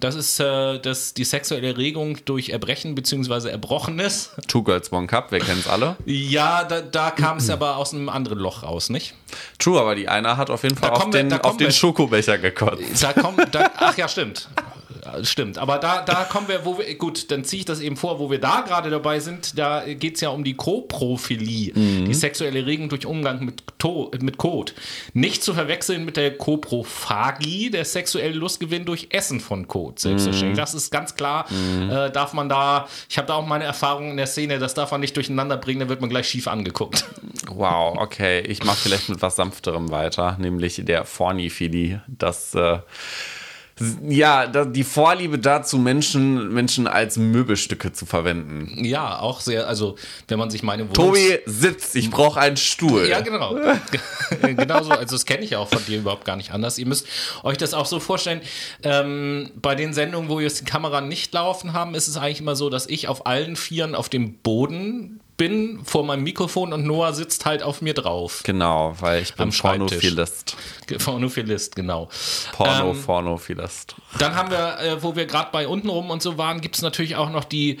Das 0.00 0.14
ist 0.14 0.38
äh, 0.38 0.78
das, 0.78 1.14
die 1.14 1.24
sexuelle 1.24 1.66
Erregung 1.68 2.18
durch 2.26 2.50
Erbrechen 2.50 2.94
bzw. 2.94 3.48
Erbrochenes. 3.48 4.30
Two 4.48 4.62
Girls 4.62 4.92
One 4.92 5.06
Cup, 5.06 5.32
wir 5.32 5.40
kennen's 5.40 5.66
alle. 5.66 5.96
Ja, 6.04 6.62
da, 6.64 6.82
da 6.82 7.10
kam 7.10 7.38
es 7.38 7.48
aber 7.50 7.76
aus 7.78 7.94
einem 7.94 8.08
anderen 8.10 8.38
Loch 8.38 8.62
raus, 8.62 8.90
nicht? 8.90 9.14
True, 9.58 9.80
aber 9.80 9.94
die 9.96 10.08
eine 10.08 10.36
hat 10.36 10.50
auf 10.50 10.62
jeden 10.62 10.76
Fall 10.76 10.90
auf 10.90 11.06
wir- 11.06 11.10
den, 11.24 11.32
auf 11.32 11.56
den 11.56 11.72
Schokobecher 11.72 12.36
gekotzt. 12.38 13.02
Da 13.02 13.12
kommt, 13.14 13.52
da, 13.54 13.70
ach 13.76 13.96
ja, 13.96 14.06
stimmt. 14.08 14.48
Stimmt, 15.22 15.58
aber 15.58 15.78
da, 15.78 16.02
da 16.02 16.24
kommen 16.24 16.48
wir, 16.48 16.64
wo 16.64 16.78
wir, 16.78 16.94
gut, 16.96 17.30
dann 17.30 17.44
ziehe 17.44 17.60
ich 17.60 17.66
das 17.66 17.80
eben 17.80 17.96
vor, 17.96 18.18
wo 18.18 18.30
wir 18.30 18.40
da 18.40 18.62
gerade 18.62 18.90
dabei 18.90 19.20
sind, 19.20 19.58
da 19.58 19.84
geht 19.86 20.16
es 20.16 20.20
ja 20.20 20.30
um 20.30 20.44
die 20.44 20.54
Koprophilie, 20.54 21.72
die 21.72 22.14
sexuelle 22.14 22.60
Erregung 22.60 22.88
durch 22.88 23.06
Umgang 23.06 23.44
mit, 23.44 23.62
to 23.78 24.10
mit 24.20 24.38
Kot. 24.38 24.74
Nicht 25.12 25.42
zu 25.42 25.54
verwechseln 25.54 26.04
mit 26.04 26.16
der 26.16 26.36
Koprophagie, 26.36 27.70
der 27.70 27.84
sexuelle 27.84 28.34
Lustgewinn 28.34 28.84
durch 28.84 29.08
Essen 29.10 29.40
von 29.40 29.68
Kot, 29.68 29.98
selbstverständlich. 29.98 30.58
Das 30.58 30.74
ist 30.74 30.90
ganz 30.90 31.14
klar, 31.14 31.46
äh, 31.50 32.10
darf 32.10 32.32
man 32.32 32.48
da, 32.48 32.88
ich 33.08 33.18
habe 33.18 33.28
da 33.28 33.34
auch 33.34 33.46
meine 33.46 33.64
Erfahrungen 33.64 34.12
in 34.12 34.16
der 34.16 34.26
Szene, 34.26 34.58
das 34.58 34.74
darf 34.74 34.90
man 34.90 35.00
nicht 35.00 35.16
durcheinander 35.16 35.56
bringen, 35.56 35.80
da 35.80 35.88
wird 35.88 36.00
man 36.00 36.10
gleich 36.10 36.28
schief 36.28 36.48
angeguckt. 36.48 37.04
Wow, 37.48 37.98
okay. 37.98 38.40
Ich 38.40 38.64
mache 38.64 38.78
vielleicht 38.78 39.08
mit 39.08 39.22
was 39.22 39.36
Sanfterem 39.36 39.90
weiter, 39.90 40.36
nämlich 40.38 40.82
der 40.84 41.04
Forniphilie. 41.04 42.02
Das, 42.06 42.54
äh, 42.54 42.78
ja, 44.08 44.46
die 44.46 44.84
Vorliebe 44.84 45.38
dazu, 45.38 45.78
Menschen, 45.78 46.52
Menschen 46.52 46.86
als 46.86 47.16
Möbelstücke 47.16 47.92
zu 47.92 48.06
verwenden. 48.06 48.84
Ja, 48.84 49.18
auch 49.20 49.40
sehr, 49.40 49.68
also 49.68 49.96
wenn 50.28 50.38
man 50.38 50.50
sich 50.50 50.62
meine 50.62 50.84
Wohnungs- 50.84 50.92
Tobi 50.94 51.38
sitzt, 51.46 51.96
ich 51.96 52.10
brauche 52.10 52.40
einen 52.40 52.56
Stuhl. 52.56 53.08
Ja, 53.08 53.20
genau. 53.20 53.56
genau 54.42 54.82
so. 54.82 54.90
Also, 54.90 55.14
das 55.14 55.26
kenne 55.26 55.44
ich 55.44 55.56
auch 55.56 55.68
von 55.68 55.84
dir 55.86 55.98
überhaupt 55.98 56.24
gar 56.24 56.36
nicht 56.36 56.52
anders. 56.52 56.78
Ihr 56.78 56.86
müsst 56.86 57.06
euch 57.42 57.56
das 57.56 57.74
auch 57.74 57.86
so 57.86 58.00
vorstellen. 58.00 58.40
Ähm, 58.82 59.50
bei 59.60 59.74
den 59.74 59.92
Sendungen, 59.94 60.28
wo 60.28 60.38
wir 60.38 60.44
jetzt 60.44 60.60
die 60.60 60.64
Kamera 60.64 61.00
nicht 61.00 61.32
laufen 61.32 61.72
haben, 61.72 61.94
ist 61.94 62.08
es 62.08 62.16
eigentlich 62.16 62.40
immer 62.40 62.56
so, 62.56 62.70
dass 62.70 62.86
ich 62.86 63.08
auf 63.08 63.26
allen 63.26 63.56
Vieren 63.56 63.94
auf 63.94 64.08
dem 64.08 64.34
Boden 64.34 65.20
bin, 65.38 65.80
vor 65.84 66.04
meinem 66.04 66.24
Mikrofon 66.24 66.74
und 66.74 66.84
Noah 66.84 67.14
sitzt 67.14 67.46
halt 67.46 67.62
auf 67.62 67.80
mir 67.80 67.94
drauf. 67.94 68.42
Genau, 68.44 68.94
weil 69.00 69.22
ich 69.22 69.34
bin. 69.34 69.50
Pornophilist. 69.50 70.56
Pornophilist, 71.02 71.74
genau. 71.76 72.10
Porno, 72.52 72.90
Ähm, 72.90 73.02
Pornophilist. 73.02 73.94
Dann 74.18 74.34
haben 74.34 74.50
wir, 74.50 74.78
äh, 74.80 75.02
wo 75.02 75.16
wir 75.16 75.24
gerade 75.24 75.48
bei 75.50 75.66
untenrum 75.66 76.10
und 76.10 76.20
so 76.20 76.36
waren, 76.36 76.60
gibt 76.60 76.76
es 76.76 76.82
natürlich 76.82 77.16
auch 77.16 77.30
noch 77.30 77.44
die 77.44 77.78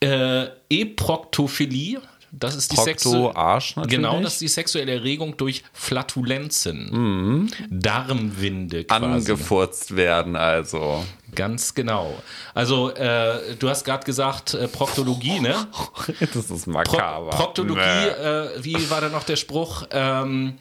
äh, 0.00 0.46
Eproktophilie. 0.70 2.00
Das 2.30 2.54
ist 2.54 2.70
die 2.72 2.76
Procto, 2.76 2.90
Sexu 2.90 3.30
Arsch 3.34 3.76
natürlich. 3.76 3.96
Genau, 3.96 4.20
das 4.20 4.34
ist 4.34 4.40
die 4.42 4.48
sexuelle 4.48 4.92
Erregung 4.92 5.36
durch 5.36 5.64
Flatulenzen. 5.72 7.50
Darmwinde 7.70 8.84
quasi. 8.84 9.04
Angefurzt 9.04 9.96
werden, 9.96 10.36
also. 10.36 11.04
Ganz 11.34 11.74
genau. 11.74 12.14
Also, 12.54 12.90
äh, 12.90 13.54
du 13.58 13.68
hast 13.68 13.84
gerade 13.84 14.04
gesagt, 14.04 14.54
äh, 14.54 14.68
Proktologie, 14.68 15.40
ne? 15.40 15.54
Das 16.20 16.50
ist 16.50 16.64
Pro 16.64 16.70
makaber. 16.72 17.30
Proktologie, 17.30 17.80
Nee. 17.80 18.06
äh, 18.08 18.64
wie 18.64 18.90
war 18.90 19.00
da 19.00 19.08
noch 19.08 19.24
der 19.24 19.36
Spruch? 19.36 19.84
Ähm, 19.90 20.54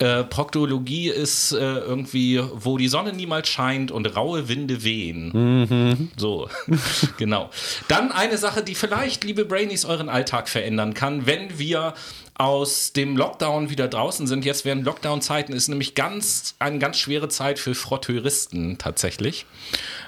Äh, 0.00 0.24
Proktologie 0.24 1.08
ist 1.08 1.52
äh, 1.52 1.56
irgendwie, 1.56 2.40
wo 2.54 2.78
die 2.78 2.86
Sonne 2.88 3.12
niemals 3.12 3.48
scheint 3.48 3.90
und 3.90 4.06
raue 4.16 4.48
Winde 4.48 4.84
wehen. 4.84 5.30
Mhm. 5.32 6.10
So, 6.16 6.48
genau. 7.18 7.50
Dann 7.88 8.12
eine 8.12 8.38
Sache, 8.38 8.62
die 8.62 8.76
vielleicht, 8.76 9.24
liebe 9.24 9.44
Brainies, 9.44 9.84
euren 9.84 10.08
Alltag 10.08 10.48
verändern 10.48 10.94
kann, 10.94 11.26
wenn 11.26 11.58
wir 11.58 11.94
aus 12.34 12.92
dem 12.92 13.16
Lockdown 13.16 13.68
wieder 13.68 13.88
draußen 13.88 14.28
sind. 14.28 14.44
Jetzt 14.44 14.64
während 14.64 14.84
Lockdown-Zeiten 14.84 15.52
ist 15.52 15.66
nämlich 15.66 15.96
ganz 15.96 16.54
eine 16.60 16.78
ganz 16.78 16.96
schwere 16.96 17.28
Zeit 17.28 17.58
für 17.58 17.74
Frotteuristen 17.74 18.78
tatsächlich. 18.78 19.44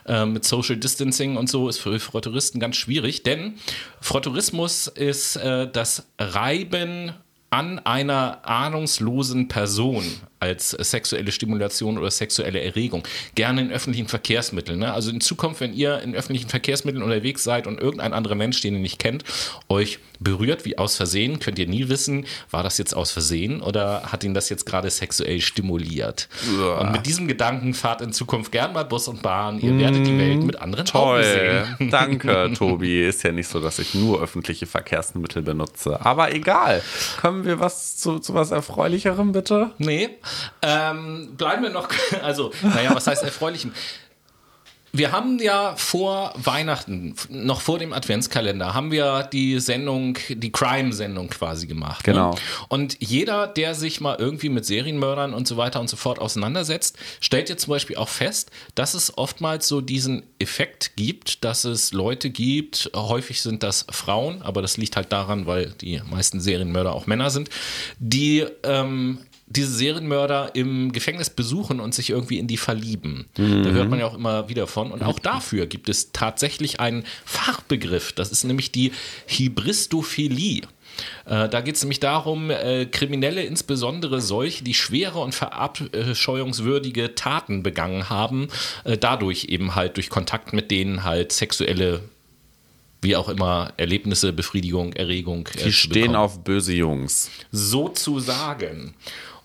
Äh, 0.06 0.24
mit 0.26 0.44
Social 0.44 0.76
Distancing 0.76 1.36
und 1.36 1.50
so 1.50 1.68
ist 1.68 1.78
für 1.78 1.98
Frotteuristen 1.98 2.60
ganz 2.60 2.76
schwierig, 2.76 3.24
denn 3.24 3.54
Frotteurismus 4.00 4.86
ist 4.86 5.36
äh, 5.36 5.68
das 5.70 6.06
Reiben 6.18 7.12
an 7.50 7.80
einer 7.80 8.38
ahnungslosen 8.44 9.48
Person 9.48 10.04
als 10.40 10.70
sexuelle 10.70 11.32
Stimulation 11.32 11.98
oder 11.98 12.10
sexuelle 12.10 12.60
Erregung. 12.60 13.06
Gerne 13.34 13.60
in 13.60 13.70
öffentlichen 13.70 14.08
Verkehrsmitteln. 14.08 14.78
Ne? 14.78 14.92
Also 14.92 15.10
in 15.10 15.20
Zukunft, 15.20 15.60
wenn 15.60 15.74
ihr 15.74 16.00
in 16.00 16.14
öffentlichen 16.14 16.48
Verkehrsmitteln 16.48 17.02
unterwegs 17.02 17.44
seid 17.44 17.66
und 17.66 17.78
irgendein 17.80 18.14
anderer 18.14 18.34
Mensch, 18.34 18.60
den 18.60 18.74
ihr 18.74 18.80
nicht 18.80 18.98
kennt, 18.98 19.24
euch 19.68 19.98
berührt 20.18 20.64
wie 20.64 20.78
aus 20.78 20.96
Versehen, 20.96 21.38
könnt 21.40 21.58
ihr 21.58 21.66
nie 21.66 21.88
wissen, 21.88 22.26
war 22.50 22.62
das 22.62 22.78
jetzt 22.78 22.94
aus 22.94 23.10
Versehen 23.10 23.60
oder 23.60 24.04
hat 24.12 24.24
ihn 24.24 24.34
das 24.34 24.48
jetzt 24.48 24.66
gerade 24.66 24.90
sexuell 24.90 25.40
stimuliert. 25.40 26.28
Uah. 26.58 26.80
Und 26.80 26.92
mit 26.92 27.06
diesem 27.06 27.26
Gedanken 27.28 27.74
fahrt 27.74 28.00
in 28.02 28.12
Zukunft 28.12 28.52
gern 28.52 28.72
mal 28.72 28.84
Bus 28.84 29.08
und 29.08 29.22
Bahn. 29.22 29.60
Ihr 29.60 29.78
werdet 29.78 30.06
die 30.06 30.18
Welt 30.18 30.42
mit 30.42 30.56
anderen 30.56 30.86
Augen 30.90 31.22
Toll. 31.22 31.24
sehen. 31.24 31.90
Danke, 31.90 32.52
Tobi. 32.56 33.06
Ist 33.06 33.22
ja 33.22 33.32
nicht 33.32 33.48
so, 33.48 33.60
dass 33.60 33.78
ich 33.78 33.94
nur 33.94 34.22
öffentliche 34.22 34.66
Verkehrsmittel 34.66 35.42
benutze. 35.42 36.04
Aber 36.04 36.34
egal. 36.34 36.82
Kommen 37.20 37.44
wir 37.44 37.60
was 37.60 37.96
zu, 37.96 38.18
zu 38.18 38.34
was 38.34 38.50
Erfreulicherem, 38.50 39.32
bitte? 39.32 39.70
Nee. 39.78 40.10
Ähm, 40.62 41.36
bleiben 41.36 41.62
wir 41.62 41.70
noch, 41.70 41.88
also, 42.22 42.52
naja, 42.62 42.94
was 42.94 43.06
heißt 43.06 43.22
erfreulichem? 43.22 43.72
Wir 44.92 45.12
haben 45.12 45.38
ja 45.38 45.76
vor 45.76 46.32
Weihnachten, 46.34 47.14
noch 47.28 47.60
vor 47.60 47.78
dem 47.78 47.92
Adventskalender, 47.92 48.74
haben 48.74 48.90
wir 48.90 49.22
die 49.22 49.60
Sendung, 49.60 50.18
die 50.28 50.50
Crime-Sendung 50.50 51.28
quasi 51.30 51.68
gemacht. 51.68 52.04
Genau. 52.04 52.32
Ne? 52.32 52.38
Und 52.68 52.96
jeder, 52.98 53.46
der 53.46 53.76
sich 53.76 54.00
mal 54.00 54.16
irgendwie 54.18 54.48
mit 54.48 54.66
Serienmördern 54.66 55.32
und 55.32 55.46
so 55.46 55.56
weiter 55.56 55.80
und 55.80 55.88
so 55.88 55.96
fort 55.96 56.18
auseinandersetzt, 56.18 56.98
stellt 57.20 57.48
jetzt 57.48 57.62
zum 57.62 57.70
Beispiel 57.70 57.96
auch 57.96 58.08
fest, 58.08 58.50
dass 58.74 58.94
es 58.94 59.16
oftmals 59.16 59.68
so 59.68 59.80
diesen 59.80 60.24
Effekt 60.40 60.96
gibt, 60.96 61.44
dass 61.44 61.64
es 61.64 61.92
Leute 61.92 62.30
gibt, 62.30 62.90
häufig 62.96 63.42
sind 63.42 63.62
das 63.62 63.86
Frauen, 63.90 64.42
aber 64.42 64.60
das 64.60 64.76
liegt 64.76 64.96
halt 64.96 65.12
daran, 65.12 65.46
weil 65.46 65.66
die 65.80 66.02
meisten 66.10 66.40
Serienmörder 66.40 66.92
auch 66.92 67.06
Männer 67.06 67.30
sind, 67.30 67.48
die 68.00 68.44
ähm, 68.64 69.20
diese 69.50 69.72
Serienmörder 69.72 70.54
im 70.54 70.92
Gefängnis 70.92 71.28
besuchen 71.28 71.80
und 71.80 71.92
sich 71.94 72.10
irgendwie 72.10 72.38
in 72.38 72.46
die 72.46 72.56
verlieben. 72.56 73.26
Da 73.34 73.42
hört 73.42 73.90
man 73.90 73.98
ja 73.98 74.06
auch 74.06 74.14
immer 74.14 74.48
wieder 74.48 74.66
von. 74.66 74.90
Und 74.92 75.02
auch 75.02 75.18
dafür 75.18 75.66
gibt 75.66 75.88
es 75.88 76.12
tatsächlich 76.12 76.78
einen 76.80 77.04
Fachbegriff. 77.24 78.12
Das 78.12 78.30
ist 78.30 78.44
nämlich 78.44 78.70
die 78.72 78.92
Hybristophilie. 79.26 80.62
Äh, 81.24 81.48
Da 81.48 81.60
geht 81.62 81.74
es 81.76 81.82
nämlich 81.82 82.00
darum, 82.00 82.50
äh, 82.50 82.86
Kriminelle, 82.86 83.42
insbesondere 83.42 84.20
solche, 84.20 84.62
die 84.64 84.74
schwere 84.74 85.18
und 85.18 85.34
verabscheuungswürdige 85.34 87.14
Taten 87.14 87.62
begangen 87.62 88.08
haben, 88.10 88.48
äh, 88.84 88.96
dadurch 88.98 89.44
eben 89.46 89.74
halt 89.74 89.96
durch 89.96 90.10
Kontakt 90.10 90.52
mit 90.52 90.70
denen 90.70 91.04
halt 91.04 91.32
sexuelle, 91.32 92.02
wie 93.02 93.16
auch 93.16 93.28
immer, 93.28 93.72
Erlebnisse, 93.78 94.32
Befriedigung, 94.32 94.92
Erregung. 94.92 95.48
Die 95.64 95.72
stehen 95.72 96.14
auf 96.16 96.44
böse 96.44 96.72
Jungs. 96.74 97.30
sozusagen. 97.50 98.94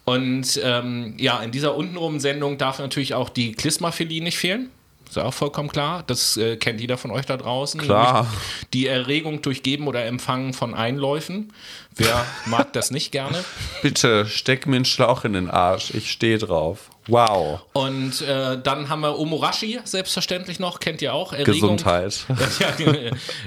Und 0.06 0.60
ähm, 0.64 1.16
ja, 1.18 1.41
in 1.41 1.51
dieser 1.51 1.76
untenrum 1.76 2.20
Sendung 2.20 2.58
darf 2.58 2.80
natürlich 2.80 3.16
auch 3.16 3.30
die 3.30 3.53
Klismaphilie 3.53 4.24
nicht 4.24 4.38
fehlen. 4.38 4.70
Ist 5.08 5.18
ja 5.18 5.24
auch 5.24 5.34
vollkommen 5.34 5.70
klar. 5.70 6.03
Das 6.08 6.36
äh, 6.38 6.58
kennt 6.58 6.82
jeder 6.82 6.97
von 6.97 7.12
euch 7.12 7.26
da 7.26 7.38
draußen. 7.38 7.80
Klar. 7.80 8.28
Die 8.74 8.88
Erregung 8.88 9.41
durch 9.41 9.64
Geben 9.64 9.88
oder 9.88 10.06
Empfangen 10.06 10.53
von 10.53 10.74
Einläufen. 10.74 11.53
Wer 11.95 12.26
mag 12.45 12.74
das 12.74 12.91
nicht 12.91 13.12
gerne? 13.12 13.43
Bitte 13.82 14.26
steck 14.26 14.68
mir 14.68 14.78
einen 14.78 14.86
Schlauch 14.86 15.24
in 15.24 15.34
den 15.34 15.49
Arsch. 15.49 15.91
Ich 15.93 16.12
stehe 16.12 16.38
drauf. 16.38 16.89
Wow. 17.08 17.62
Und 17.74 18.22
äh, 18.22 18.60
dann 18.62 18.89
haben 18.89 19.01
wir 19.01 19.20
Omorashi, 19.20 19.80
selbstverständlich 19.84 20.60
noch, 20.60 20.80
kennt 20.80 21.03
ihr 21.03 21.14
auch. 21.14 21.34
Erregung. 21.34 21.78
Gesundheit. 21.78 22.26
Ja, 22.60 22.74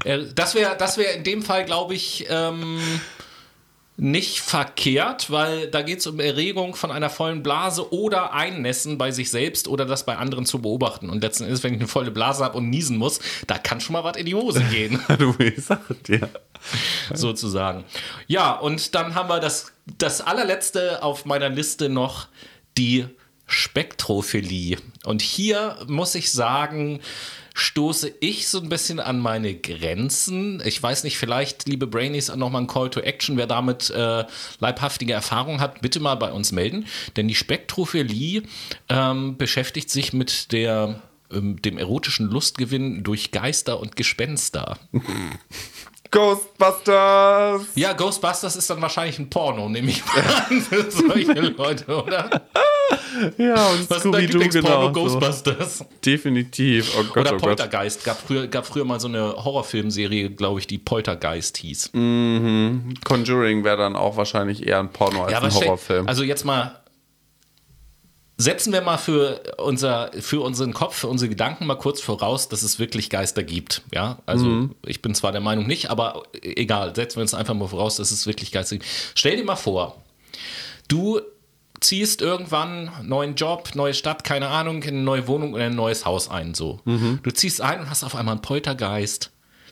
äh, 0.04 0.24
das 0.34 0.54
wäre 0.54 0.76
das 0.78 0.96
wär 0.96 1.14
in 1.14 1.24
dem 1.24 1.42
Fall, 1.42 1.64
glaube 1.64 1.94
ich, 1.94 2.26
ähm, 2.28 2.80
nicht 4.00 4.38
verkehrt, 4.38 5.28
weil 5.28 5.66
da 5.66 5.82
geht 5.82 5.98
es 5.98 6.06
um 6.06 6.20
Erregung 6.20 6.76
von 6.76 6.92
einer 6.92 7.10
vollen 7.10 7.42
Blase 7.42 7.92
oder 7.92 8.32
Einnässen 8.32 8.96
bei 8.96 9.10
sich 9.10 9.28
selbst 9.28 9.66
oder 9.66 9.86
das 9.86 10.06
bei 10.06 10.16
anderen 10.16 10.46
zu 10.46 10.62
beobachten. 10.62 11.10
Und 11.10 11.20
letzten 11.20 11.44
Endes, 11.44 11.64
wenn 11.64 11.74
ich 11.74 11.80
eine 11.80 11.88
volle 11.88 12.12
Blase 12.12 12.44
habe 12.44 12.58
und 12.58 12.70
niesen 12.70 12.96
muss, 12.96 13.18
da 13.48 13.58
kann 13.58 13.80
schon 13.80 13.94
mal 13.94 14.04
was 14.04 14.16
in 14.16 14.26
die 14.26 14.36
Hose 14.36 14.62
gehen, 14.70 15.00
du, 15.18 15.34
sag 15.56 15.80
dir. 16.04 16.28
sozusagen. 17.12 17.84
Ja, 18.28 18.52
und 18.52 18.94
dann 18.94 19.16
haben 19.16 19.28
wir 19.28 19.40
das, 19.40 19.72
das 19.98 20.20
allerletzte 20.20 21.02
auf 21.02 21.24
meiner 21.24 21.48
Liste 21.48 21.88
noch, 21.88 22.28
die 22.76 23.06
Spektrophilie. 23.46 24.78
Und 25.04 25.22
hier 25.22 25.76
muss 25.88 26.14
ich 26.14 26.30
sagen, 26.30 27.00
stoße 27.58 28.14
ich 28.20 28.48
so 28.48 28.60
ein 28.60 28.68
bisschen 28.68 29.00
an 29.00 29.18
meine 29.18 29.54
Grenzen. 29.54 30.62
Ich 30.64 30.82
weiß 30.82 31.04
nicht, 31.04 31.18
vielleicht, 31.18 31.68
liebe 31.68 31.86
Brainies, 31.86 32.34
nochmal 32.34 32.62
ein 32.62 32.66
Call 32.68 32.90
to 32.90 33.00
Action. 33.00 33.36
Wer 33.36 33.46
damit 33.46 33.90
äh, 33.90 34.24
leibhaftige 34.60 35.12
Erfahrung 35.12 35.60
hat, 35.60 35.80
bitte 35.80 36.00
mal 36.00 36.14
bei 36.14 36.30
uns 36.32 36.52
melden. 36.52 36.86
Denn 37.16 37.26
die 37.26 37.34
Spektrophilie 37.34 38.42
ähm, 38.88 39.36
beschäftigt 39.36 39.90
sich 39.90 40.12
mit 40.12 40.52
der, 40.52 41.02
ähm, 41.32 41.60
dem 41.60 41.78
erotischen 41.78 42.30
Lustgewinn 42.30 43.02
durch 43.02 43.32
Geister 43.32 43.80
und 43.80 43.96
Gespenster. 43.96 44.78
Ghostbusters! 46.10 47.62
Ja, 47.74 47.92
Ghostbusters 47.92 48.56
ist 48.56 48.68
dann 48.70 48.80
wahrscheinlich 48.80 49.18
ein 49.18 49.28
Porno, 49.28 49.68
nehme 49.68 49.90
ich 49.90 50.02
an, 50.04 50.60
für 50.60 50.90
solche 50.90 51.32
Leute, 51.32 52.02
oder? 52.02 52.42
Ja, 53.36 53.66
und 53.68 53.90
Was 53.90 54.00
Scooby-Doo 54.00 54.38
Lieblingsporno? 54.38 54.92
genau. 54.92 55.08
So. 55.08 55.18
Ghostbusters. 55.18 55.84
Definitiv. 56.04 56.92
Oh 56.98 57.02
Gott, 57.04 57.16
Oder 57.18 57.30
oh 57.30 57.32
Gott. 57.34 57.40
Poltergeist. 57.42 58.04
Gab 58.04 58.18
früher, 58.20 58.46
gab 58.46 58.66
früher 58.66 58.84
mal 58.84 58.98
so 59.00 59.08
eine 59.08 59.32
Horrorfilmserie, 59.44 60.30
glaube 60.30 60.60
ich, 60.60 60.66
die 60.66 60.78
Poltergeist 60.78 61.58
hieß. 61.58 61.90
Conjuring 61.92 63.64
wäre 63.64 63.76
dann 63.76 63.96
auch 63.96 64.16
wahrscheinlich 64.16 64.66
eher 64.66 64.78
ein 64.80 64.90
Porno 64.90 65.22
als 65.24 65.32
Ja, 65.32 65.38
ein 65.38 65.44
aber 65.44 65.50
stell- 65.52 65.66
Horrorfilm. 65.66 66.08
Also 66.08 66.22
jetzt 66.24 66.44
mal. 66.44 66.80
Setzen 68.40 68.72
wir 68.72 68.82
mal 68.82 68.98
für, 68.98 69.42
unser, 69.58 70.12
für 70.20 70.40
unseren 70.42 70.72
Kopf, 70.72 70.94
für 70.96 71.08
unsere 71.08 71.28
Gedanken 71.28 71.66
mal 71.66 71.74
kurz 71.74 72.00
voraus, 72.00 72.48
dass 72.48 72.62
es 72.62 72.78
wirklich 72.78 73.10
Geister 73.10 73.42
gibt. 73.42 73.82
Ja, 73.92 74.18
also 74.26 74.46
Mhm. 74.46 74.74
ich 74.86 75.02
bin 75.02 75.12
zwar 75.16 75.32
der 75.32 75.40
Meinung 75.40 75.66
nicht, 75.66 75.90
aber 75.90 76.22
egal, 76.42 76.94
setzen 76.94 77.16
wir 77.16 77.22
uns 77.22 77.34
einfach 77.34 77.54
mal 77.54 77.66
voraus, 77.66 77.96
dass 77.96 78.12
es 78.12 78.26
wirklich 78.26 78.52
Geister 78.52 78.76
gibt. 78.76 78.88
Stell 79.16 79.36
dir 79.36 79.44
mal 79.44 79.56
vor, 79.56 80.00
du 80.86 81.20
ziehst 81.80 82.22
irgendwann 82.22 82.88
einen 82.88 83.08
neuen 83.08 83.34
Job, 83.34 83.70
neue 83.74 83.94
Stadt, 83.94 84.22
keine 84.24 84.48
Ahnung, 84.48 84.82
in 84.84 84.90
eine 84.94 85.02
neue 85.02 85.26
Wohnung 85.28 85.54
oder 85.54 85.64
ein 85.64 85.74
neues 85.76 86.04
Haus 86.04 86.28
ein. 86.30 86.54
So. 86.54 86.80
Mhm. 86.84 87.18
Du 87.24 87.30
ziehst 87.32 87.60
ein 87.60 87.80
und 87.80 87.90
hast 87.90 88.04
auf 88.04 88.14
einmal 88.14 88.32
einen 88.34 88.42
Poltergeist. 88.42 89.30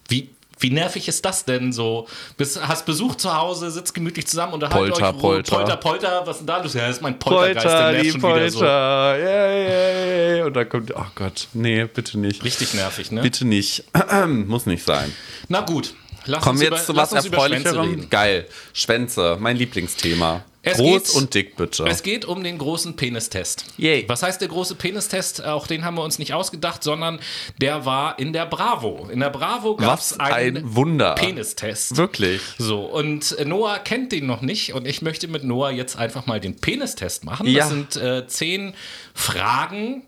Wie, 0.09 0.31
wie 0.59 0.71
nervig 0.71 1.07
ist 1.09 1.25
das 1.25 1.45
denn 1.45 1.73
so? 1.73 2.07
Bist, 2.37 2.67
hast 2.67 2.87
Besuch 2.87 3.17
zu 3.17 3.37
Hause, 3.37 3.71
sitzt 3.71 3.93
gemütlich 3.95 4.27
zusammen 4.27 4.55
und 4.55 4.69
Polter, 4.71 5.11
euch 5.11 5.19
Polter. 5.19 5.57
Polter, 5.57 5.77
Polter, 5.77 6.23
was 6.25 6.37
ist 6.37 6.41
denn 6.41 6.47
da 6.47 6.63
los? 6.63 6.75
Ja, 6.75 6.87
das 6.87 6.97
ist 6.97 7.03
mein 7.03 7.19
Poltergeist, 7.19 7.65
der 7.65 7.71
Polter, 7.71 7.93
nervt 7.93 8.05
die 8.05 8.11
schon 8.11 8.23
wieder 8.23 8.31
Polter. 8.33 8.51
so. 8.51 8.65
Yeah, 8.65 9.17
yeah, 9.19 10.37
yeah. 10.37 10.47
Und 10.47 10.55
dann 10.55 10.69
kommt, 10.69 10.97
oh 10.97 11.07
Gott, 11.15 11.49
nee, 11.53 11.85
bitte 11.85 12.19
nicht. 12.19 12.43
Richtig 12.43 12.75
nervig, 12.75 13.11
ne? 13.13 13.21
Bitte 13.21 13.45
nicht. 13.47 13.85
Muss 14.27 14.67
nicht 14.67 14.85
sein. 14.85 15.13
Na 15.49 15.61
gut, 15.61 15.95
lass 16.27 16.43
Kommen 16.43 16.61
wir 16.61 16.69
über, 16.69 16.77
jetzt 16.77 16.87
zu 16.87 16.93
lass 16.93 17.13
was 17.13 17.25
über 17.25 17.37
Erfreulicherem? 17.37 18.11
Geil. 18.11 18.47
Schwänze, 18.73 19.37
mein 19.41 19.57
Lieblingsthema. 19.57 20.45
Es 20.69 20.79
Groß 20.79 21.05
geht- 21.05 21.15
und 21.15 21.35
dick, 21.35 21.57
bitte. 21.57 21.85
Es 21.85 22.03
geht 22.03 22.25
um 22.25 22.43
den 22.43 22.59
großen 22.59 22.97
Penistest. 22.97 23.67
Yay. 23.79 24.05
Was 24.09 24.25
heißt 24.25 24.41
der 24.41 24.49
große 24.49 24.75
Penistest? 24.75 25.45
Auch 25.45 25.69
den 25.69 25.85
haben 25.85 25.95
wir 25.95 26.03
uns 26.03 26.19
nicht 26.19 26.35
ausgedacht, 26.35 26.83
sondern 26.83 27.21
der 27.61 27.85
war 27.85 28.19
in 28.19 28.33
der 28.33 28.47
Bravo. 28.47 29.09
In 29.13 29.21
der 29.21 29.31
Bravo 29.31 29.77
gab 29.77 30.01
es 30.01 30.19
ein 30.19 30.33
einen 30.33 30.75
Wunder. 30.75 31.15
Penistest. 31.15 31.97
Wirklich. 31.97 32.41
So, 32.59 32.81
und 32.81 33.37
Noah 33.47 33.79
kennt 33.79 34.11
den 34.11 34.27
noch 34.27 34.41
nicht 34.43 34.75
und 34.75 34.89
ich 34.89 35.03
möchte 35.03 35.29
mit 35.29 35.45
Noah 35.45 35.71
jetzt 35.71 35.97
einfach 35.97 36.27
mal 36.27 36.41
den 36.41 36.57
Penistest 36.57 37.25
machen. 37.25 37.47
Ja. 37.47 37.61
Das 37.61 37.69
sind 37.69 37.95
äh, 37.95 38.27
zehn 38.27 38.75
Fragen. 39.15 40.03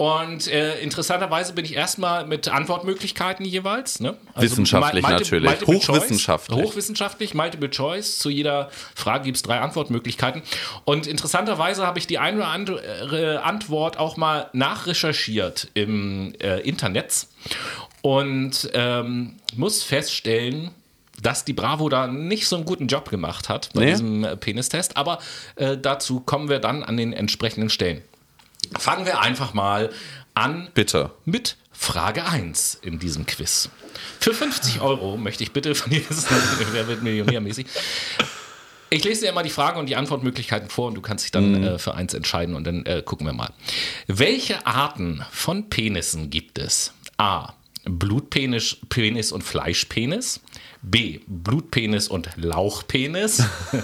Und 0.00 0.46
äh, 0.48 0.80
interessanterweise 0.80 1.52
bin 1.52 1.66
ich 1.66 1.74
erstmal 1.74 2.26
mit 2.26 2.48
Antwortmöglichkeiten 2.48 3.44
jeweils. 3.44 4.00
Ne? 4.00 4.16
Wissenschaftlich 4.34 5.02
Multi- 5.04 5.18
natürlich. 5.18 5.50
Multiple 5.50 5.74
Hochwissenschaftlich. 5.76 6.58
Choice, 6.58 6.68
hochwissenschaftlich, 6.70 7.34
Multiple 7.34 7.68
Choice. 7.68 8.18
Zu 8.18 8.30
jeder 8.30 8.70
Frage 8.94 9.24
gibt 9.24 9.36
es 9.36 9.42
drei 9.42 9.60
Antwortmöglichkeiten. 9.60 10.40
Und 10.86 11.06
interessanterweise 11.06 11.86
habe 11.86 11.98
ich 11.98 12.06
die 12.06 12.18
eine 12.18 12.38
oder 12.38 12.46
andere 12.48 13.42
Antwort 13.42 13.98
auch 13.98 14.16
mal 14.16 14.48
nachrecherchiert 14.54 15.68
im 15.74 16.32
äh, 16.40 16.60
Internet 16.60 17.26
und 18.00 18.70
ähm, 18.72 19.34
muss 19.54 19.82
feststellen, 19.82 20.70
dass 21.22 21.44
die 21.44 21.52
Bravo 21.52 21.90
da 21.90 22.06
nicht 22.06 22.48
so 22.48 22.56
einen 22.56 22.64
guten 22.64 22.86
Job 22.86 23.10
gemacht 23.10 23.50
hat 23.50 23.68
bei 23.74 23.84
Nee? 23.84 23.90
diesem 23.90 24.26
Penistest, 24.40 24.96
aber 24.96 25.18
äh, 25.56 25.76
dazu 25.76 26.20
kommen 26.20 26.48
wir 26.48 26.58
dann 26.58 26.82
an 26.82 26.96
den 26.96 27.12
entsprechenden 27.12 27.68
Stellen. 27.68 28.00
Fangen 28.78 29.06
wir 29.06 29.20
einfach 29.20 29.54
mal 29.54 29.90
an 30.34 30.70
Bitte. 30.74 31.10
mit 31.24 31.56
Frage 31.72 32.24
1 32.26 32.78
in 32.82 32.98
diesem 32.98 33.26
Quiz. 33.26 33.70
Für 34.20 34.34
50 34.34 34.80
Euro 34.80 35.16
möchte 35.16 35.42
ich 35.42 35.52
bitte 35.52 35.74
von 35.74 35.90
dir 35.90 36.08
wissen, 36.08 36.26
wer 36.72 36.86
wird 36.88 37.02
millionärmäßig. 37.02 37.66
Ich 38.90 39.04
lese 39.04 39.22
dir 39.22 39.30
immer 39.30 39.42
die 39.42 39.50
Fragen 39.50 39.78
und 39.78 39.86
die 39.86 39.96
Antwortmöglichkeiten 39.96 40.68
vor 40.68 40.88
und 40.88 40.94
du 40.94 41.00
kannst 41.00 41.24
dich 41.24 41.30
dann 41.30 41.62
äh, 41.62 41.78
für 41.78 41.94
eins 41.94 42.12
entscheiden 42.12 42.54
und 42.54 42.66
dann 42.66 42.84
äh, 42.86 43.02
gucken 43.04 43.26
wir 43.26 43.32
mal. 43.32 43.52
Welche 44.08 44.66
Arten 44.66 45.24
von 45.30 45.70
Penissen 45.70 46.28
gibt 46.28 46.58
es? 46.58 46.92
A. 47.16 47.54
Blutpenis 47.84 48.76
Penis 48.88 49.32
und 49.32 49.42
Fleischpenis. 49.42 50.40
B. 50.82 51.20
Blutpenis 51.26 52.08
und 52.08 52.30
Lauchpenis. 52.36 53.42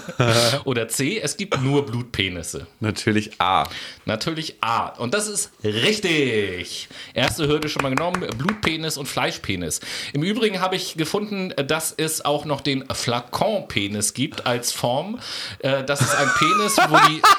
Oder 0.63 0.87
C. 0.87 1.19
Es 1.19 1.37
gibt 1.37 1.61
nur 1.61 1.85
Blutpenisse. 1.85 2.67
Natürlich 2.79 3.39
A. 3.39 3.67
Natürlich 4.05 4.55
A. 4.61 4.87
Und 4.87 5.13
das 5.13 5.27
ist 5.27 5.51
richtig. 5.63 6.89
Erste 7.13 7.47
Hürde 7.47 7.69
schon 7.69 7.83
mal 7.83 7.89
genommen. 7.89 8.25
Blutpenis 8.37 8.97
und 8.97 9.05
Fleischpenis. 9.05 9.79
Im 10.13 10.23
Übrigen 10.23 10.59
habe 10.59 10.75
ich 10.75 10.95
gefunden, 10.95 11.53
dass 11.67 11.93
es 11.95 12.25
auch 12.25 12.45
noch 12.45 12.61
den 12.61 12.83
Flakon-Penis 12.87 14.13
gibt 14.13 14.45
als 14.47 14.71
Form. 14.71 15.19
Äh, 15.59 15.83
Das 15.83 16.01
ist 16.01 16.15
ein 16.15 16.29
Penis, 16.37 16.77
wo 16.89 16.97
die. 17.09 17.21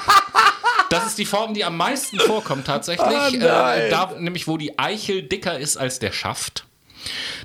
Das 0.89 1.05
ist 1.05 1.19
die 1.19 1.25
Form, 1.25 1.53
die 1.53 1.63
am 1.63 1.77
meisten 1.77 2.19
vorkommt 2.19 2.65
tatsächlich. 2.65 3.07
Oh 3.07 3.35
äh, 3.35 3.91
da, 3.91 4.11
nämlich 4.17 4.47
wo 4.47 4.57
die 4.57 4.79
Eichel 4.79 5.21
dicker 5.21 5.59
ist 5.59 5.77
als 5.77 5.99
der 5.99 6.11
Schaft. 6.11 6.65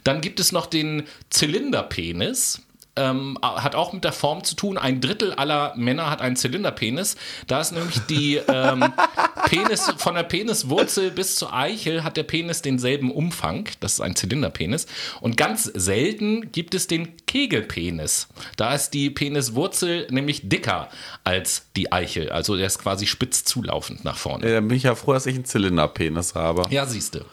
Dann 0.02 0.20
gibt 0.20 0.40
es 0.40 0.52
noch 0.52 0.66
den 0.66 1.05
Zylinderpenis. 1.30 2.62
Ähm, 2.96 3.36
hat 3.42 3.74
auch 3.74 3.92
mit 3.92 4.05
der 4.05 4.12
Form 4.12 4.44
zu 4.44 4.55
tun. 4.55 4.78
Ein 4.78 5.00
Drittel 5.00 5.32
aller 5.32 5.74
Männer 5.74 6.11
hat 6.11 6.20
einen 6.20 6.36
Zylinderpenis. 6.36 7.16
Da 7.48 7.61
ist 7.61 7.72
nämlich 7.72 7.98
die 8.09 8.36
ähm, 8.36 8.84
Penis, 9.48 9.92
von 9.96 10.14
der 10.14 10.22
Peniswurzel 10.22 11.11
bis 11.11 11.34
zur 11.34 11.52
Eichel 11.52 12.05
hat 12.05 12.16
der 12.16 12.22
Penis 12.22 12.62
denselben 12.62 13.11
Umfang. 13.11 13.68
Das 13.80 13.94
ist 13.94 14.00
ein 14.00 14.14
Zylinderpenis. 14.14 14.86
Und 15.20 15.36
ganz 15.36 15.64
selten 15.64 16.52
gibt 16.52 16.72
es 16.74 16.86
den 16.86 17.16
Kegelpenis. 17.26 18.28
Da 18.57 18.74
ist 18.74 18.90
die 18.90 19.11
Peniswurzel 19.11 20.07
nämlich 20.11 20.48
dicker 20.48 20.88
als 21.24 21.66
die 21.74 21.90
Eichel. 21.90 22.30
Also 22.30 22.57
der 22.57 22.66
ist 22.68 22.78
quasi 22.78 23.07
spitz 23.07 23.42
zulaufend 23.42 24.05
nach 24.05 24.18
vorne. 24.18 24.48
Da 24.48 24.61
bin 24.61 24.76
ich 24.76 24.84
ja 24.84 24.94
froh, 24.94 25.14
dass 25.14 25.26
ich 25.26 25.34
einen 25.34 25.44
Zylinderpenis 25.44 26.36
habe. 26.36 26.62
Ja, 26.70 26.86
siehst 26.86 27.16
du. 27.16 27.24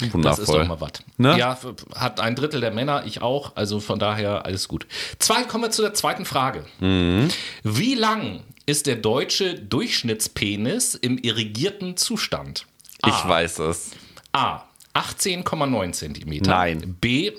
Das 0.00 0.12
Wundervoll. 0.12 0.42
ist 0.42 0.52
doch 0.52 0.66
mal 0.66 0.80
was. 0.80 0.92
Ne? 1.16 1.38
Ja, 1.38 1.58
hat 1.94 2.20
ein 2.20 2.34
Drittel 2.34 2.60
der 2.60 2.70
Männer, 2.72 3.04
ich 3.06 3.22
auch. 3.22 3.56
Also 3.56 3.80
von 3.80 3.98
daher 3.98 4.44
alles 4.44 4.68
gut. 4.68 4.86
Zwei, 5.18 5.44
kommen 5.44 5.64
wir 5.64 5.70
zu 5.70 5.82
der 5.82 5.94
zweiten 5.94 6.24
Frage. 6.24 6.64
Mhm. 6.80 7.28
Wie 7.62 7.94
lang 7.94 8.42
ist 8.66 8.86
der 8.86 8.96
deutsche 8.96 9.54
Durchschnittspenis 9.54 10.94
im 10.94 11.18
irrigierten 11.18 11.96
Zustand? 11.96 12.66
Ich 13.06 13.12
A. 13.12 13.28
weiß 13.28 13.60
es. 13.60 13.92
A. 14.32 14.62
18,9 14.94 15.92
Zentimeter. 15.92 16.50
Nein. 16.50 16.96
B. 17.00 17.32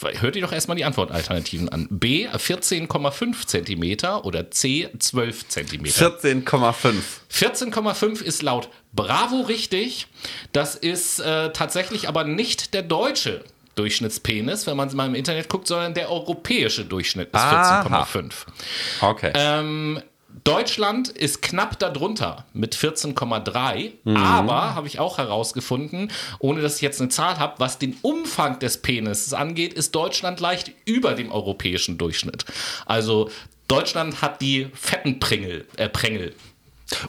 Hört 0.00 0.36
ihr 0.36 0.42
doch 0.42 0.52
erstmal 0.52 0.76
die 0.76 0.84
Antwortalternativen 0.84 1.68
an. 1.68 1.88
B. 1.90 2.28
14,5 2.28 3.46
Zentimeter 3.46 4.24
oder 4.24 4.50
C. 4.50 4.88
12 4.98 5.48
Zentimeter. 5.48 6.16
14,5. 6.18 6.94
14,5 7.32 8.22
ist 8.22 8.42
laut 8.42 8.68
Bravo 8.92 9.42
richtig. 9.42 10.06
Das 10.52 10.74
ist 10.74 11.20
äh, 11.20 11.52
tatsächlich 11.52 12.08
aber 12.08 12.24
nicht 12.24 12.74
der 12.74 12.82
deutsche 12.82 13.44
Durchschnittspenis, 13.74 14.66
wenn 14.66 14.76
man 14.76 14.94
mal 14.96 15.06
im 15.06 15.14
Internet 15.14 15.48
guckt, 15.48 15.68
sondern 15.68 15.94
der 15.94 16.10
europäische 16.10 16.84
Durchschnitt 16.84 17.28
ist 17.28 17.34
Aha. 17.34 17.82
14,5. 17.82 18.32
Okay. 19.00 19.32
Ähm, 19.34 20.02
Deutschland 20.44 21.08
ist 21.08 21.42
knapp 21.42 21.78
darunter 21.78 22.44
mit 22.52 22.74
14,3, 22.74 23.92
aber 24.16 24.74
habe 24.74 24.86
ich 24.86 24.98
auch 24.98 25.18
herausgefunden, 25.18 26.10
ohne 26.38 26.60
dass 26.60 26.76
ich 26.76 26.82
jetzt 26.82 27.00
eine 27.00 27.08
Zahl 27.10 27.38
habe, 27.38 27.54
was 27.58 27.78
den 27.78 27.96
Umfang 28.02 28.58
des 28.58 28.78
Penises 28.78 29.32
angeht, 29.32 29.72
ist 29.72 29.94
Deutschland 29.94 30.40
leicht 30.40 30.72
über 30.84 31.14
dem 31.14 31.32
europäischen 31.32 31.98
Durchschnitt. 31.98 32.44
Also 32.86 33.30
Deutschland 33.68 34.22
hat 34.22 34.40
die 34.40 34.68
fetten 34.74 35.20
Pringel, 35.20 35.66
äh, 35.76 35.88
Prängel. 35.88 36.34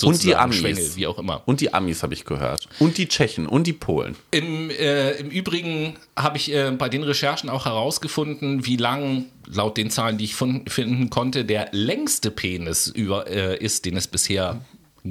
Und 0.04 0.22
die 0.24 0.36
Amis. 0.36 0.58
Schwengel, 0.58 0.90
wie 0.96 1.08
auch 1.08 1.18
immer. 1.18 1.42
Und 1.46 1.62
die 1.62 1.74
Amis 1.74 2.04
habe 2.04 2.14
ich 2.14 2.26
gehört. 2.26 2.68
Und 2.80 2.98
die 2.98 3.08
Tschechen 3.08 3.46
und 3.48 3.66
die 3.66 3.74
Polen. 3.74 4.16
Im, 4.32 4.70
äh, 4.70 5.12
Im 5.14 5.30
Übrigen 5.30 5.96
habe 6.18 6.38
ich 6.38 6.52
äh, 6.54 6.72
bei 6.72 6.90
den 6.90 7.04
Recherchen 7.04 7.50
auch 7.50 7.66
herausgefunden, 7.66 8.66
wie 8.66 8.76
lang, 8.76 9.26
laut 9.48 9.78
den 9.78 9.90
Zahlen, 9.90 10.18
die 10.18 10.26
ich 10.26 10.36
fun- 10.36 10.66
finden 10.68 11.10
konnte, 11.10 11.46
der 11.46 11.70
längste 11.72 12.30
Penis 12.32 12.88
über, 12.88 13.28
äh, 13.28 13.58
ist, 13.58 13.86
den 13.86 13.96
es 13.96 14.08
bisher 14.08 14.60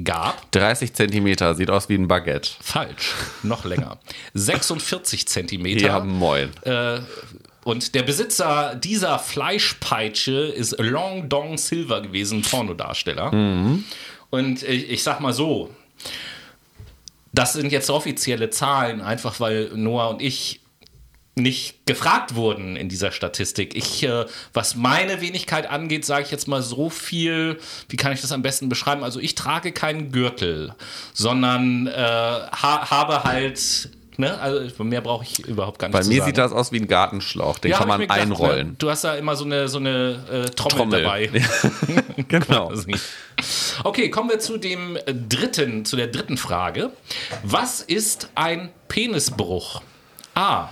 gab. 0.03 0.51
30 0.51 0.93
Zentimeter, 0.93 1.55
sieht 1.55 1.71
aus 1.71 1.89
wie 1.89 1.95
ein 1.95 2.07
Baguette. 2.07 2.51
Falsch, 2.61 3.15
noch 3.41 3.65
länger. 3.65 3.97
46 4.35 5.27
Zentimeter. 5.27 5.87
Ja, 5.87 5.99
moin. 5.99 6.49
Äh, 6.61 6.99
und 7.63 7.93
der 7.95 8.03
Besitzer 8.03 8.75
dieser 8.75 9.19
Fleischpeitsche 9.19 10.31
ist 10.41 10.75
Long 10.79 11.27
Dong 11.27 11.57
Silver 11.57 12.01
gewesen, 12.01 12.41
Pornodarsteller. 12.43 13.31
Und 14.29 14.63
ich, 14.63 14.89
ich 14.89 15.03
sag 15.03 15.19
mal 15.19 15.33
so, 15.33 15.69
das 17.33 17.53
sind 17.53 17.71
jetzt 17.71 17.89
offizielle 17.89 18.49
Zahlen, 18.49 19.01
einfach 19.01 19.39
weil 19.39 19.71
Noah 19.75 20.09
und 20.09 20.21
ich 20.21 20.61
nicht 21.35 21.85
gefragt 21.85 22.35
wurden 22.35 22.75
in 22.75 22.89
dieser 22.89 23.11
Statistik. 23.11 23.75
Ich, 23.75 24.03
äh, 24.03 24.25
was 24.53 24.75
meine 24.75 25.21
Wenigkeit 25.21 25.69
angeht, 25.69 26.05
sage 26.05 26.25
ich 26.25 26.31
jetzt 26.31 26.47
mal 26.47 26.61
so 26.61 26.89
viel, 26.89 27.59
wie 27.87 27.95
kann 27.95 28.11
ich 28.11 28.21
das 28.21 28.31
am 28.31 28.41
besten 28.41 28.69
beschreiben? 28.69 29.03
Also 29.03 29.19
ich 29.19 29.35
trage 29.35 29.71
keinen 29.71 30.11
Gürtel, 30.11 30.75
sondern 31.13 31.87
äh, 31.87 31.91
ha 31.93 32.89
habe 32.91 33.23
halt, 33.23 33.89
ne, 34.19 34.39
also 34.39 34.83
mehr 34.83 35.01
brauche 35.01 35.23
ich 35.23 35.39
überhaupt 35.47 35.79
gar 35.79 35.87
nicht 35.87 35.93
Bei 35.97 36.03
mir 36.03 36.17
sagen. 36.17 36.25
sieht 36.27 36.37
das 36.37 36.51
aus 36.51 36.71
wie 36.71 36.79
ein 36.79 36.87
Gartenschlauch. 36.87 37.57
Den 37.57 37.71
Ja, 37.71 37.77
kann 37.77 37.87
man 37.87 38.01
gedacht, 38.01 38.19
einrollen. 38.19 38.67
Ne? 38.69 38.75
Du 38.77 38.89
hast 38.89 39.03
da 39.03 39.15
immer 39.15 39.35
so 39.35 39.45
eine, 39.45 39.67
so 39.67 39.79
eine 39.79 40.45
äh, 40.47 40.49
Trommel, 40.51 41.01
Trommel. 41.01 41.03
dabei. 41.03 41.29
genau. 42.27 42.71
Okay, 43.85 44.09
kommen 44.09 44.29
wir 44.29 44.39
zu 44.39 44.57
dem 44.57 44.97
dritten, 45.29 45.85
zu 45.85 45.95
der 45.95 46.07
dritten 46.07 46.35
Frage. 46.35 46.91
Was 47.43 47.79
ist 47.79 48.29
ein 48.35 48.69
Penisbruch? 48.89 49.81
A. 50.35 50.67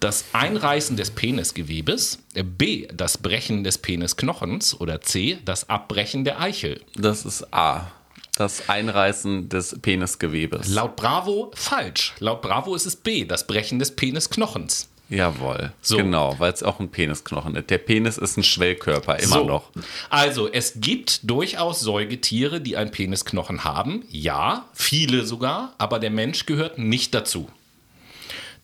Das 0.00 0.24
Einreißen 0.32 0.96
des 0.96 1.12
Penisgewebes. 1.12 2.18
B. 2.34 2.88
Das 2.92 3.16
Brechen 3.18 3.62
des 3.62 3.78
Penisknochens. 3.78 4.80
Oder 4.80 5.00
C. 5.02 5.38
Das 5.44 5.68
Abbrechen 5.70 6.24
der 6.24 6.40
Eichel. 6.40 6.80
Das 6.96 7.24
ist 7.24 7.54
A. 7.54 7.92
Das 8.40 8.70
Einreißen 8.70 9.50
des 9.50 9.78
Penisgewebes. 9.82 10.68
Laut 10.70 10.96
Bravo 10.96 11.50
falsch. 11.54 12.14
Laut 12.20 12.40
Bravo 12.40 12.74
ist 12.74 12.86
es 12.86 12.96
B. 12.96 13.26
Das 13.26 13.46
Brechen 13.46 13.78
des 13.78 13.94
Penisknochens. 13.94 14.88
Jawohl. 15.10 15.74
So. 15.82 15.98
Genau, 15.98 16.36
weil 16.38 16.50
es 16.50 16.62
auch 16.62 16.80
ein 16.80 16.88
Penisknochen 16.88 17.54
ist. 17.56 17.68
Der 17.68 17.76
Penis 17.76 18.16
ist 18.16 18.38
ein 18.38 18.42
Schwellkörper, 18.42 19.18
immer 19.18 19.40
So. 19.40 19.44
noch. 19.44 19.70
Also, 20.08 20.50
es 20.50 20.74
gibt 20.80 21.28
durchaus 21.28 21.80
Säugetiere, 21.80 22.62
die 22.62 22.78
einen 22.78 22.90
Penisknochen 22.92 23.64
haben. 23.64 24.04
Ja, 24.08 24.64
viele 24.72 25.26
sogar, 25.26 25.74
aber 25.76 25.98
der 25.98 26.10
Mensch 26.10 26.46
gehört 26.46 26.78
nicht 26.78 27.12
dazu. 27.12 27.50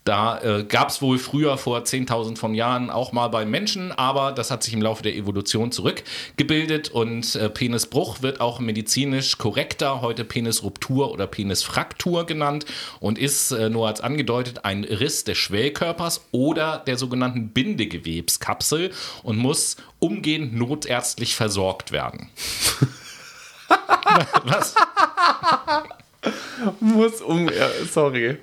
Da 0.06 0.40
äh, 0.40 0.62
gab 0.62 0.90
es 0.90 1.02
wohl 1.02 1.18
früher 1.18 1.58
vor 1.58 1.80
10.000 1.80 2.38
von 2.38 2.54
Jahren 2.54 2.90
auch 2.90 3.10
mal 3.10 3.26
bei 3.26 3.44
Menschen, 3.44 3.90
aber 3.90 4.30
das 4.30 4.52
hat 4.52 4.62
sich 4.62 4.72
im 4.72 4.80
Laufe 4.80 5.02
der 5.02 5.16
Evolution 5.16 5.72
zurückgebildet 5.72 6.90
und 6.90 7.34
äh, 7.34 7.50
Penisbruch 7.50 8.22
wird 8.22 8.40
auch 8.40 8.60
medizinisch 8.60 9.36
korrekter, 9.36 10.02
heute 10.02 10.24
Penisruptur 10.24 11.10
oder 11.10 11.26
Penisfraktur 11.26 12.24
genannt 12.24 12.66
und 13.00 13.18
ist 13.18 13.50
äh, 13.50 13.68
nur 13.68 13.88
als 13.88 14.00
angedeutet 14.00 14.64
ein 14.64 14.84
Riss 14.84 15.24
des 15.24 15.38
Schwellkörpers 15.38 16.24
oder 16.30 16.84
der 16.86 16.98
sogenannten 16.98 17.48
Bindegewebskapsel 17.48 18.92
und 19.24 19.38
muss 19.38 19.76
umgehend 19.98 20.54
notärztlich 20.54 21.34
versorgt 21.34 21.90
werden. 21.90 22.30
Was? 24.44 24.74
Muss 26.80 27.20
um. 27.22 27.50
Sorry. 27.90 28.38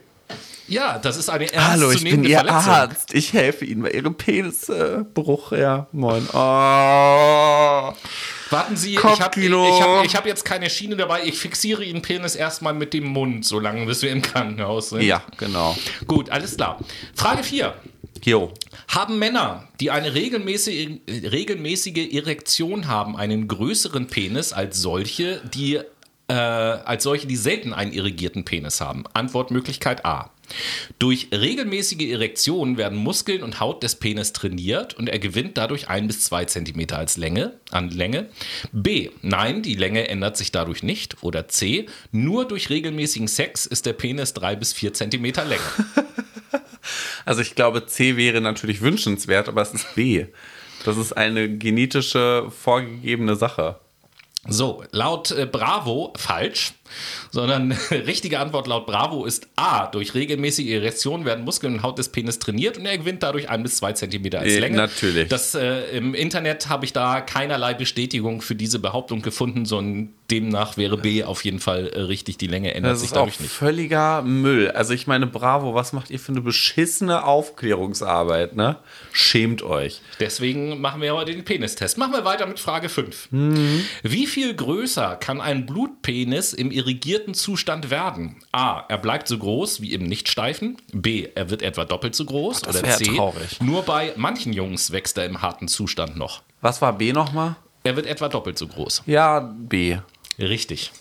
Ja, 0.67 0.97
das 0.97 1.17
ist 1.17 1.29
eine 1.29 1.47
Hallo, 1.55 1.91
ich 1.91 2.03
bin 2.03 2.23
ernstzunehmende 2.23 2.29
Ihr 2.29 2.37
Verletzung. 2.37 2.71
Arzt. 2.71 3.13
Ich 3.13 3.33
helfe 3.33 3.65
Ihnen 3.65 3.83
bei 3.83 3.91
Ihrem 3.91 4.15
Penisbruch. 4.15 5.51
ja, 5.51 5.87
moin. 5.91 6.27
Oh. 6.31 7.93
Warten 8.49 8.77
Sie, 8.77 8.93
ich 8.93 9.03
habe 9.03 9.17
Kopfkino. 9.17 9.67
ich 9.67 9.81
hab, 9.81 10.05
ich 10.05 10.15
hab 10.15 10.25
jetzt 10.25 10.45
keine 10.45 10.69
Schiene 10.69 10.95
dabei. 10.95 11.23
Ich 11.25 11.39
fixiere 11.39 11.83
Ihren 11.83 12.01
Penis 12.01 12.35
erstmal 12.35 12.73
mit 12.73 12.93
dem 12.93 13.05
Mund, 13.05 13.45
solange 13.45 13.85
bis 13.85 14.01
wir 14.03 14.11
im 14.11 14.21
Krankenhaus 14.21 14.89
sind. 14.91 15.01
Ja, 15.01 15.23
genau. 15.37 15.75
Gut, 16.07 16.29
alles 16.29 16.55
klar. 16.55 16.79
Frage 17.15 17.43
4. 17.43 17.73
Jo. 18.23 18.53
Haben 18.87 19.19
Männer, 19.19 19.67
die 19.79 19.91
eine 19.91 20.13
regelmäßige, 20.13 20.99
regelmäßige 21.09 22.13
Erektion 22.13 22.87
haben, 22.87 23.17
einen 23.17 23.47
größeren 23.47 24.07
Penis 24.07 24.53
als 24.53 24.79
solche, 24.79 25.41
die 25.53 25.79
äh, 26.27 26.33
als 26.33 27.03
solche, 27.03 27.27
die 27.27 27.35
selten 27.35 27.73
einen 27.73 27.91
irrigierten 27.91 28.45
Penis 28.45 28.79
haben? 28.79 29.03
Antwortmöglichkeit 29.13 30.05
A. 30.05 30.29
Durch 30.99 31.29
regelmäßige 31.31 32.11
Erektion 32.11 32.77
werden 32.77 32.97
Muskeln 32.97 33.43
und 33.43 33.59
Haut 33.59 33.83
des 33.83 33.95
Penis 33.95 34.33
trainiert 34.33 34.93
und 34.93 35.07
er 35.07 35.19
gewinnt 35.19 35.57
dadurch 35.57 35.89
ein 35.89 36.07
bis 36.07 36.23
zwei 36.23 36.45
Zentimeter 36.45 36.97
als 36.97 37.17
Länge, 37.17 37.59
an 37.71 37.89
Länge. 37.89 38.29
B. 38.71 39.09
Nein, 39.21 39.63
die 39.63 39.75
Länge 39.75 40.07
ändert 40.07 40.37
sich 40.37 40.51
dadurch 40.51 40.83
nicht. 40.83 41.23
Oder 41.23 41.47
C. 41.47 41.87
Nur 42.11 42.47
durch 42.47 42.69
regelmäßigen 42.69 43.27
Sex 43.27 43.65
ist 43.65 43.85
der 43.85 43.93
Penis 43.93 44.33
drei 44.33 44.55
bis 44.55 44.73
vier 44.73 44.93
Zentimeter 44.93 45.45
länger. 45.45 45.61
Also 47.25 47.41
ich 47.41 47.55
glaube, 47.55 47.85
C 47.85 48.17
wäre 48.17 48.41
natürlich 48.41 48.81
wünschenswert, 48.81 49.47
aber 49.47 49.61
es 49.61 49.73
ist 49.73 49.95
B. 49.95 50.25
Das 50.83 50.97
ist 50.97 51.13
eine 51.13 51.57
genetische 51.57 52.51
vorgegebene 52.51 53.37
Sache. 53.37 53.79
So, 54.45 54.83
laut 54.91 55.31
äh, 55.31 55.45
Bravo 55.45 56.13
falsch, 56.17 56.73
sondern 57.31 57.71
richtige 57.91 58.39
Antwort 58.39 58.67
laut 58.67 58.85
Bravo 58.85 59.25
ist 59.25 59.47
A. 59.55 59.87
Durch 59.87 60.13
regelmäßige 60.13 60.67
Erektion 60.69 61.25
werden 61.25 61.43
Muskeln 61.45 61.75
und 61.75 61.83
Haut 61.83 61.97
des 61.99 62.09
Penis 62.09 62.39
trainiert 62.39 62.77
und 62.77 62.85
er 62.85 62.97
gewinnt 62.97 63.23
dadurch 63.23 63.49
ein 63.49 63.63
bis 63.63 63.77
zwei 63.77 63.93
Zentimeter 63.93 64.39
als 64.39 64.53
Äh, 64.53 64.59
Länge. 64.59 64.77
natürlich. 64.77 65.29
Das, 65.29 65.55
äh, 65.55 65.97
Im 65.97 66.13
Internet 66.13 66.69
habe 66.69 66.85
ich 66.85 66.93
da 66.93 67.21
keinerlei 67.21 67.73
Bestätigung 67.73 68.41
für 68.41 68.55
diese 68.55 68.79
Behauptung 68.79 69.21
gefunden, 69.21 69.65
sondern 69.65 70.09
demnach 70.31 70.77
wäre 70.77 70.97
B 70.97 71.23
auf 71.23 71.43
jeden 71.45 71.59
Fall 71.59 71.87
äh, 71.87 71.99
richtig. 72.01 72.37
Die 72.37 72.47
Länge 72.47 72.73
ändert 72.73 72.93
Das 72.93 73.01
sich 73.01 73.11
dadurch 73.11 73.39
nicht. 73.39 73.51
völliger 73.51 74.21
Müll. 74.21 74.71
Also 74.71 74.93
ich 74.93 75.05
meine, 75.07 75.27
bravo, 75.27 75.73
was 75.75 75.93
macht 75.93 76.09
ihr 76.09 76.19
für 76.19 76.31
eine 76.31 76.41
beschissene 76.41 77.23
Aufklärungsarbeit, 77.25 78.55
ne? 78.55 78.77
Schämt 79.11 79.61
euch. 79.63 80.01
Deswegen 80.19 80.79
machen 80.81 81.01
wir 81.01 81.13
heute 81.13 81.31
den 81.33 81.43
Penistest. 81.45 81.97
Machen 81.97 82.13
wir 82.13 82.25
weiter 82.25 82.45
mit 82.45 82.59
Frage 82.59 82.89
5. 82.89 83.29
Wie 84.03 84.25
viel 84.27 84.53
größer 84.55 85.15
kann 85.17 85.41
ein 85.41 85.65
Blutpenis 85.65 86.53
im 86.53 86.71
irrigierten 86.83 87.33
Zustand 87.33 87.89
werden? 87.89 88.35
A. 88.51 88.83
Er 88.89 88.97
bleibt 88.97 89.27
so 89.27 89.37
groß 89.37 89.81
wie 89.81 89.93
im 89.93 90.03
Nichtsteifen. 90.03 90.77
B. 90.91 91.27
Er 91.35 91.49
wird 91.49 91.61
etwa 91.61 91.85
doppelt 91.85 92.13
so 92.15 92.25
groß. 92.25 92.61
das 92.61 92.77
Oder 92.79 92.97
C. 92.97 93.05
traurig. 93.05 93.61
Nur 93.61 93.83
bei 93.83 94.13
manchen 94.15 94.53
Jungs 94.53 94.91
wächst 94.91 95.17
er 95.17 95.25
im 95.25 95.41
harten 95.41 95.67
Zustand 95.67 96.17
noch. 96.17 96.41
Was 96.61 96.81
war 96.81 96.93
B 96.97 97.13
nochmal? 97.13 97.55
Er 97.83 97.95
wird 97.95 98.05
etwa 98.05 98.29
doppelt 98.29 98.57
so 98.57 98.67
groß. 98.67 99.03
Ja, 99.05 99.39
B. 99.39 99.97
Richtig. 100.39 100.91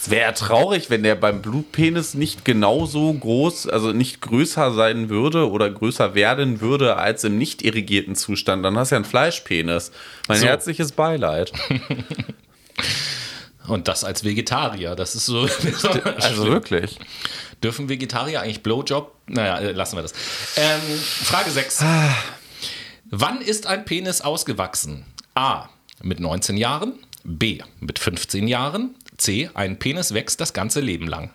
Es 0.00 0.10
wäre 0.10 0.34
traurig, 0.34 0.88
wenn 0.90 1.02
der 1.02 1.14
beim 1.16 1.42
Blutpenis 1.42 2.14
nicht 2.14 2.44
genauso 2.44 3.12
groß, 3.12 3.66
also 3.68 3.92
nicht 3.92 4.20
größer 4.20 4.72
sein 4.72 5.08
würde 5.08 5.50
oder 5.50 5.68
größer 5.70 6.14
werden 6.14 6.60
würde 6.60 6.96
als 6.96 7.24
im 7.24 7.38
nicht 7.38 7.62
irrigierten 7.62 8.14
Zustand. 8.14 8.64
Dann 8.64 8.78
hast 8.78 8.90
du 8.92 8.94
ja 8.94 8.98
einen 8.98 9.04
Fleischpenis. 9.04 9.90
Mein 10.28 10.38
So. 10.38 10.46
herzliches 10.46 10.92
Beileid. 10.92 11.52
Und 13.68 13.88
das 13.88 14.04
als 14.04 14.24
Vegetarier. 14.24 14.94
Das 14.94 15.14
ist 15.14 15.26
so. 15.26 15.48
Also 16.16 16.46
wirklich. 16.46 16.98
Dürfen 17.62 17.88
Vegetarier 17.88 18.40
eigentlich 18.40 18.62
Blowjob? 18.62 19.12
Naja, 19.26 19.58
äh, 19.58 19.72
lassen 19.72 19.96
wir 19.96 20.02
das. 20.02 20.12
Ähm, 20.56 20.80
Frage 20.98 21.50
6. 21.50 21.84
Wann 23.10 23.40
ist 23.40 23.66
ein 23.66 23.84
Penis 23.84 24.20
ausgewachsen? 24.20 25.04
A. 25.34 25.68
Mit 26.02 26.20
19 26.20 26.56
Jahren. 26.56 26.94
B. 27.24 27.60
Mit 27.80 27.98
15 27.98 28.48
Jahren. 28.48 28.94
C. 29.16 29.50
Ein 29.54 29.78
Penis 29.78 30.14
wächst 30.14 30.40
das 30.40 30.52
ganze 30.52 30.80
Leben 30.80 31.06
lang. 31.06 31.30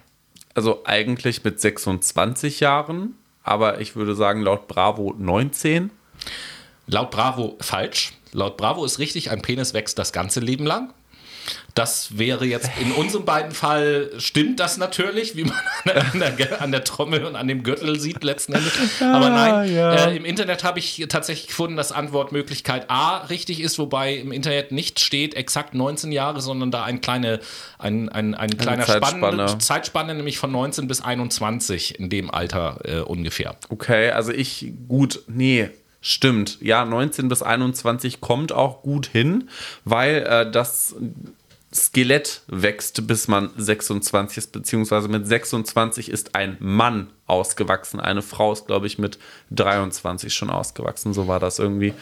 Also 0.54 0.82
eigentlich 0.86 1.44
mit 1.44 1.60
26 1.62 2.60
Jahren, 2.60 3.16
aber 3.44 3.80
ich 3.80 3.96
würde 3.96 4.16
sagen, 4.16 4.42
laut 4.42 4.68
Bravo 4.68 5.16
19. 5.18 5.92
Laut 6.88 7.12
Bravo 7.12 7.58
falsch. 7.62 8.14
Laut 8.34 8.58
Bravo 8.58 8.84
ist 8.84 9.00
richtig, 9.00 9.32
ein 9.32 9.42
Penis 9.42 9.74
wächst 9.74 9.98
das 9.98 10.12
ganze 10.12 10.40
Leben 10.40 10.66
lang. 10.66 10.94
Das 11.76 12.18
wäre 12.18 12.46
jetzt 12.46 12.70
in 12.82 12.92
unserem 12.92 13.24
beiden 13.24 13.52
Fall, 13.52 14.12
stimmt 14.18 14.60
das 14.60 14.78
natürlich, 14.78 15.36
wie 15.36 15.46
man 15.46 15.58
an 15.86 16.20
der, 16.38 16.62
an 16.62 16.72
der 16.72 16.84
Trommel 16.84 17.26
und 17.26 17.36
an 17.36 17.48
dem 17.48 17.64
Gürtel 17.64 18.00
sieht 18.00 18.24
letzten 18.24 18.54
Endes. 18.54 18.74
Aber 19.00 19.30
nein, 19.30 19.74
ja. 19.74 19.94
äh, 19.94 20.18
im 20.18 20.26
Internet 20.26 20.64
habe 20.64 20.80
ich 20.80 21.06
tatsächlich 21.08 21.48
gefunden, 21.48 21.78
dass 21.78 21.92
Antwortmöglichkeit 21.92 22.90
A 22.90 23.20
richtig 23.30 23.62
ist, 23.62 23.80
wobei 23.80 24.16
im 24.16 24.32
Internet 24.32 24.72
nicht 24.72 25.00
steht 25.00 25.34
exakt 25.34 25.74
19 25.74 26.12
Jahre, 26.12 26.42
sondern 26.42 26.72
da 26.72 26.84
ein, 26.84 27.00
kleine, 27.00 27.40
ein, 27.78 28.10
ein, 28.10 28.36
ein 28.36 28.58
kleiner 28.58 28.86
Zeitspanne. 28.86 29.48
Spann, 29.48 29.60
Zeitspanne, 29.60 30.16
nämlich 30.16 30.38
von 30.38 30.52
19 30.52 30.88
bis 30.88 31.02
21 31.02 32.00
in 32.00 32.10
dem 32.10 32.32
Alter 32.32 32.80
äh, 32.84 33.00
ungefähr. 33.00 33.56
Okay, 33.70 34.12
also 34.12 34.32
ich, 34.32 34.74
gut, 34.88 35.22
nee, 35.28 35.70
stimmt. 36.02 36.58
Ja, 36.62 36.84
19 36.86 37.30
bis 37.30 37.42
21 37.42 38.22
kommt 38.22 38.52
auch 38.52 38.82
gut 38.82 39.08
hin, 39.08 39.50
weil 39.86 40.18
äh, 40.28 40.52
das 40.52 40.96
Skelett 41.74 42.42
wächst, 42.48 43.08
bis 43.08 43.30
man 43.30 43.50
26 43.56 44.38
ist, 44.38 44.52
beziehungsweise 44.52 45.08
mit 45.08 45.26
26 45.26 46.10
ist 46.10 46.36
ein 46.36 46.58
Mann 46.60 47.10
ausgewachsen. 47.28 48.02
Eine 48.02 48.22
Frau 48.22 48.52
ist, 48.52 48.68
glaube 48.68 48.88
ich, 48.88 48.98
mit 48.98 49.18
23 49.52 50.34
schon 50.34 50.50
ausgewachsen. 50.50 51.14
So 51.14 51.30
war 51.30 51.40
das 51.40 51.60
irgendwie. 51.60 51.94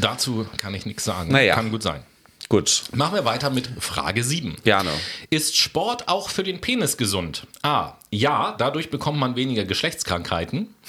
Dazu 0.00 0.44
kann 0.56 0.74
ich 0.74 0.86
nichts 0.86 1.04
sagen. 1.04 1.30
Naja. 1.30 1.54
Kann 1.54 1.70
gut 1.70 1.84
sein. 1.84 2.02
Gut, 2.48 2.82
Machen 2.92 3.14
wir 3.14 3.24
weiter 3.24 3.50
mit 3.50 3.70
Frage 3.78 4.24
7. 4.24 4.56
gerne. 4.64 4.90
Ist 5.30 5.56
Sport 5.56 6.08
auch 6.08 6.30
für 6.30 6.42
den 6.42 6.60
Penis 6.60 6.96
gesund? 6.96 7.46
A. 7.62 7.92
Ja, 8.10 8.56
dadurch 8.58 8.90
bekommt 8.90 9.20
man 9.20 9.36
weniger 9.36 9.64
Geschlechtskrankheiten. 9.64 10.74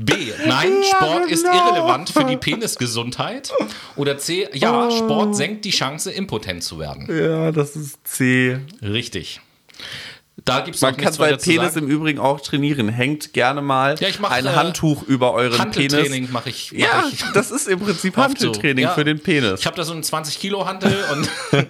B. 0.00 0.14
Nein, 0.46 0.72
Sport 0.84 1.28
ist 1.28 1.44
irrelevant 1.44 2.10
für 2.10 2.24
die 2.24 2.36
Penisgesundheit. 2.36 3.52
Oder 3.96 4.16
C. 4.16 4.48
Ja, 4.52 4.90
Sport 4.92 5.34
senkt 5.34 5.64
die 5.64 5.70
Chance, 5.70 6.12
impotent 6.12 6.62
zu 6.62 6.78
werden. 6.78 7.08
Ja, 7.10 7.50
das 7.50 7.74
ist 7.74 7.98
C. 8.06 8.60
Richtig. 8.80 9.40
Da 10.44 10.60
gibt 10.60 10.76
es 10.76 10.82
Man 10.82 10.96
kann 10.96 11.12
seinen 11.12 11.36
Penis 11.38 11.74
im 11.74 11.88
Übrigen 11.88 12.20
auch 12.20 12.40
trainieren. 12.40 12.88
Hängt 12.88 13.32
gerne 13.32 13.60
mal 13.60 13.96
Ja, 13.98 14.06
ich 14.08 14.20
mach, 14.20 14.30
ein 14.30 14.46
äh, 14.46 14.50
Handtuch 14.50 15.02
über 15.02 15.32
euren 15.34 15.58
Handeltraining 15.58 16.10
Penis. 16.12 16.30
mache 16.30 16.48
ich. 16.50 16.70
Mach 16.72 16.78
Ja, 16.78 17.04
ich. 17.12 17.24
das 17.34 17.50
ist 17.50 17.66
im 17.66 17.80
Prinzip 17.80 18.16
Oft 18.16 18.38
so. 18.38 18.46
Handeltraining 18.46 18.84
Ja. 18.84 18.94
für 18.94 19.04
den 19.04 19.18
Penis. 19.20 19.58
Ich 19.60 19.66
habe 19.66 19.76
da 19.76 19.82
so 19.82 19.92
einen 19.92 20.04
20 20.04 20.38
Kilo 20.38 20.64
Hantel 20.64 20.96
und 21.12 21.28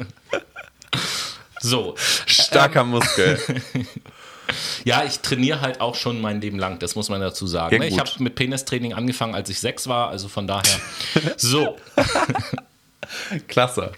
so. 1.60 1.94
Starker 2.26 2.82
Ähm. 2.82 2.88
Muskel. 2.90 3.38
Ja, 4.84 5.04
ich 5.04 5.20
trainiere 5.20 5.60
halt 5.60 5.80
auch 5.80 5.94
schon 5.94 6.20
mein 6.20 6.40
Leben 6.40 6.58
lang, 6.58 6.78
das 6.78 6.94
muss 6.94 7.08
man 7.08 7.20
dazu 7.20 7.46
sagen. 7.46 7.74
Ja, 7.74 7.80
ne? 7.80 7.88
ich 7.88 7.98
habe 7.98 8.10
mit 8.18 8.34
Penistraining 8.34 8.94
angefangen, 8.94 9.34
als 9.34 9.48
ich 9.50 9.60
sechs 9.60 9.86
war, 9.86 10.08
also 10.08 10.28
von 10.28 10.46
daher. 10.46 10.80
so, 11.36 11.76
Klasse. 13.48 13.92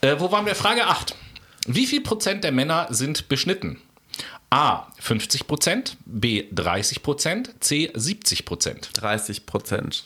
äh, 0.00 0.16
wo 0.18 0.30
waren 0.30 0.46
wir? 0.46 0.54
Frage 0.54 0.86
8. 0.86 1.14
Wie 1.66 1.86
viel 1.86 2.00
Prozent 2.00 2.44
der 2.44 2.52
Männer 2.52 2.88
sind 2.90 3.28
beschnitten? 3.28 3.80
A. 4.50 4.88
50 4.98 5.46
Prozent, 5.46 5.96
B. 6.04 6.44
30 6.52 7.02
Prozent, 7.02 7.54
C. 7.60 7.90
70 7.94 8.44
Prozent. 8.44 8.90
30 8.94 9.46
Prozent. 9.46 10.04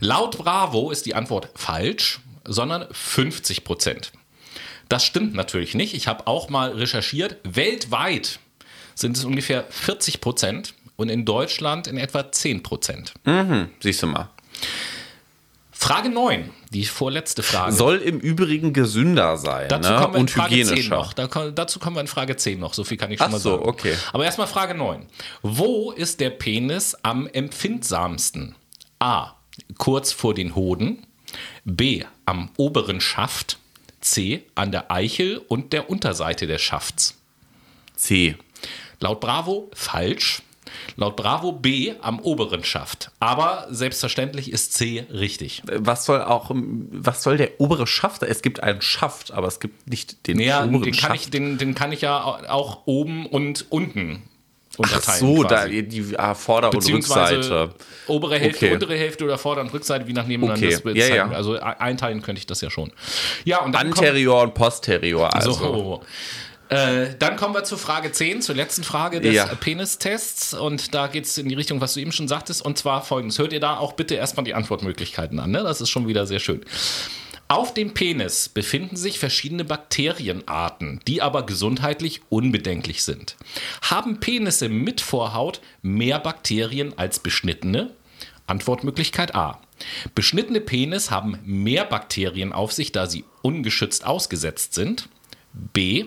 Laut 0.00 0.38
Bravo 0.38 0.90
ist 0.90 1.04
die 1.06 1.14
Antwort 1.14 1.50
falsch, 1.54 2.20
sondern 2.44 2.86
50 2.90 3.64
Prozent. 3.64 4.12
Das 4.88 5.04
stimmt 5.04 5.34
natürlich 5.34 5.74
nicht. 5.74 5.94
Ich 5.94 6.08
habe 6.08 6.26
auch 6.26 6.48
mal 6.48 6.72
recherchiert. 6.72 7.36
Weltweit 7.44 8.38
sind 8.94 9.16
es 9.16 9.24
ungefähr 9.24 9.64
40 9.68 10.20
Prozent 10.20 10.74
und 10.96 11.08
in 11.08 11.24
Deutschland 11.24 11.86
in 11.86 11.98
etwa 11.98 12.30
10 12.32 12.62
Prozent. 12.62 13.14
Siehst 13.80 14.02
du 14.02 14.06
mal. 14.06 14.30
Frage 15.70 16.08
9, 16.08 16.50
die 16.72 16.84
vorletzte 16.86 17.44
Frage. 17.44 17.72
Soll 17.72 17.98
im 17.98 18.18
Übrigen 18.18 18.72
gesünder 18.72 19.36
sein 19.36 19.68
dazu 19.68 19.92
ne? 19.92 19.98
kommen 19.98 20.14
wir 20.14 20.16
in 20.16 20.20
und 20.22 20.30
Frage 20.32 20.54
10 20.56 20.66
hygienischer. 20.66 20.96
noch. 20.96 21.12
Da, 21.12 21.28
dazu 21.28 21.78
kommen 21.78 21.94
wir 21.94 22.00
in 22.00 22.08
Frage 22.08 22.36
10 22.36 22.58
noch. 22.58 22.74
So 22.74 22.82
viel 22.82 22.96
kann 22.96 23.12
ich 23.12 23.18
schon 23.18 23.28
Ach 23.28 23.32
mal 23.32 23.38
so, 23.38 23.50
sagen. 23.58 23.68
okay. 23.68 23.94
Aber 24.12 24.24
erstmal 24.24 24.48
Frage 24.48 24.74
9. 24.74 25.06
Wo 25.42 25.92
ist 25.92 26.18
der 26.18 26.30
Penis 26.30 26.96
am 27.02 27.28
empfindsamsten? 27.28 28.56
A. 28.98 29.34
Kurz 29.76 30.10
vor 30.10 30.34
den 30.34 30.56
Hoden. 30.56 31.06
B. 31.64 32.04
Am 32.26 32.50
oberen 32.56 33.00
Schaft. 33.00 33.58
C. 34.10 34.44
An 34.54 34.72
der 34.72 34.90
Eichel 34.90 35.38
und 35.38 35.72
der 35.72 35.90
Unterseite 35.90 36.46
des 36.46 36.62
Schafts. 36.62 37.18
C. 37.94 38.36
Laut 39.00 39.20
Bravo 39.20 39.70
falsch. 39.74 40.42
Laut 40.96 41.16
Bravo 41.16 41.52
B 41.52 41.94
am 42.02 42.18
oberen 42.20 42.62
Schaft. 42.62 43.10
Aber 43.20 43.66
selbstverständlich 43.70 44.52
ist 44.52 44.74
C 44.74 45.06
richtig. 45.10 45.62
Was 45.64 46.04
soll 46.04 46.22
auch, 46.22 46.50
was 46.52 47.22
soll 47.22 47.36
der 47.36 47.60
obere 47.60 47.86
Schaft? 47.86 48.22
Es 48.22 48.42
gibt 48.42 48.62
einen 48.62 48.82
Schaft, 48.82 49.32
aber 49.32 49.46
es 49.46 49.60
gibt 49.60 49.88
nicht 49.88 50.26
den 50.26 50.38
Naja, 50.38 50.64
oberen 50.64 50.82
den 50.82 50.94
Schaft. 50.94 51.14
ich, 51.14 51.30
den, 51.30 51.56
den 51.58 51.74
kann 51.74 51.92
ich 51.92 52.02
ja 52.02 52.22
auch 52.22 52.86
oben 52.86 53.26
und 53.26 53.66
unten 53.70 54.22
Ach 54.80 54.84
unterteilen. 54.84 55.18
so, 55.20 55.42
da, 55.42 55.48
quasi. 55.64 55.82
die 55.82 56.18
ah, 56.18 56.34
Vorder- 56.34 56.70
und 56.72 56.88
Rückseite. 56.92 57.70
obere 58.06 58.38
Hälfte, 58.38 58.66
Okay. 58.66 58.74
untere 58.74 58.96
Hälfte 58.96 59.24
oder 59.24 59.36
Vorder- 59.38 59.60
und 59.62 59.72
Rückseite, 59.72 60.06
wie 60.06 60.12
nachdem 60.12 60.40
man 60.42 60.50
Okay. 60.52 60.66
das 60.70 60.74
Ja, 60.74 60.80
bezeichnet. 60.92 61.16
ja. 61.16 61.30
Also 61.30 61.56
e- 61.56 61.60
einteilen 61.60 62.22
könnte 62.22 62.38
ich 62.38 62.46
das 62.46 62.60
ja 62.60 62.70
schon. 62.70 62.92
Ja, 63.44 63.58
und 63.62 63.72
dann 63.72 63.90
kommt, 63.90 63.98
Anterior 64.06 64.42
und 64.42 64.54
Posterior. 64.54 65.34
Also. 65.34 65.52
so. 65.52 66.02
Äh, 66.70 67.14
dann 67.18 67.36
kommen 67.36 67.54
wir 67.54 67.64
zu 67.64 67.78
Frage 67.78 68.12
10, 68.12 68.42
zur 68.42 68.54
letzten 68.54 68.84
Frage 68.84 69.22
des 69.22 69.34
Ja. 69.34 69.46
Penistests. 69.46 70.52
Und 70.52 70.94
da 70.94 71.06
geht 71.06 71.24
es 71.24 71.38
in 71.38 71.48
die 71.48 71.54
Richtung, 71.54 71.80
was 71.80 71.94
du 71.94 72.00
eben 72.00 72.12
schon 72.12 72.28
sagtest. 72.28 72.62
Und 72.62 72.76
zwar 72.76 73.02
folgendes. 73.02 73.38
Hört 73.38 73.54
ihr 73.54 73.60
da 73.60 73.78
auch 73.78 73.94
bitte 73.94 74.16
erstmal 74.16 74.44
die 74.44 74.52
Antwortmöglichkeiten 74.52 75.40
an. 75.40 75.50
Ne? 75.50 75.62
Das 75.62 75.80
ist 75.80 75.88
schon 75.88 76.06
wieder 76.08 76.26
sehr 76.26 76.40
schön. 76.40 76.60
Auf 77.50 77.72
dem 77.72 77.94
Penis 77.94 78.50
befinden 78.50 78.96
sich 78.96 79.18
verschiedene 79.18 79.64
Bakterienarten, 79.64 81.00
die 81.06 81.22
aber 81.22 81.46
gesundheitlich 81.46 82.20
unbedenklich 82.28 83.02
sind. 83.02 83.36
Haben 83.80 84.20
Penisse 84.20 84.68
mit 84.68 85.00
Vorhaut 85.00 85.62
mehr 85.80 86.18
Bakterien 86.18 86.96
als 86.98 87.20
beschnittene? 87.20 87.90
Antwortmöglichkeit 88.46 89.34
A. 89.34 89.60
Beschnittene 90.14 90.60
Penis 90.60 91.10
haben 91.10 91.38
mehr 91.44 91.86
Bakterien 91.86 92.52
auf 92.52 92.72
sich, 92.72 92.92
da 92.92 93.06
sie 93.06 93.24
ungeschützt 93.40 94.04
ausgesetzt 94.04 94.74
sind. 94.74 95.08
B. 95.54 96.04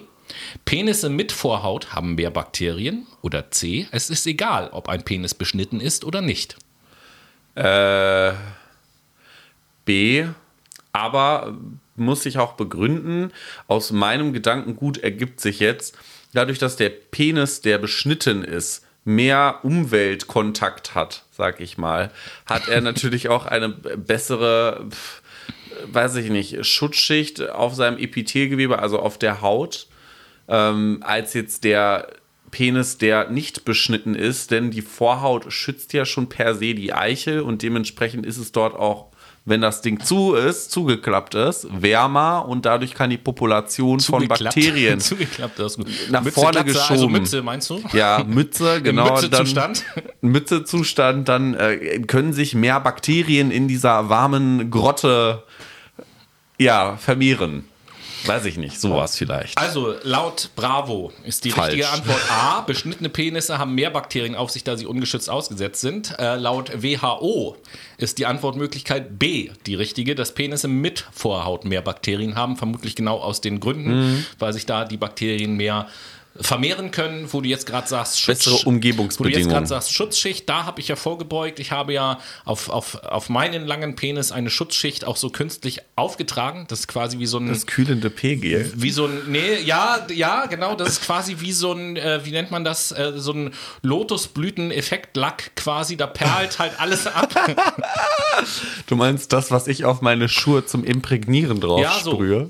Penisse 0.64 1.10
mit 1.10 1.32
Vorhaut 1.32 1.94
haben 1.94 2.14
mehr 2.14 2.30
Bakterien. 2.30 3.08
Oder 3.24 3.50
C. 3.50 3.88
Es 3.92 4.12
ist 4.12 4.28
egal, 4.28 4.70
ob 4.74 4.90
ein 4.90 5.04
Penis 5.04 5.34
beschnitten 5.34 5.80
ist 5.80 6.06
oder 6.06 6.22
nicht. 6.22 6.56
Äh, 7.56 8.34
B. 9.86 10.28
Aber 10.94 11.58
muss 11.96 12.26
ich 12.26 12.38
auch 12.38 12.54
begründen, 12.54 13.32
aus 13.68 13.92
meinem 13.92 14.34
Gedankengut 14.34 14.98
ergibt 14.98 15.40
sich 15.40 15.60
jetzt, 15.60 15.98
dadurch, 16.34 16.60
dass 16.60 16.76
der 16.76 16.90
Penis, 16.90 17.62
der 17.62 17.78
beschnitten 17.78 18.44
ist, 18.44 18.86
mehr 19.04 19.60
Umweltkontakt 19.64 20.94
hat, 20.96 21.26
sag 21.32 21.60
ich 21.60 21.78
mal, 21.78 22.12
hat 22.46 22.68
er 22.68 22.82
natürlich 22.82 23.30
auch 23.30 23.46
eine 23.46 23.70
bessere, 23.70 24.88
weiß 25.92 26.16
ich 26.18 26.30
nicht, 26.30 26.66
Schutzschicht 26.66 27.50
auf 27.50 27.76
seinem 27.76 27.98
Epithelgewebe, 27.98 28.80
also 28.80 29.00
auf 29.00 29.18
der 29.18 29.42
Haut, 29.42 29.88
ähm, 30.48 31.00
als 31.02 31.34
jetzt 31.34 31.64
der 31.64 32.08
Penis, 32.52 32.98
der 32.98 33.30
nicht 33.30 33.64
beschnitten 33.64 34.14
ist, 34.14 34.52
denn 34.52 34.72
die 34.72 34.82
Vorhaut 34.82 35.52
schützt 35.52 35.94
ja 35.94 36.06
schon 36.06 36.28
per 36.28 36.54
se 36.54 36.76
die 36.76 36.94
Eichel 36.94 37.42
und 37.42 37.62
dementsprechend 37.62 38.26
ist 38.26 38.38
es 38.38 38.52
dort 38.52 38.76
auch 38.76 39.11
wenn 39.44 39.62
das 39.62 39.82
Ding 39.82 40.00
zu 40.00 40.36
ist, 40.36 40.72
zugeklappt 40.72 41.34
ist, 41.34 41.68
wärmer 41.72 42.46
und 42.48 42.66
dadurch 42.66 42.94
kann 42.94 43.10
die 43.10 43.18
Population 43.18 44.00
von 44.00 44.28
Bakterien 44.28 45.00
Zugeklappt, 45.00 45.58
das 45.58 45.78
gut. 45.78 45.88
nach 46.12 46.24
Mütze, 46.24 46.40
vorne 46.40 46.64
Glatze, 46.64 46.74
geschoben. 46.74 46.92
Also 46.92 47.10
Mütze, 47.10 47.42
meinst 47.42 47.70
du? 47.70 47.82
Ja, 47.94 48.24
Mütze, 48.24 48.82
genau. 48.84 49.16
Mützezustand? 49.16 49.84
Dann, 49.96 50.32
Mützezustand, 50.32 51.30
dann 51.30 51.54
äh, 51.56 52.00
können 52.02 52.34
sich 52.34 52.54
mehr 52.54 52.80
Bakterien 52.80 53.50
in 53.50 53.68
dieser 53.68 54.10
warmen 54.10 54.70
Grotte 54.70 55.44
ja, 56.60 56.98
vermehren. 56.98 57.66
Weiß 58.26 58.46
ich 58.46 58.58
nicht, 58.58 58.80
sowas 58.80 59.18
vielleicht. 59.18 59.58
Also 59.58 59.96
laut 60.04 60.50
Bravo 60.56 61.12
ist 61.24 61.44
die 61.46 61.52
Falsch. 61.52 61.74
richtige 61.74 61.90
Antwort 61.90 62.22
A. 62.30 62.62
Beschnittene 62.62 63.10
Penisse 63.10 63.58
haben 63.58 63.76
mehr 63.76 63.90
Bakterien 63.90 64.36
auf 64.36 64.52
sich, 64.52 64.64
da 64.64 64.78
sie 64.78 64.86
ungeschützt 64.86 65.30
ausgesetzt 65.30 65.82
sind. 65.82 66.18
Äh, 66.20 66.36
laut 66.36 66.84
WHO 66.84 67.58
ist 67.98 68.18
die 68.18 68.26
Antwortmöglichkeit 68.26 69.18
B 69.20 69.50
die 69.66 69.76
richtige, 69.76 70.16
dass 70.16 70.34
Penisse 70.34 70.68
mit 70.68 71.06
Vorhaut 71.12 71.66
mehr 71.66 71.82
Bakterien 71.82 72.36
haben. 72.36 72.58
Vermutlich 72.58 72.96
genau 72.96 73.18
aus 73.20 73.42
den 73.42 73.60
Gründen, 73.60 74.12
Mhm. 74.12 74.26
weil 74.40 74.54
sich 74.54 74.66
da 74.66 74.86
die 74.86 74.98
Bakterien 74.98 75.56
mehr 75.56 75.88
vermehren 76.40 76.92
können, 76.92 77.28
wo 77.34 77.42
du 77.42 77.50
jetzt 77.50 77.66
gerade 77.66 77.88
sagst, 77.88 78.26
Bessere 78.26 78.46
Wo 78.46 78.50
du 78.52 78.58
jetzt 78.60 78.66
Umgebungsbedingungen. 78.68 79.50
gerade 79.50 79.68
sagst, 79.68 79.94
Schutzschicht, 79.94 80.48
da 80.48 80.66
habe 80.66 80.80
ich 80.80 80.88
ja 80.88 80.96
vorgebeugt. 80.96 81.60
Ich 81.60 81.72
habe 81.72 81.92
ja 81.94 82.20
auf, 82.46 82.70
auf, 82.70 82.96
auf 83.04 83.28
meinen 83.30 83.68
langen 83.68 83.96
Penis 83.98 84.32
eine 84.32 84.50
Schutzschicht 84.50 85.04
auch 85.06 85.18
so 85.18 85.30
künstlich 85.30 85.80
aufgetragen. 85.98 86.66
Das 86.70 86.80
ist 86.82 86.88
quasi 86.88 87.20
wie 87.20 87.26
so 87.26 87.38
ein 87.38 87.48
Das 87.48 87.66
kühlende 87.68 88.10
P-Gel. 88.10 88.72
wie 88.76 88.92
so 88.92 89.06
ein, 89.08 89.24
nee, 89.28 89.60
ja, 89.66 90.08
ja, 90.14 90.46
genau, 90.46 90.76
das 90.76 90.90
ist 90.90 91.02
quasi 91.04 91.38
wie 91.40 91.52
so 91.52 91.74
ein, 91.74 91.98
äh, 91.98 92.22
wie 92.24 92.32
nennt 92.32 92.50
man 92.50 92.64
das, 92.64 92.92
äh, 92.94 93.12
so 93.18 93.34
ein 93.34 93.54
Lotusblüten-Effekt-Lack 93.82 95.56
quasi, 95.56 95.98
da 95.98 96.08
perlt 96.08 96.60
halt 96.60 96.80
alles 96.80 97.08
ab. 97.08 97.30
Du 98.88 98.96
meinst 98.96 99.34
das, 99.34 99.52
was 99.52 99.68
ich 99.68 99.86
auf 99.86 100.02
meine 100.02 100.30
Schuhe 100.30 100.66
zum 100.66 100.84
Imprägnieren 100.84 101.60
drauf 101.60 101.82
Ja, 101.82 102.00
so. 102.02 102.14
sprühe? 102.14 102.50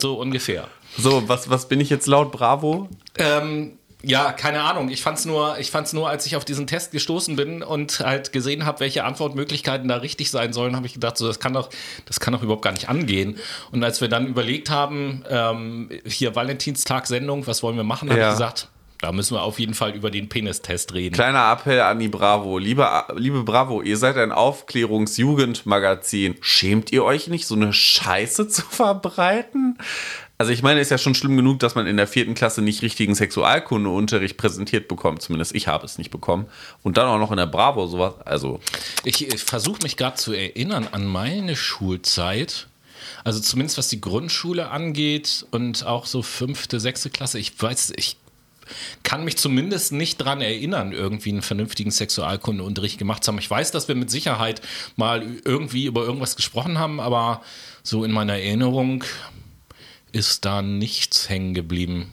so 0.00 0.14
ungefähr. 0.14 0.68
So, 0.98 1.28
was, 1.28 1.50
was 1.50 1.68
bin 1.68 1.80
ich 1.80 1.90
jetzt 1.90 2.06
laut 2.06 2.32
Bravo? 2.32 2.88
Ähm, 3.18 3.72
ja, 4.02 4.32
keine 4.32 4.62
Ahnung. 4.62 4.88
Ich 4.88 5.02
fand's 5.02 5.24
nur, 5.24 5.58
ich 5.58 5.70
fand's 5.70 5.92
nur, 5.92 6.08
als 6.08 6.26
ich 6.26 6.36
auf 6.36 6.44
diesen 6.44 6.66
Test 6.66 6.92
gestoßen 6.92 7.34
bin 7.34 7.62
und 7.62 8.00
halt 8.00 8.32
gesehen 8.32 8.64
habe, 8.64 8.80
welche 8.80 9.04
Antwortmöglichkeiten 9.04 9.88
da 9.88 9.96
richtig 9.96 10.30
sein 10.30 10.52
sollen, 10.52 10.76
habe 10.76 10.86
ich 10.86 10.94
gedacht, 10.94 11.16
so 11.18 11.26
das 11.26 11.40
kann 11.40 11.54
doch, 11.54 11.70
das 12.04 12.20
kann 12.20 12.32
doch 12.32 12.42
überhaupt 12.42 12.62
gar 12.62 12.72
nicht 12.72 12.88
angehen. 12.88 13.36
Und 13.72 13.82
als 13.82 14.00
wir 14.00 14.08
dann 14.08 14.26
überlegt 14.26 14.70
haben, 14.70 15.24
ähm, 15.28 15.90
hier 16.04 16.34
Valentinstag-Sendung, 16.36 17.46
was 17.46 17.62
wollen 17.62 17.76
wir 17.76 17.84
machen, 17.84 18.10
habe 18.10 18.20
Ja. 18.20 18.28
ich 18.28 18.34
gesagt, 18.34 18.68
da 19.00 19.12
müssen 19.12 19.34
wir 19.34 19.42
auf 19.42 19.58
jeden 19.58 19.74
Fall 19.74 19.94
über 19.94 20.10
den 20.10 20.28
Penistest 20.28 20.94
reden. 20.94 21.14
Kleiner 21.14 21.50
Appell 21.52 21.80
an 21.80 21.98
die 21.98 22.08
Bravo. 22.08 22.58
Liebe, 22.58 22.88
liebe 23.16 23.42
Bravo, 23.42 23.82
ihr 23.82 23.96
seid 23.98 24.16
ein 24.16 24.32
Aufklärungsjugendmagazin. 24.32 26.36
Schämt 26.40 26.92
ihr 26.92 27.04
euch 27.04 27.28
nicht, 27.28 27.46
so 27.46 27.54
eine 27.54 27.72
Scheiße 27.72 28.48
zu 28.48 28.62
verbreiten? 28.62 29.78
Also 30.38 30.52
ich 30.52 30.62
meine, 30.62 30.80
ist 30.80 30.90
ja 30.90 30.98
schon 30.98 31.14
schlimm 31.14 31.36
genug, 31.36 31.60
dass 31.60 31.74
man 31.74 31.86
in 31.86 31.96
der 31.96 32.06
vierten 32.06 32.34
Klasse 32.34 32.60
nicht 32.60 32.82
richtigen 32.82 33.14
Sexualkundeunterricht 33.14 34.36
präsentiert 34.36 34.86
bekommt. 34.86 35.22
Zumindest 35.22 35.54
ich 35.54 35.66
habe 35.66 35.86
es 35.86 35.96
nicht 35.96 36.10
bekommen. 36.10 36.46
Und 36.82 36.98
dann 36.98 37.06
auch 37.06 37.18
noch 37.18 37.30
in 37.30 37.38
der 37.38 37.46
Bravo 37.46 37.86
sowas. 37.86 38.14
Also 38.24 38.60
Ich, 39.04 39.26
ich 39.26 39.42
versuche 39.42 39.82
mich 39.82 39.96
gerade 39.96 40.16
zu 40.16 40.32
erinnern 40.32 40.88
an 40.92 41.06
meine 41.06 41.56
Schulzeit. 41.56 42.68
Also 43.24 43.40
zumindest 43.40 43.78
was 43.78 43.88
die 43.88 44.00
Grundschule 44.00 44.70
angeht 44.70 45.46
und 45.52 45.86
auch 45.86 46.06
so 46.06 46.22
fünfte, 46.22 46.80
sechste 46.80 47.08
Klasse. 47.08 47.38
Ich 47.38 47.60
weiß, 47.60 47.94
ich 47.96 48.16
kann 49.04 49.24
mich 49.24 49.36
zumindest 49.36 49.92
nicht 49.92 50.18
dran 50.18 50.40
erinnern, 50.40 50.92
irgendwie 50.92 51.30
einen 51.30 51.42
vernünftigen 51.42 51.90
Sexualkundeunterricht 51.90 52.98
gemacht 52.98 53.24
zu 53.24 53.30
haben. 53.30 53.38
Ich 53.38 53.50
weiß, 53.50 53.70
dass 53.70 53.88
wir 53.88 53.94
mit 53.94 54.10
Sicherheit 54.10 54.60
mal 54.96 55.24
irgendwie 55.44 55.86
über 55.86 56.04
irgendwas 56.04 56.36
gesprochen 56.36 56.78
haben, 56.78 57.00
aber 57.00 57.42
so 57.82 58.04
in 58.04 58.10
meiner 58.10 58.34
Erinnerung 58.34 59.04
ist 60.16 60.44
da 60.46 60.62
nichts 60.62 61.28
hängen 61.28 61.52
geblieben. 61.52 62.10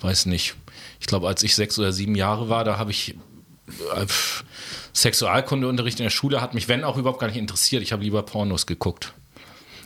Weiß 0.00 0.26
nicht. 0.26 0.54
Ich 1.00 1.06
glaube, 1.06 1.26
als 1.26 1.42
ich 1.42 1.56
sechs 1.56 1.78
oder 1.78 1.92
sieben 1.92 2.14
Jahre 2.14 2.48
war, 2.48 2.64
da 2.64 2.78
habe 2.78 2.92
ich 2.92 3.16
äh, 3.94 4.06
Sexualkundeunterricht 4.94 5.98
in 5.98 6.04
der 6.04 6.10
Schule 6.10 6.40
hat 6.40 6.54
mich, 6.54 6.68
wenn 6.68 6.84
auch 6.84 6.96
überhaupt 6.96 7.18
gar 7.18 7.26
nicht 7.26 7.36
interessiert. 7.36 7.82
Ich 7.82 7.92
habe 7.92 8.04
lieber 8.04 8.22
Pornos 8.22 8.66
geguckt. 8.66 9.12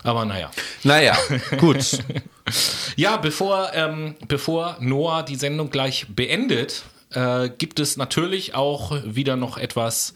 Aber 0.04 0.24
naja. 0.24 0.50
Naja, 0.84 1.16
gut. 1.58 1.98
Ja, 2.96 3.16
bevor, 3.16 3.70
ähm, 3.72 4.16
bevor 4.26 4.76
Noah 4.80 5.22
die 5.22 5.36
Sendung 5.36 5.70
gleich 5.70 6.06
beendet, 6.08 6.82
äh, 7.10 7.48
gibt 7.48 7.78
es 7.80 7.96
natürlich 7.96 8.54
auch 8.54 8.92
wieder 9.04 9.36
noch 9.36 9.56
etwas 9.56 10.12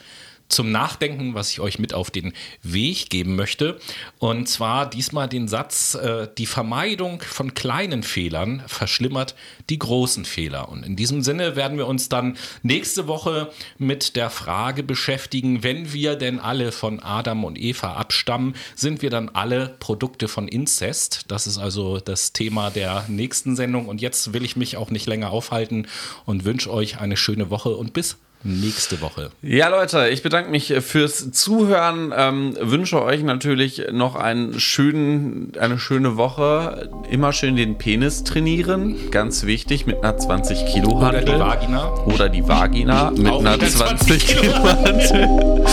zum 0.48 0.70
Nachdenken, 0.70 1.34
was 1.34 1.50
ich 1.50 1.60
euch 1.60 1.78
mit 1.78 1.94
auf 1.94 2.10
den 2.10 2.32
Weg 2.62 3.10
geben 3.10 3.36
möchte. 3.36 3.78
Und 4.18 4.48
zwar 4.48 4.88
diesmal 4.88 5.28
den 5.28 5.48
Satz, 5.48 5.94
äh, 5.94 6.28
die 6.38 6.46
Vermeidung 6.46 7.20
von 7.22 7.54
kleinen 7.54 8.02
Fehlern 8.02 8.62
verschlimmert 8.66 9.34
die 9.70 9.78
großen 9.78 10.24
Fehler. 10.24 10.68
Und 10.68 10.84
in 10.84 10.96
diesem 10.96 11.22
Sinne 11.22 11.56
werden 11.56 11.78
wir 11.78 11.86
uns 11.86 12.08
dann 12.08 12.36
nächste 12.62 13.08
Woche 13.08 13.50
mit 13.78 14.16
der 14.16 14.30
Frage 14.30 14.82
beschäftigen, 14.82 15.62
wenn 15.62 15.92
wir 15.92 16.16
denn 16.16 16.38
alle 16.38 16.72
von 16.72 17.00
Adam 17.00 17.44
und 17.44 17.58
Eva 17.58 17.94
abstammen, 17.94 18.54
sind 18.74 19.02
wir 19.02 19.10
dann 19.10 19.28
alle 19.30 19.76
Produkte 19.80 20.28
von 20.28 20.48
Inzest? 20.48 21.24
Das 21.28 21.46
ist 21.46 21.58
also 21.58 21.98
das 21.98 22.32
Thema 22.32 22.70
der 22.70 23.04
nächsten 23.08 23.56
Sendung. 23.56 23.86
Und 23.86 24.00
jetzt 24.00 24.32
will 24.32 24.44
ich 24.44 24.56
mich 24.56 24.76
auch 24.76 24.90
nicht 24.90 25.06
länger 25.06 25.30
aufhalten 25.30 25.88
und 26.24 26.44
wünsche 26.44 26.72
euch 26.72 27.00
eine 27.00 27.16
schöne 27.16 27.50
Woche 27.50 27.70
und 27.76 27.92
bis 27.92 28.16
nächste 28.46 29.00
Woche. 29.00 29.30
Ja, 29.42 29.68
Leute, 29.68 30.08
ich 30.08 30.22
bedanke 30.22 30.50
mich 30.50 30.72
fürs 30.80 31.32
Zuhören. 31.32 32.12
Ähm, 32.16 32.56
wünsche 32.60 33.02
euch 33.02 33.22
natürlich 33.22 33.82
noch 33.92 34.14
einen 34.14 34.58
schönen, 34.60 35.52
eine 35.58 35.78
schöne 35.78 36.16
Woche. 36.16 36.90
Immer 37.10 37.32
schön 37.32 37.56
den 37.56 37.76
Penis 37.76 38.24
trainieren. 38.24 38.96
Ganz 39.10 39.44
wichtig 39.44 39.86
mit 39.86 40.02
einer 40.02 40.16
20 40.16 40.66
Kilo 40.66 40.92
Oder 40.92 41.06
Hantel. 41.06 41.24
die 41.24 41.40
Vagina. 41.40 41.94
Oder 42.06 42.28
die 42.28 42.48
Vagina 42.48 43.10
mit 43.10 43.28
Auch 43.28 43.40
einer 43.40 43.52
mit 43.52 43.62
einer 43.62 43.70
20 43.70 44.26
20 44.26 44.26
Kilo 44.26 44.54
Hantel. 44.62 45.64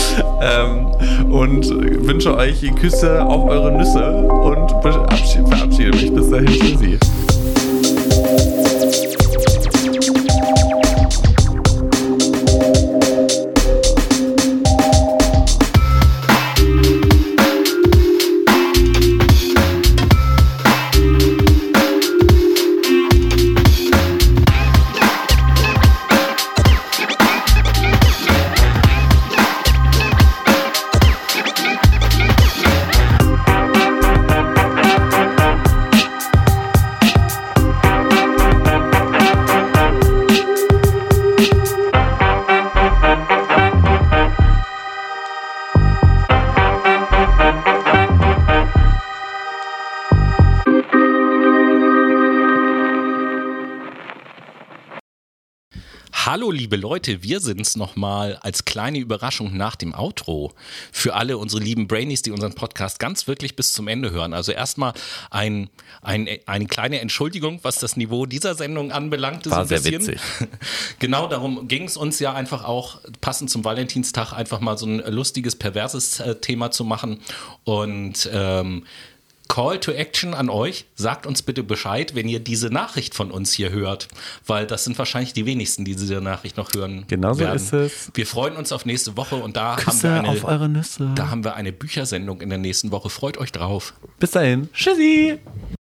ähm, 0.42 1.32
und 1.32 1.68
wünsche 2.06 2.36
euch 2.36 2.62
Küsse 2.76 3.24
auf 3.24 3.48
eure 3.48 3.72
Nüsse 3.72 4.04
und 4.04 4.70
verabschiede, 4.82 5.90
mich 5.96 6.12
bis 6.12 6.30
dahin. 6.30 6.46
Tschüssi. 6.46 6.98
Hallo 6.98 7.13
liebe 56.64 56.76
Leute, 56.76 57.22
wir 57.22 57.40
sind's 57.40 57.76
nochmal 57.76 58.38
als 58.40 58.64
kleine 58.64 58.98
Überraschung 58.98 59.54
nach 59.54 59.76
dem 59.76 59.92
Outro. 59.92 60.54
Für 60.92 61.12
alle 61.12 61.36
unsere 61.36 61.62
lieben 61.62 61.88
Brainies, 61.88 62.22
die 62.22 62.30
unseren 62.30 62.54
Podcast 62.54 62.98
ganz 62.98 63.28
wirklich 63.28 63.54
bis 63.54 63.74
zum 63.74 63.86
Ende 63.86 64.12
hören. 64.12 64.32
Also 64.32 64.50
erstmal 64.50 64.94
ein, 65.30 65.68
ein, 66.00 66.26
eine 66.46 66.64
kleine 66.64 67.00
Entschuldigung, 67.00 67.58
was 67.60 67.80
das 67.80 67.98
Niveau 67.98 68.24
dieser 68.24 68.54
Sendung 68.54 68.92
anbelangt. 68.92 69.44
War 69.50 69.66
sehr 69.66 69.84
witzig. 69.84 70.18
Genau 71.00 71.26
darum 71.26 71.68
ging 71.68 71.84
es 71.84 71.98
uns 71.98 72.18
ja 72.18 72.32
einfach 72.32 72.64
auch, 72.64 72.98
passend 73.20 73.50
zum 73.50 73.62
Valentinstag, 73.62 74.32
einfach 74.32 74.60
mal 74.60 74.78
so 74.78 74.86
ein 74.86 75.00
lustiges, 75.12 75.56
perverses 75.56 76.20
äh, 76.20 76.36
Thema 76.36 76.70
zu 76.70 76.84
machen. 76.84 77.20
Und 77.64 78.30
ähm, 78.32 78.84
Call 79.48 79.78
to 79.80 79.92
Action 79.92 80.34
an 80.34 80.48
euch. 80.48 80.86
Sagt 80.94 81.26
uns 81.26 81.42
bitte 81.42 81.62
Bescheid, 81.62 82.14
wenn 82.14 82.28
ihr 82.28 82.40
diese 82.40 82.68
Nachricht 82.68 83.14
von 83.14 83.30
uns 83.30 83.52
hier 83.52 83.70
hört, 83.70 84.08
weil 84.46 84.66
das 84.66 84.84
sind 84.84 84.98
wahrscheinlich 84.98 85.32
die 85.32 85.46
wenigsten, 85.46 85.84
die 85.84 85.94
diese 85.94 86.20
Nachricht 86.20 86.56
noch 86.56 86.70
hören. 86.74 87.04
Genau 87.08 87.34
so 87.34 87.44
ist 87.44 87.72
es. 87.72 88.10
Wir 88.14 88.26
freuen 88.26 88.56
uns 88.56 88.72
auf 88.72 88.84
nächste 88.84 89.16
Woche 89.16 89.36
und 89.36 89.56
da 89.56 89.76
Küsse 89.76 90.10
haben 90.10 90.24
wir 90.24 90.30
auf 90.30 90.44
eine, 90.44 90.54
eure 90.54 90.68
Nüsse. 90.68 91.12
da 91.14 91.30
haben 91.30 91.44
wir 91.44 91.54
eine 91.54 91.72
Büchersendung 91.72 92.40
in 92.40 92.48
der 92.48 92.58
nächsten 92.58 92.90
Woche. 92.90 93.10
Freut 93.10 93.38
euch 93.38 93.52
drauf. 93.52 93.94
Bis 94.18 94.32
dahin. 94.32 94.68
Tschüssi. 94.72 95.38